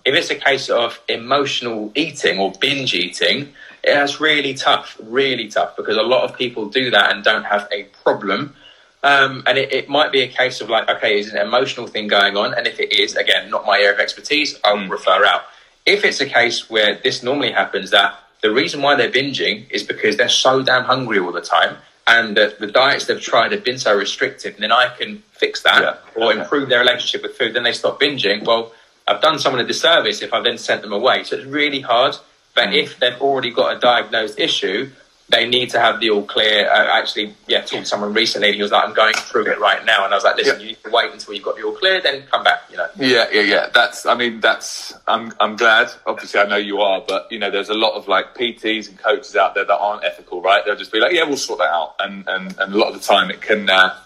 If 0.04 0.14
it's 0.14 0.30
a 0.30 0.34
case 0.34 0.68
of 0.68 1.00
emotional 1.08 1.90
eating 1.94 2.38
or 2.38 2.52
binge 2.60 2.94
eating, 2.94 3.54
it's 3.82 4.20
really 4.20 4.54
tough, 4.54 4.98
really 5.02 5.48
tough, 5.48 5.76
because 5.76 5.96
a 5.96 6.02
lot 6.02 6.24
of 6.24 6.36
people 6.36 6.68
do 6.68 6.90
that 6.90 7.12
and 7.12 7.24
don't 7.24 7.44
have 7.44 7.68
a 7.72 7.84
problem. 8.02 8.54
Um, 9.02 9.42
and 9.46 9.58
it, 9.58 9.72
it, 9.72 9.88
might 9.88 10.12
be 10.12 10.22
a 10.22 10.28
case 10.28 10.62
of 10.62 10.70
like, 10.70 10.88
okay, 10.88 11.18
is 11.18 11.30
an 11.30 11.38
emotional 11.38 11.86
thing 11.86 12.08
going 12.08 12.38
on? 12.38 12.54
And 12.54 12.66
if 12.66 12.80
it 12.80 12.92
is, 12.92 13.16
again, 13.16 13.50
not 13.50 13.66
my 13.66 13.78
area 13.78 13.92
of 13.92 14.00
expertise, 14.00 14.58
I'll 14.64 14.78
mm. 14.78 14.90
refer 14.90 15.26
out. 15.26 15.42
If 15.84 16.04
it's 16.04 16.22
a 16.22 16.26
case 16.26 16.70
where 16.70 16.98
this 17.02 17.22
normally 17.22 17.52
happens, 17.52 17.90
that 17.90 18.18
the 18.40 18.50
reason 18.50 18.80
why 18.80 18.94
they're 18.94 19.12
binging 19.12 19.70
is 19.70 19.82
because 19.82 20.16
they're 20.16 20.30
so 20.30 20.62
damn 20.62 20.84
hungry 20.84 21.18
all 21.18 21.32
the 21.32 21.42
time, 21.42 21.76
and 22.06 22.36
the, 22.36 22.56
the 22.58 22.66
diets 22.66 23.06
they've 23.06 23.20
tried 23.20 23.52
have 23.52 23.64
been 23.64 23.78
so 23.78 23.94
restrictive, 23.96 24.54
and 24.54 24.62
then 24.62 24.72
I 24.72 24.88
can 24.88 25.22
fix 25.32 25.62
that 25.62 25.82
yeah. 25.82 26.22
or 26.22 26.32
improve 26.32 26.70
their 26.70 26.80
relationship 26.80 27.22
with 27.22 27.36
food, 27.36 27.54
then 27.54 27.62
they 27.62 27.72
stop 27.72 28.00
binging. 28.00 28.44
Well, 28.44 28.72
I've 29.06 29.20
done 29.20 29.38
someone 29.38 29.60
a 29.62 29.66
disservice 29.66 30.22
if 30.22 30.32
I've 30.32 30.44
then 30.44 30.58
sent 30.58 30.82
them 30.82 30.92
away. 30.92 31.24
So 31.24 31.36
it's 31.36 31.46
really 31.46 31.80
hard 31.80 32.16
but 32.54 32.68
mm. 32.68 32.82
if 32.82 32.98
they've 32.98 33.20
already 33.20 33.50
got 33.50 33.76
a 33.76 33.80
diagnosed 33.80 34.38
issue, 34.38 34.90
they 35.28 35.48
need 35.48 35.70
to 35.70 35.80
have 35.80 36.00
the 36.00 36.10
all 36.10 36.22
clear. 36.22 36.70
Uh, 36.70 36.98
actually, 36.98 37.34
yeah, 37.46 37.60
talked 37.60 37.70
to 37.70 37.84
someone 37.86 38.12
recently, 38.12 38.48
and 38.48 38.56
he 38.56 38.62
was 38.62 38.72
like, 38.72 38.84
"I'm 38.84 38.94
going 38.94 39.14
through 39.14 39.50
it 39.50 39.58
right 39.58 39.84
now," 39.84 40.04
and 40.04 40.12
I 40.12 40.16
was 40.16 40.24
like, 40.24 40.36
"Listen, 40.36 40.56
yeah. 40.56 40.62
you 40.62 40.68
need 40.68 40.82
to 40.84 40.90
wait 40.90 41.12
until 41.12 41.34
you've 41.34 41.42
got 41.42 41.56
the 41.56 41.62
all 41.62 41.72
clear, 41.72 42.00
then 42.00 42.24
come 42.30 42.44
back." 42.44 42.62
You 42.70 42.76
know. 42.76 42.86
Yeah, 42.96 43.26
yeah, 43.32 43.40
yeah. 43.40 43.68
That's. 43.72 44.06
I 44.06 44.14
mean, 44.14 44.40
that's. 44.40 44.92
I'm. 45.08 45.32
I'm 45.40 45.56
glad. 45.56 45.90
Obviously, 46.06 46.40
I 46.40 46.44
know 46.44 46.56
you 46.56 46.80
are, 46.80 47.02
but 47.06 47.30
you 47.32 47.38
know, 47.38 47.50
there's 47.50 47.70
a 47.70 47.74
lot 47.74 47.94
of 47.94 48.06
like 48.06 48.34
PTs 48.34 48.88
and 48.88 48.98
coaches 48.98 49.34
out 49.34 49.54
there 49.54 49.64
that 49.64 49.78
aren't 49.78 50.04
ethical, 50.04 50.42
right? 50.42 50.62
They'll 50.64 50.76
just 50.76 50.92
be 50.92 51.00
like, 51.00 51.12
"Yeah, 51.12 51.24
we'll 51.24 51.38
sort 51.38 51.58
that 51.60 51.70
out," 51.70 51.94
and 52.00 52.28
and, 52.28 52.54
and 52.58 52.74
a 52.74 52.76
lot 52.76 52.88
of 52.92 52.94
the 52.94 53.06
time, 53.06 53.30
it 53.30 53.40
can. 53.40 53.68
Uh, 53.68 53.96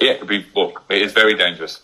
yeah, 0.00 0.12
it 0.12 0.20
could 0.20 0.28
be. 0.28 0.46
Well, 0.54 0.72
it 0.88 1.02
is 1.02 1.12
very 1.12 1.34
dangerous 1.34 1.80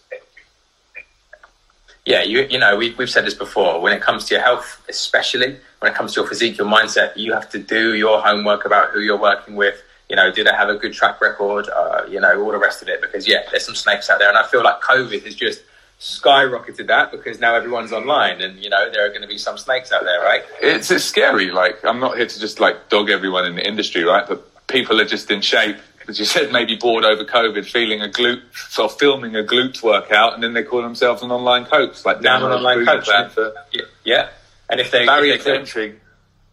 yeah, 2.08 2.22
you, 2.22 2.46
you 2.50 2.58
know, 2.58 2.74
we, 2.74 2.94
we've 2.94 3.10
said 3.10 3.26
this 3.26 3.34
before. 3.34 3.82
When 3.82 3.92
it 3.92 4.00
comes 4.00 4.24
to 4.26 4.34
your 4.34 4.42
health, 4.42 4.82
especially 4.88 5.58
when 5.80 5.92
it 5.92 5.94
comes 5.94 6.14
to 6.14 6.20
your 6.20 6.28
physique, 6.28 6.56
your 6.56 6.66
mindset, 6.66 7.14
you 7.16 7.34
have 7.34 7.50
to 7.50 7.58
do 7.58 7.94
your 7.94 8.22
homework 8.22 8.64
about 8.64 8.92
who 8.92 9.00
you're 9.00 9.20
working 9.20 9.56
with. 9.56 9.82
You 10.08 10.16
know, 10.16 10.32
do 10.32 10.42
they 10.42 10.50
have 10.50 10.70
a 10.70 10.76
good 10.76 10.94
track 10.94 11.20
record? 11.20 11.68
Uh, 11.68 12.06
you 12.08 12.18
know, 12.18 12.42
all 12.42 12.50
the 12.50 12.58
rest 12.58 12.80
of 12.80 12.88
it. 12.88 13.02
Because 13.02 13.28
yeah, 13.28 13.42
there's 13.50 13.66
some 13.66 13.74
snakes 13.74 14.08
out 14.08 14.20
there, 14.20 14.30
and 14.30 14.38
I 14.38 14.46
feel 14.46 14.64
like 14.64 14.80
COVID 14.80 15.22
has 15.22 15.34
just 15.34 15.60
skyrocketed 16.00 16.86
that 16.86 17.10
because 17.10 17.40
now 17.40 17.54
everyone's 17.54 17.92
online, 17.92 18.40
and 18.40 18.58
you 18.58 18.70
know 18.70 18.90
there 18.90 19.04
are 19.04 19.10
going 19.10 19.20
to 19.20 19.28
be 19.28 19.36
some 19.36 19.58
snakes 19.58 19.92
out 19.92 20.04
there, 20.04 20.22
right? 20.22 20.44
It's, 20.62 20.90
it's 20.90 21.04
scary. 21.04 21.50
Like 21.50 21.84
I'm 21.84 22.00
not 22.00 22.16
here 22.16 22.26
to 22.26 22.40
just 22.40 22.58
like 22.58 22.88
dog 22.88 23.10
everyone 23.10 23.44
in 23.44 23.56
the 23.56 23.68
industry, 23.68 24.02
right? 24.02 24.26
But 24.26 24.66
people 24.66 24.98
are 24.98 25.04
just 25.04 25.30
in 25.30 25.42
shape 25.42 25.76
as 26.08 26.18
you 26.18 26.24
said, 26.24 26.52
maybe 26.52 26.74
bored 26.74 27.04
over 27.04 27.24
COVID, 27.24 27.70
feeling 27.70 28.00
a 28.00 28.08
glute, 28.08 28.42
sort 28.54 28.90
of 28.90 28.98
filming 28.98 29.36
a 29.36 29.42
glute 29.42 29.82
workout, 29.82 30.34
and 30.34 30.42
then 30.42 30.54
they 30.54 30.62
call 30.62 30.82
themselves 30.82 31.22
an 31.22 31.30
online 31.30 31.66
coach, 31.66 32.04
like 32.04 32.22
down 32.22 32.42
an 32.42 32.50
online 32.50 32.84
coach. 32.86 33.06
For, 33.32 33.54
yeah. 33.72 33.82
yeah, 34.04 34.28
and 34.70 34.80
if 34.80 34.90
they 34.90 35.04
barrier 35.04 35.34
if 35.34 35.44
they, 35.44 35.52
to 35.52 35.58
entry. 35.58 36.00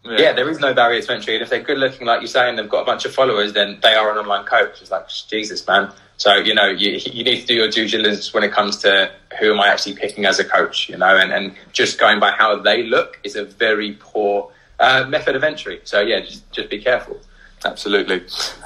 Yeah. 0.04 0.18
yeah. 0.18 0.32
there 0.34 0.48
is 0.50 0.60
no 0.60 0.74
barrier 0.74 1.00
to 1.00 1.12
entry. 1.12 1.34
And 1.34 1.42
if 1.42 1.50
they're 1.50 1.62
good 1.62 1.78
looking, 1.78 2.06
like 2.06 2.20
you 2.20 2.26
say, 2.26 2.48
and 2.48 2.58
they've 2.58 2.68
got 2.68 2.82
a 2.82 2.84
bunch 2.84 3.04
of 3.04 3.14
followers, 3.14 3.54
then 3.54 3.78
they 3.82 3.94
are 3.94 4.10
an 4.12 4.18
online 4.18 4.44
coach. 4.44 4.80
It's 4.82 4.90
like 4.90 5.08
Jesus, 5.08 5.66
man. 5.66 5.90
So 6.18 6.34
you 6.34 6.54
know, 6.54 6.66
you 6.66 7.00
you 7.12 7.24
need 7.24 7.40
to 7.40 7.46
do 7.46 7.54
your 7.54 7.70
due 7.70 7.88
diligence 7.88 8.32
when 8.34 8.44
it 8.44 8.52
comes 8.52 8.76
to 8.78 9.10
who 9.40 9.52
am 9.52 9.60
I 9.60 9.68
actually 9.68 9.96
picking 9.96 10.26
as 10.26 10.38
a 10.38 10.44
coach. 10.44 10.88
You 10.88 10.98
know, 10.98 11.16
and 11.16 11.32
and 11.32 11.54
just 11.72 11.98
going 11.98 12.20
by 12.20 12.30
how 12.30 12.56
they 12.58 12.82
look 12.82 13.18
is 13.24 13.36
a 13.36 13.44
very 13.44 13.96
poor 14.00 14.50
uh, 14.80 15.06
method 15.08 15.34
of 15.34 15.44
entry. 15.44 15.80
So 15.84 16.00
yeah, 16.00 16.20
just 16.20 16.50
just 16.52 16.70
be 16.70 16.78
careful. 16.78 17.20
Absolutely. 17.64 18.22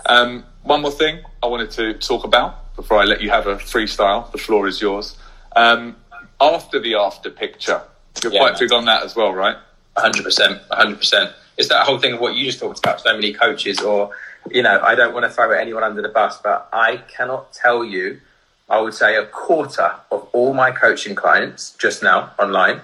Um, 0.06 0.44
one 0.62 0.82
more 0.82 0.90
thing 0.90 1.20
I 1.42 1.46
wanted 1.46 1.70
to 1.72 1.94
talk 1.94 2.24
about 2.24 2.74
before 2.76 2.98
I 2.98 3.04
let 3.04 3.20
you 3.20 3.30
have 3.30 3.46
a 3.46 3.56
freestyle. 3.56 4.30
The 4.32 4.38
floor 4.38 4.66
is 4.68 4.80
yours. 4.80 5.16
Um, 5.56 5.96
after 6.40 6.80
the 6.80 6.94
after 6.94 7.30
picture, 7.30 7.82
you're 8.22 8.32
yeah, 8.32 8.40
quite 8.40 8.52
man. 8.52 8.60
big 8.60 8.72
on 8.72 8.84
that 8.86 9.02
as 9.02 9.16
well, 9.16 9.32
right? 9.32 9.56
100%. 9.96 10.68
100%. 10.68 11.32
It's 11.58 11.68
that 11.68 11.86
whole 11.86 11.98
thing 11.98 12.14
of 12.14 12.20
what 12.20 12.34
you 12.34 12.46
just 12.46 12.60
talked 12.60 12.78
about. 12.78 13.00
So 13.00 13.14
many 13.14 13.32
coaches, 13.32 13.80
or, 13.80 14.10
you 14.50 14.62
know, 14.62 14.80
I 14.80 14.94
don't 14.94 15.12
want 15.12 15.24
to 15.24 15.30
throw 15.30 15.50
anyone 15.50 15.82
under 15.82 16.00
the 16.00 16.08
bus, 16.08 16.38
but 16.42 16.68
I 16.72 16.98
cannot 17.08 17.52
tell 17.52 17.84
you, 17.84 18.20
I 18.68 18.80
would 18.80 18.94
say 18.94 19.16
a 19.16 19.26
quarter 19.26 19.92
of 20.10 20.28
all 20.32 20.54
my 20.54 20.70
coaching 20.70 21.14
clients 21.14 21.74
just 21.78 22.02
now 22.02 22.32
online 22.38 22.80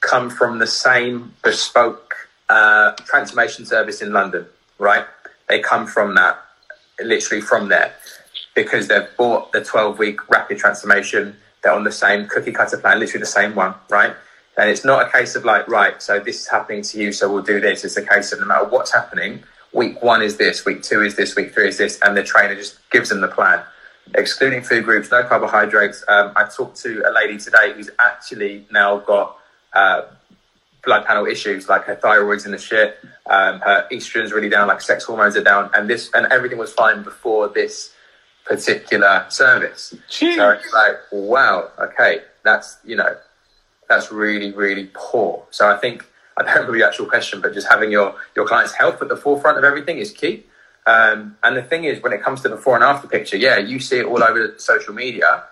come 0.00 0.30
from 0.30 0.58
the 0.58 0.66
same 0.66 1.34
bespoke 1.42 2.14
uh, 2.48 2.92
transformation 3.04 3.66
service 3.66 4.00
in 4.00 4.12
London, 4.12 4.46
right? 4.78 5.06
They 5.48 5.60
come 5.60 5.86
from 5.86 6.14
that 6.14 6.43
literally 7.00 7.40
from 7.40 7.68
there 7.68 7.94
because 8.54 8.88
they've 8.88 9.08
bought 9.16 9.52
the 9.52 9.62
12 9.62 9.98
week 9.98 10.28
rapid 10.28 10.58
transformation. 10.58 11.36
They're 11.62 11.72
on 11.72 11.84
the 11.84 11.92
same 11.92 12.28
cookie 12.28 12.52
cutter 12.52 12.78
plan, 12.78 13.00
literally 13.00 13.20
the 13.20 13.26
same 13.26 13.54
one, 13.54 13.74
right? 13.90 14.14
And 14.56 14.70
it's 14.70 14.84
not 14.84 15.08
a 15.08 15.10
case 15.10 15.34
of 15.34 15.44
like, 15.44 15.66
right, 15.66 16.00
so 16.00 16.20
this 16.20 16.40
is 16.40 16.48
happening 16.48 16.82
to 16.82 16.98
you, 17.00 17.12
so 17.12 17.32
we'll 17.32 17.42
do 17.42 17.60
this. 17.60 17.84
It's 17.84 17.96
a 17.96 18.06
case 18.06 18.32
of 18.32 18.40
no 18.40 18.46
matter 18.46 18.66
what's 18.66 18.92
happening, 18.92 19.42
week 19.72 20.00
one 20.02 20.22
is 20.22 20.36
this, 20.36 20.64
week 20.64 20.82
two 20.82 21.02
is 21.02 21.16
this, 21.16 21.34
week 21.34 21.52
three 21.52 21.68
is 21.68 21.78
this, 21.78 21.98
and 22.02 22.16
the 22.16 22.22
trainer 22.22 22.54
just 22.54 22.78
gives 22.90 23.08
them 23.08 23.20
the 23.20 23.28
plan. 23.28 23.62
Excluding 24.14 24.62
food 24.62 24.84
groups, 24.84 25.10
no 25.10 25.24
carbohydrates. 25.24 26.04
Um, 26.08 26.32
I 26.36 26.44
talked 26.44 26.76
to 26.82 27.02
a 27.08 27.10
lady 27.12 27.38
today 27.38 27.72
who's 27.74 27.90
actually 27.98 28.66
now 28.70 28.98
got 28.98 29.38
uh, 29.72 30.02
blood 30.84 31.04
panel 31.04 31.26
issues, 31.26 31.68
like 31.68 31.84
her 31.84 31.96
thyroid's 31.96 32.46
in 32.46 32.52
the 32.52 32.58
shit, 32.58 32.98
um, 33.26 33.60
her 33.60 33.86
estrogen's 33.90 34.32
really 34.32 34.48
down, 34.48 34.68
like 34.68 34.80
sex 34.80 35.04
hormones 35.04 35.36
are 35.36 35.42
down, 35.42 35.70
and 35.74 35.88
this 35.88 36.10
and 36.14 36.26
everything 36.32 36.58
was 36.58 36.72
fine 36.72 37.02
before 37.02 37.48
this 37.48 37.92
particular 38.44 39.26
service. 39.28 39.94
Jeez. 40.10 40.36
So 40.36 40.50
it's 40.50 40.72
like, 40.72 40.96
wow, 41.12 41.70
okay, 41.78 42.22
that's 42.42 42.78
you 42.84 42.96
know, 42.96 43.16
that's 43.88 44.12
really 44.12 44.52
really 44.52 44.90
poor. 44.94 45.44
So 45.50 45.68
I 45.68 45.76
think 45.78 46.04
I 46.36 46.42
don't 46.42 46.54
remember 46.54 46.78
the 46.78 46.86
actual 46.86 47.06
question, 47.06 47.40
but 47.40 47.54
just 47.54 47.68
having 47.68 47.90
your 47.90 48.14
your 48.36 48.46
client's 48.46 48.74
health 48.74 49.00
at 49.02 49.08
the 49.08 49.16
forefront 49.16 49.58
of 49.58 49.64
everything 49.64 49.98
is 49.98 50.10
key. 50.10 50.44
Um, 50.86 51.36
and 51.42 51.56
the 51.56 51.62
thing 51.62 51.84
is, 51.84 52.02
when 52.02 52.12
it 52.12 52.22
comes 52.22 52.42
to 52.42 52.48
the 52.48 52.56
before 52.56 52.74
and 52.74 52.84
after 52.84 53.08
picture, 53.08 53.38
yeah, 53.38 53.56
you 53.56 53.80
see 53.80 53.98
it 54.00 54.04
all 54.04 54.22
over 54.22 54.54
social 54.58 54.92
media 54.92 55.44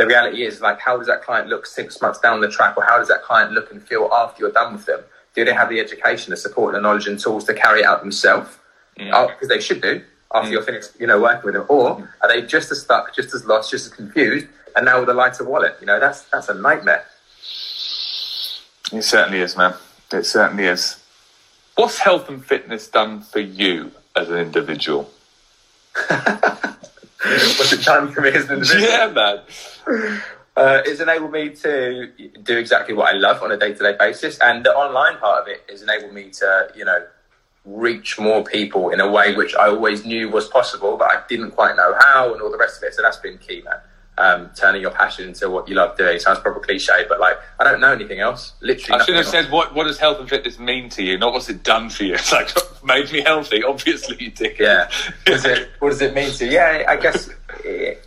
the 0.00 0.06
reality 0.06 0.44
is 0.44 0.62
like 0.62 0.80
how 0.80 0.96
does 0.96 1.06
that 1.08 1.22
client 1.22 1.48
look 1.48 1.66
six 1.66 2.00
months 2.00 2.18
down 2.18 2.40
the 2.40 2.48
track 2.48 2.74
or 2.78 2.82
how 2.82 2.96
does 2.96 3.08
that 3.08 3.22
client 3.22 3.52
look 3.52 3.70
and 3.70 3.82
feel 3.82 4.08
after 4.10 4.42
you're 4.42 4.50
done 4.50 4.72
with 4.72 4.86
them? 4.86 5.00
Do 5.34 5.44
they 5.44 5.52
have 5.52 5.68
the 5.68 5.78
education 5.78 6.30
the 6.30 6.38
support 6.38 6.72
the 6.72 6.80
knowledge 6.80 7.06
and 7.06 7.18
tools 7.18 7.44
to 7.44 7.52
carry 7.52 7.80
it 7.80 7.84
out 7.84 8.00
themselves? 8.00 8.56
Because 8.96 9.30
oh, 9.42 9.46
they 9.46 9.60
should 9.60 9.82
do 9.82 10.02
after 10.32 10.48
mm. 10.48 10.52
you're 10.52 10.62
finished 10.62 10.92
you 10.98 11.06
know 11.06 11.20
working 11.20 11.44
with 11.44 11.54
them. 11.54 11.66
Or 11.68 12.08
are 12.22 12.28
they 12.28 12.40
just 12.40 12.72
as 12.72 12.80
stuck 12.80 13.14
just 13.14 13.34
as 13.34 13.44
lost 13.44 13.70
just 13.70 13.88
as 13.88 13.92
confused 13.92 14.46
and 14.74 14.86
now 14.86 15.00
with 15.00 15.10
a 15.10 15.12
lighter 15.12 15.44
wallet? 15.44 15.76
You 15.82 15.86
know 15.86 16.00
that's 16.00 16.22
that's 16.30 16.48
a 16.48 16.54
nightmare. 16.54 17.04
It 18.90 19.02
certainly 19.02 19.40
is 19.40 19.54
man. 19.54 19.74
It 20.10 20.24
certainly 20.24 20.64
is. 20.64 20.96
What's 21.74 21.98
health 21.98 22.30
and 22.30 22.42
fitness 22.42 22.88
done 22.88 23.20
for 23.20 23.40
you 23.40 23.92
as 24.16 24.30
an 24.30 24.38
individual 24.38 25.10
What's 27.22 27.72
it 27.72 27.82
done 27.82 28.12
for 28.12 28.20
me 28.20 28.30
as 28.30 28.48
an 28.48 28.54
individual? 28.54 28.82
Yeah, 28.82 29.10
man. 29.10 30.22
Uh, 30.56 30.82
it's 30.84 31.00
enabled 31.00 31.32
me 31.32 31.50
to 31.50 32.10
do 32.42 32.58
exactly 32.58 32.94
what 32.94 33.14
I 33.14 33.16
love 33.16 33.42
on 33.42 33.52
a 33.52 33.56
day 33.56 33.72
to 33.72 33.78
day 33.78 33.96
basis. 33.98 34.38
And 34.40 34.64
the 34.64 34.74
online 34.74 35.18
part 35.18 35.42
of 35.42 35.48
it 35.48 35.64
has 35.70 35.82
enabled 35.82 36.12
me 36.12 36.30
to, 36.30 36.68
you 36.74 36.84
know, 36.84 37.06
reach 37.64 38.18
more 38.18 38.42
people 38.42 38.90
in 38.90 39.00
a 39.00 39.10
way 39.10 39.34
which 39.34 39.54
I 39.54 39.68
always 39.68 40.04
knew 40.04 40.28
was 40.28 40.48
possible, 40.48 40.96
but 40.96 41.10
I 41.10 41.22
didn't 41.28 41.52
quite 41.52 41.76
know 41.76 41.94
how 41.98 42.32
and 42.32 42.42
all 42.42 42.50
the 42.50 42.58
rest 42.58 42.78
of 42.78 42.84
it. 42.84 42.94
So 42.94 43.02
that's 43.02 43.18
been 43.18 43.38
key, 43.38 43.62
man 43.62 43.80
um, 44.20 44.50
turning 44.54 44.82
your 44.82 44.90
passion 44.90 45.28
into 45.28 45.48
what 45.48 45.66
you 45.68 45.74
love 45.74 45.96
doing. 45.96 46.18
Sounds 46.18 46.38
probably 46.40 46.62
cliche, 46.62 47.06
but 47.08 47.18
like 47.18 47.38
I 47.58 47.64
don't 47.64 47.80
know 47.80 47.92
anything 47.92 48.20
else. 48.20 48.52
Literally, 48.60 49.00
I 49.00 49.04
should 49.04 49.16
have 49.16 49.24
else. 49.24 49.32
said 49.32 49.50
what 49.50 49.74
what 49.74 49.84
does 49.84 49.98
health 49.98 50.20
and 50.20 50.28
fitness 50.28 50.58
mean 50.58 50.90
to 50.90 51.02
you, 51.02 51.18
not 51.18 51.32
what's 51.32 51.48
it 51.48 51.62
done 51.62 51.88
for 51.88 52.04
you. 52.04 52.14
It's 52.20 52.32
like 52.32 52.50
made 52.84 53.10
me 53.12 53.22
healthy. 53.22 53.64
Obviously, 53.64 54.16
you 54.22 54.30
did. 54.30 54.58
Yeah. 54.58 54.90
What 55.26 55.26
does 55.26 55.44
it 55.46 55.70
What 55.78 55.90
does 55.90 56.02
it 56.02 56.14
mean 56.14 56.30
to 56.32 56.44
you? 56.44 56.52
Yeah, 56.52 56.84
I 56.86 56.96
guess 56.96 57.30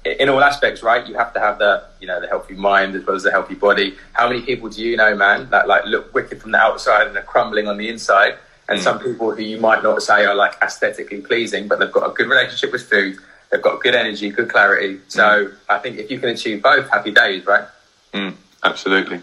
in 0.06 0.30
all 0.30 0.44
aspects, 0.44 0.84
right? 0.84 1.06
You 1.08 1.16
have 1.16 1.34
to 1.34 1.40
have 1.40 1.58
the 1.58 1.84
you 2.00 2.08
know 2.08 2.22
the 2.22 2.28
healthy 2.28 2.54
mind 2.54 2.96
as 2.96 3.06
well 3.06 3.16
as 3.16 3.24
the 3.24 3.32
healthy 3.32 3.56
body. 3.56 3.96
How 4.14 4.28
many 4.30 4.42
people 4.42 4.70
do 4.70 4.84
you 4.84 4.96
know, 4.96 5.16
man, 5.16 5.50
that 5.50 5.68
like 5.68 5.86
look 5.86 6.14
wicked 6.14 6.42
from 6.42 6.52
the 6.52 6.60
outside 6.60 7.08
and 7.08 7.18
are 7.18 7.24
crumbling 7.24 7.68
on 7.68 7.78
the 7.78 7.90
inside? 7.90 8.38
And 8.70 8.80
mm. 8.80 8.84
some 8.84 9.00
people 9.00 9.36
who 9.36 9.42
you 9.42 9.60
might 9.60 9.84
not 9.84 10.02
say 10.02 10.26
are 10.26 10.36
like 10.36 10.56
aesthetically 10.62 11.22
pleasing, 11.22 11.68
but 11.68 11.80
they've 11.80 11.92
got 11.92 12.10
a 12.10 12.14
good 12.14 12.30
relationship 12.30 12.72
with 12.72 12.84
food 12.84 13.18
they've 13.54 13.62
got 13.62 13.82
good 13.82 13.94
energy, 13.94 14.30
good 14.32 14.50
clarity. 14.50 15.00
So 15.08 15.22
mm. 15.22 15.56
I 15.70 15.78
think 15.78 16.00
if 16.00 16.10
you 16.10 16.20
can 16.20 16.30
achieve 16.30 16.64
both, 16.64 16.90
happy 16.90 17.12
days, 17.12 17.46
right? 17.46 17.66
Mm, 18.12 18.34
absolutely. 18.64 19.22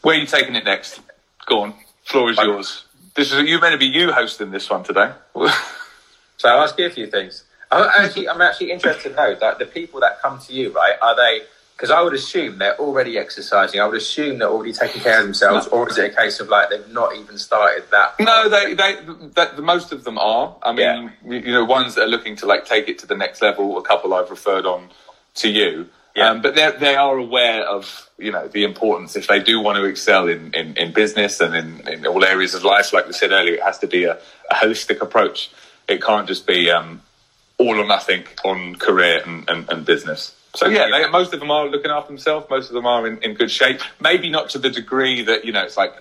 Where 0.00 0.16
are 0.16 0.18
you 0.18 0.26
taking 0.26 0.56
it 0.56 0.64
next? 0.64 1.00
Go 1.46 1.62
on, 1.62 1.74
floor 2.04 2.30
is 2.30 2.38
yours. 2.38 2.84
This 3.14 3.32
is 3.32 3.46
you 3.48 3.60
meant 3.60 3.72
to 3.72 3.78
be 3.78 3.86
you 3.86 4.12
hosting 4.12 4.50
this 4.50 4.68
one 4.70 4.82
today. 4.82 5.12
so 6.38 6.48
I'll 6.48 6.62
ask 6.62 6.78
you 6.78 6.86
a 6.86 6.90
few 6.90 7.06
things. 7.06 7.44
I'm 7.70 8.04
actually, 8.04 8.28
I'm 8.28 8.40
actually 8.40 8.72
interested 8.72 9.10
to 9.10 9.14
know 9.14 9.34
that 9.34 9.58
the 9.58 9.66
people 9.66 10.00
that 10.00 10.22
come 10.22 10.38
to 10.38 10.52
you, 10.52 10.72
right? 10.72 10.94
Are 11.02 11.14
they 11.14 11.42
because 11.76 11.90
I 11.90 12.00
would 12.02 12.14
assume 12.14 12.58
they're 12.58 12.78
already 12.78 13.18
exercising. 13.18 13.80
I 13.80 13.86
would 13.86 13.96
assume 13.96 14.38
they're 14.38 14.48
already 14.48 14.72
taking 14.72 15.02
care 15.02 15.18
of 15.18 15.24
themselves, 15.24 15.66
or 15.68 15.88
is 15.90 15.98
it 15.98 16.12
a 16.12 16.16
case 16.16 16.38
of 16.40 16.48
like 16.48 16.70
they've 16.70 16.88
not 16.88 17.16
even 17.16 17.36
started 17.36 17.84
that? 17.90 18.14
No, 18.20 18.48
they, 18.48 18.74
they, 18.74 18.96
the 19.56 19.62
most 19.62 19.92
of 19.92 20.04
them 20.04 20.16
are. 20.18 20.56
I 20.62 20.72
mean, 20.72 21.12
yeah. 21.26 21.38
you 21.40 21.52
know, 21.52 21.64
ones 21.64 21.96
that 21.96 22.02
are 22.02 22.08
looking 22.08 22.36
to 22.36 22.46
like 22.46 22.64
take 22.64 22.88
it 22.88 22.98
to 23.00 23.06
the 23.06 23.16
next 23.16 23.42
level. 23.42 23.76
A 23.78 23.82
couple 23.82 24.14
I've 24.14 24.30
referred 24.30 24.66
on 24.66 24.90
to 25.36 25.50
you, 25.50 25.88
yeah. 26.14 26.30
Um, 26.30 26.42
but 26.42 26.54
they 26.54 26.70
they 26.78 26.94
are 26.94 27.18
aware 27.18 27.64
of 27.68 28.08
you 28.18 28.30
know 28.30 28.46
the 28.46 28.62
importance 28.62 29.16
if 29.16 29.26
they 29.26 29.40
do 29.40 29.60
want 29.60 29.76
to 29.78 29.84
excel 29.84 30.28
in, 30.28 30.54
in, 30.54 30.76
in 30.76 30.92
business 30.92 31.40
and 31.40 31.54
in, 31.56 31.88
in 31.88 32.06
all 32.06 32.24
areas 32.24 32.54
of 32.54 32.62
life. 32.62 32.92
Like 32.92 33.06
we 33.06 33.12
said 33.12 33.32
earlier, 33.32 33.54
it 33.54 33.62
has 33.62 33.78
to 33.80 33.88
be 33.88 34.04
a, 34.04 34.18
a 34.50 34.54
holistic 34.54 35.00
approach. 35.00 35.50
It 35.88 36.02
can't 36.02 36.28
just 36.28 36.46
be 36.46 36.70
um, 36.70 37.02
all 37.58 37.80
or 37.80 37.86
nothing 37.86 38.24
on 38.44 38.76
career 38.76 39.22
and, 39.26 39.48
and, 39.50 39.68
and 39.68 39.84
business. 39.84 40.34
So 40.54 40.68
yeah, 40.68 40.88
they, 40.90 41.08
most 41.10 41.32
of 41.34 41.40
them 41.40 41.50
are 41.50 41.68
looking 41.68 41.90
after 41.90 42.08
themselves. 42.08 42.46
Most 42.48 42.68
of 42.68 42.74
them 42.74 42.86
are 42.86 43.06
in, 43.06 43.20
in 43.22 43.34
good 43.34 43.50
shape. 43.50 43.80
Maybe 44.00 44.30
not 44.30 44.50
to 44.50 44.58
the 44.58 44.70
degree 44.70 45.22
that 45.22 45.44
you 45.44 45.52
know 45.52 45.64
it's 45.64 45.76
like 45.76 45.94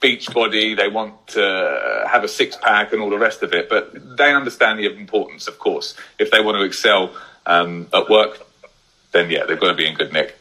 beach 0.00 0.32
body. 0.32 0.74
They 0.74 0.88
want 0.88 1.26
to 1.28 2.04
have 2.10 2.22
a 2.22 2.28
six 2.28 2.56
pack 2.56 2.92
and 2.92 3.00
all 3.00 3.10
the 3.10 3.18
rest 3.18 3.42
of 3.42 3.54
it, 3.54 3.68
but 3.68 4.16
they 4.16 4.34
understand 4.34 4.78
the 4.78 4.86
importance. 4.94 5.48
Of 5.48 5.58
course, 5.58 5.96
if 6.18 6.30
they 6.30 6.42
want 6.42 6.58
to 6.58 6.64
excel 6.64 7.14
um, 7.46 7.88
at 7.94 8.10
work, 8.10 8.46
then 9.12 9.30
yeah, 9.30 9.44
they've 9.46 9.58
got 9.58 9.68
to 9.68 9.74
be 9.74 9.86
in 9.86 9.94
good 9.94 10.12
nick. 10.12 10.36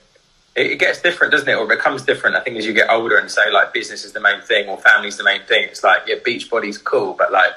It, 0.56 0.78
gets 0.78 1.02
different, 1.02 1.32
doesn't 1.32 1.50
it? 1.50 1.56
Or 1.56 1.64
it 1.64 1.78
becomes 1.78 2.04
different. 2.04 2.36
I 2.36 2.42
think 2.42 2.58
as 2.58 2.66
you 2.66 2.74
get 2.74 2.90
older 2.90 3.18
and 3.18 3.32
say 3.32 3.50
like 3.50 3.74
business 3.74 4.04
is 4.04 4.12
the 4.12 4.20
main 4.20 4.42
thing 4.42 4.68
or 4.68 4.78
family's 4.78 5.18
the 5.18 5.24
main 5.24 5.42
thing. 5.44 5.64
It's 5.64 5.84
like 5.84 6.02
yeah, 6.06 6.16
beach 6.24 6.50
body's 6.50 6.78
cool, 6.78 7.14
but 7.14 7.32
like 7.32 7.54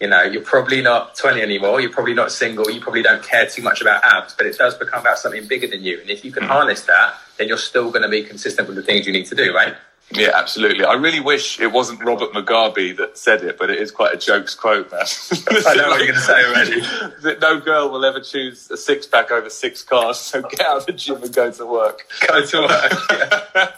you 0.00 0.08
know, 0.08 0.22
you're 0.22 0.42
probably 0.42 0.82
not 0.82 1.14
20 1.14 1.40
anymore. 1.40 1.80
You're 1.80 1.92
probably 1.92 2.14
not 2.14 2.32
single. 2.32 2.70
You 2.70 2.80
probably 2.80 3.02
don't 3.02 3.22
care 3.22 3.46
too 3.46 3.62
much 3.62 3.80
about 3.80 4.04
abs, 4.04 4.34
but 4.34 4.46
it 4.46 4.58
does 4.58 4.74
become 4.74 5.00
about 5.00 5.18
something 5.18 5.46
bigger 5.46 5.68
than 5.68 5.84
you. 5.84 6.00
And 6.00 6.10
if 6.10 6.24
you 6.24 6.32
can 6.32 6.44
mm. 6.44 6.48
harness 6.48 6.82
that, 6.82 7.14
then 7.38 7.48
you're 7.48 7.56
still 7.56 7.90
going 7.90 8.02
to 8.02 8.08
be 8.08 8.22
consistent 8.22 8.66
with 8.66 8.76
the 8.76 8.82
things 8.82 9.06
you 9.06 9.12
need 9.12 9.26
to 9.26 9.34
do, 9.34 9.54
right? 9.54 9.74
Yeah, 10.10 10.30
absolutely. 10.34 10.84
I 10.84 10.94
really 10.94 11.20
wish 11.20 11.58
it 11.58 11.72
wasn't 11.72 12.04
Robert 12.04 12.32
Mugabe 12.32 12.96
that 12.98 13.16
said 13.16 13.42
it, 13.42 13.58
but 13.58 13.70
it 13.70 13.80
is 13.80 13.90
quite 13.90 14.14
a 14.14 14.16
jokes 14.16 14.54
quote, 14.54 14.90
man. 14.92 15.00
I 15.66 15.74
know 15.74 15.88
what 15.88 15.98
you're 15.98 16.08
going 16.08 16.14
to 16.14 16.20
say 16.20 16.44
already. 16.44 16.80
that 17.22 17.38
no 17.40 17.58
girl 17.58 17.90
will 17.90 18.04
ever 18.04 18.20
choose 18.20 18.70
a 18.70 18.76
six 18.76 19.06
pack 19.06 19.30
over 19.30 19.48
six 19.48 19.82
cars, 19.82 20.18
so 20.18 20.42
get 20.42 20.60
out 20.60 20.76
of 20.78 20.86
the 20.86 20.92
gym 20.92 21.22
and 21.22 21.34
go 21.34 21.50
to 21.50 21.66
work. 21.66 22.06
Go 22.28 22.44
to 22.44 22.60
work. 22.60 22.92
Yeah, 23.10 23.70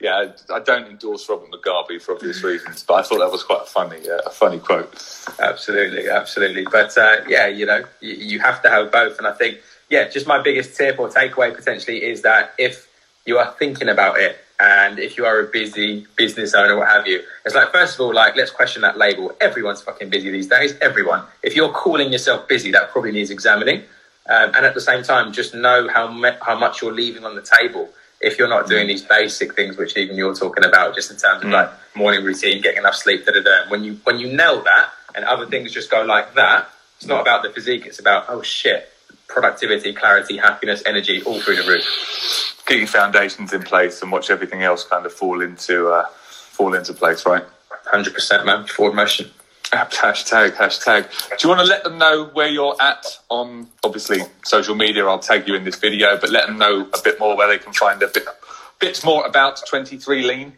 yeah 0.00 0.32
I 0.50 0.60
don't 0.60 0.86
endorse 0.88 1.28
Robert 1.28 1.50
Mugabe 1.50 2.00
for 2.00 2.14
obvious 2.14 2.42
reasons, 2.42 2.82
but 2.82 2.94
I 2.94 3.02
thought 3.02 3.18
that 3.18 3.30
was 3.30 3.42
quite 3.42 3.62
a 3.62 3.66
funny, 3.66 4.08
uh, 4.08 4.20
a 4.26 4.30
funny 4.30 4.58
quote. 4.58 4.92
Absolutely, 5.38 6.08
absolutely. 6.08 6.66
But 6.70 6.96
uh, 6.96 7.18
yeah, 7.28 7.46
you 7.46 7.66
know, 7.66 7.84
you, 8.00 8.14
you 8.14 8.40
have 8.40 8.62
to 8.62 8.70
have 8.70 8.90
both, 8.90 9.18
and 9.18 9.26
I 9.26 9.32
think, 9.32 9.58
yeah, 9.90 10.08
just 10.08 10.26
my 10.26 10.42
biggest 10.42 10.76
tip 10.76 10.98
or 10.98 11.08
takeaway 11.08 11.54
potentially 11.54 12.02
is 12.02 12.22
that 12.22 12.54
if 12.58 12.88
you 13.26 13.38
are 13.38 13.54
thinking 13.58 13.88
about 13.88 14.18
it 14.18 14.38
and 14.58 14.98
if 14.98 15.16
you 15.16 15.26
are 15.26 15.40
a 15.40 15.44
busy 15.44 16.06
business 16.16 16.54
owner, 16.54 16.76
what 16.76 16.88
have 16.88 17.06
you, 17.06 17.22
it's 17.44 17.54
like, 17.54 17.72
first 17.72 17.94
of 17.94 18.00
all, 18.00 18.14
like, 18.14 18.36
let's 18.36 18.50
question 18.50 18.82
that 18.82 18.96
label. 18.96 19.36
Everyone's 19.40 19.82
fucking 19.82 20.08
busy 20.08 20.30
these 20.30 20.46
days. 20.46 20.74
Everyone. 20.80 21.24
If 21.42 21.54
you're 21.54 21.72
calling 21.72 22.12
yourself 22.12 22.48
busy, 22.48 22.70
that 22.72 22.90
probably 22.90 23.12
needs 23.12 23.30
examining. 23.30 23.82
Um, 24.28 24.52
and 24.54 24.66
at 24.66 24.74
the 24.74 24.80
same 24.80 25.02
time, 25.02 25.32
just 25.32 25.54
know 25.54 25.88
how, 25.88 26.10
me- 26.10 26.38
how 26.42 26.58
much 26.58 26.82
you're 26.82 26.92
leaving 26.92 27.24
on 27.24 27.36
the 27.36 27.42
table 27.42 27.90
if 28.20 28.38
you're 28.38 28.48
not 28.48 28.66
doing 28.66 28.86
these 28.86 29.02
basic 29.02 29.54
things, 29.54 29.76
which 29.76 29.96
even 29.96 30.16
you're 30.16 30.34
talking 30.34 30.64
about, 30.64 30.94
just 30.94 31.10
in 31.10 31.16
terms 31.16 31.42
of 31.42 31.50
mm. 31.50 31.52
like 31.52 31.70
morning 31.94 32.24
routine, 32.24 32.62
getting 32.62 32.78
enough 32.78 32.94
sleep, 32.94 33.26
da 33.26 33.32
da 33.32 33.42
da. 33.42 33.68
When 33.68 33.84
you 33.84 34.00
when 34.04 34.18
you 34.18 34.34
nail 34.34 34.62
that, 34.62 34.90
and 35.14 35.24
other 35.24 35.46
things 35.46 35.72
just 35.72 35.90
go 35.90 36.02
like 36.02 36.34
that, 36.34 36.68
it's 36.96 37.06
not 37.06 37.20
about 37.20 37.42
the 37.42 37.50
physique. 37.50 37.84
It's 37.86 37.98
about 37.98 38.26
oh 38.28 38.42
shit, 38.42 38.90
productivity, 39.28 39.92
clarity, 39.92 40.36
happiness, 40.36 40.82
energy, 40.86 41.22
all 41.22 41.40
through 41.40 41.56
the 41.56 41.68
roof 41.68 41.84
get 42.66 42.78
your 42.78 42.86
foundations 42.86 43.52
in 43.52 43.62
place 43.62 44.02
and 44.02 44.12
watch 44.12 44.28
everything 44.28 44.62
else 44.62 44.84
kind 44.84 45.06
of 45.06 45.12
fall 45.12 45.40
into 45.40 45.88
uh, 45.88 46.06
fall 46.08 46.74
into 46.74 46.92
place, 46.92 47.24
right? 47.24 47.44
Hundred 47.86 48.12
percent, 48.12 48.44
man. 48.44 48.66
Forward 48.66 48.94
motion. 48.94 49.30
Hashtag, 49.72 50.52
hashtag. 50.52 51.08
Do 51.30 51.36
you 51.42 51.48
want 51.48 51.60
to 51.60 51.66
let 51.66 51.82
them 51.82 51.98
know 51.98 52.26
where 52.32 52.48
you're 52.48 52.76
at 52.80 53.04
on 53.28 53.68
obviously 53.82 54.20
social 54.44 54.74
media? 54.74 55.04
I'll 55.06 55.18
tag 55.18 55.48
you 55.48 55.54
in 55.54 55.64
this 55.64 55.76
video, 55.76 56.18
but 56.18 56.30
let 56.30 56.46
them 56.46 56.58
know 56.58 56.82
a 56.82 57.02
bit 57.02 57.18
more 57.18 57.36
where 57.36 57.48
they 57.48 57.58
can 57.58 57.72
find 57.72 58.02
a 58.02 58.08
bit 58.08 58.26
bits 58.78 59.04
more 59.04 59.26
about 59.26 59.60
23 59.66 60.22
Lean. 60.26 60.52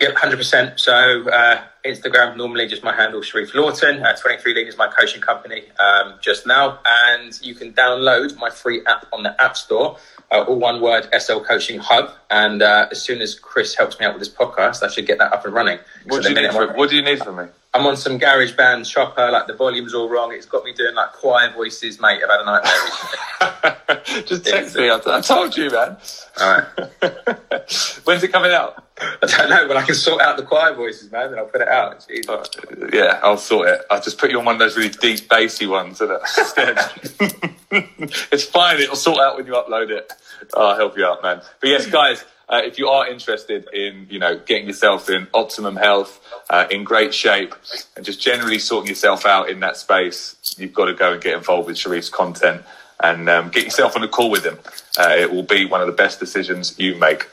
Yep, 0.00 0.14
hundred 0.14 0.36
percent. 0.36 0.78
So 0.78 0.92
uh, 1.30 1.62
Instagram 1.84 2.36
normally 2.36 2.66
just 2.66 2.84
my 2.84 2.94
handle 2.94 3.22
Sharif 3.22 3.54
Lawton. 3.54 4.02
Uh, 4.02 4.14
Twenty 4.16 4.40
Three 4.42 4.54
Lean 4.54 4.66
is 4.66 4.76
my 4.76 4.88
coaching 4.88 5.22
company 5.22 5.64
um, 5.80 6.14
just 6.20 6.46
now, 6.46 6.78
and 6.84 7.38
you 7.42 7.54
can 7.54 7.72
download 7.72 8.36
my 8.36 8.50
free 8.50 8.84
app 8.84 9.06
on 9.12 9.22
the 9.22 9.40
App 9.40 9.56
Store 9.56 9.96
uh, 10.30 10.42
all 10.42 10.58
one 10.58 10.80
word, 10.80 11.08
SL 11.18 11.40
Coaching 11.40 11.78
Hub. 11.78 12.10
And 12.30 12.62
uh, 12.62 12.88
as 12.90 13.02
soon 13.02 13.20
as 13.20 13.38
Chris 13.38 13.74
helps 13.74 13.98
me 13.98 14.06
out 14.06 14.14
with 14.14 14.20
this 14.20 14.32
podcast, 14.32 14.82
I 14.82 14.88
should 14.88 15.06
get 15.06 15.18
that 15.18 15.32
up 15.32 15.44
and 15.44 15.54
running. 15.54 15.78
What, 16.06 16.22
so 16.22 16.28
do, 16.28 16.34
you 16.34 16.46
need 16.46 16.52
from, 16.52 16.76
what 16.76 16.90
do 16.90 16.96
you 16.96 17.02
need 17.02 17.20
from 17.20 17.36
me? 17.36 17.44
I'm 17.76 17.84
on 17.84 17.96
some 17.98 18.18
GarageBand 18.18 18.88
chopper, 18.88 19.30
like 19.30 19.46
the 19.46 19.52
volume's 19.52 19.92
all 19.92 20.08
wrong. 20.08 20.32
It's 20.32 20.46
got 20.46 20.64
me 20.64 20.72
doing 20.72 20.94
like 20.94 21.12
choir 21.12 21.52
voices, 21.52 22.00
mate. 22.00 22.22
I've 22.24 22.30
had 22.30 22.40
a 22.40 22.44
nightmare 22.46 24.22
Just 24.24 24.46
text 24.46 24.76
me. 24.76 24.90
I, 24.90 25.20
told 25.20 25.54
you, 25.54 25.70
man. 25.70 25.98
All 26.40 26.56
right. 26.56 26.64
When's 28.04 28.22
it 28.22 28.32
coming 28.32 28.52
out? 28.52 28.82
I 28.98 29.26
don't 29.26 29.50
know, 29.50 29.68
but 29.68 29.76
I 29.76 29.82
can 29.82 29.94
sort 29.94 30.22
out 30.22 30.38
the 30.38 30.42
choir 30.42 30.72
voices, 30.72 31.12
man, 31.12 31.28
then 31.28 31.38
I'll 31.38 31.44
put 31.44 31.60
it 31.60 31.68
out. 31.68 32.06
Yeah, 32.94 33.20
I'll 33.22 33.36
sort 33.36 33.68
it. 33.68 33.82
I'll 33.90 34.00
just 34.00 34.16
put 34.16 34.30
you 34.30 34.38
on 34.38 34.46
one 34.46 34.54
of 34.54 34.58
those 34.58 34.74
really 34.74 34.88
deep, 34.88 35.28
bassy 35.28 35.66
ones 35.66 36.00
instead. 36.00 36.78
it's 37.70 38.44
fine. 38.44 38.80
It'll 38.80 38.96
sort 38.96 39.18
out 39.18 39.36
when 39.36 39.44
you 39.44 39.52
upload 39.52 39.90
it. 39.90 40.10
I'll 40.54 40.76
help 40.76 40.96
you 40.96 41.04
out, 41.04 41.22
man. 41.22 41.42
But 41.60 41.68
yes, 41.68 41.84
guys. 41.84 42.24
Uh, 42.48 42.62
if 42.64 42.78
you 42.78 42.88
are 42.88 43.08
interested 43.08 43.68
in, 43.72 44.06
you 44.08 44.20
know, 44.20 44.38
getting 44.38 44.66
yourself 44.68 45.10
in 45.10 45.26
optimum 45.34 45.74
health, 45.74 46.20
uh, 46.48 46.66
in 46.70 46.84
great 46.84 47.12
shape, 47.12 47.54
and 47.96 48.04
just 48.04 48.20
generally 48.20 48.58
sorting 48.58 48.88
yourself 48.88 49.26
out 49.26 49.50
in 49.50 49.60
that 49.60 49.76
space, 49.76 50.36
you've 50.56 50.72
got 50.72 50.84
to 50.84 50.94
go 50.94 51.12
and 51.12 51.22
get 51.22 51.34
involved 51.34 51.66
with 51.66 51.76
Sharif's 51.76 52.08
content 52.08 52.62
and 53.02 53.28
um, 53.28 53.50
get 53.50 53.64
yourself 53.64 53.96
on 53.96 54.02
a 54.04 54.08
call 54.08 54.30
with 54.30 54.44
him. 54.44 54.58
Uh, 54.96 55.16
it 55.18 55.32
will 55.32 55.42
be 55.42 55.66
one 55.66 55.80
of 55.80 55.88
the 55.88 55.92
best 55.92 56.20
decisions 56.20 56.78
you 56.78 56.94
make. 56.94 57.26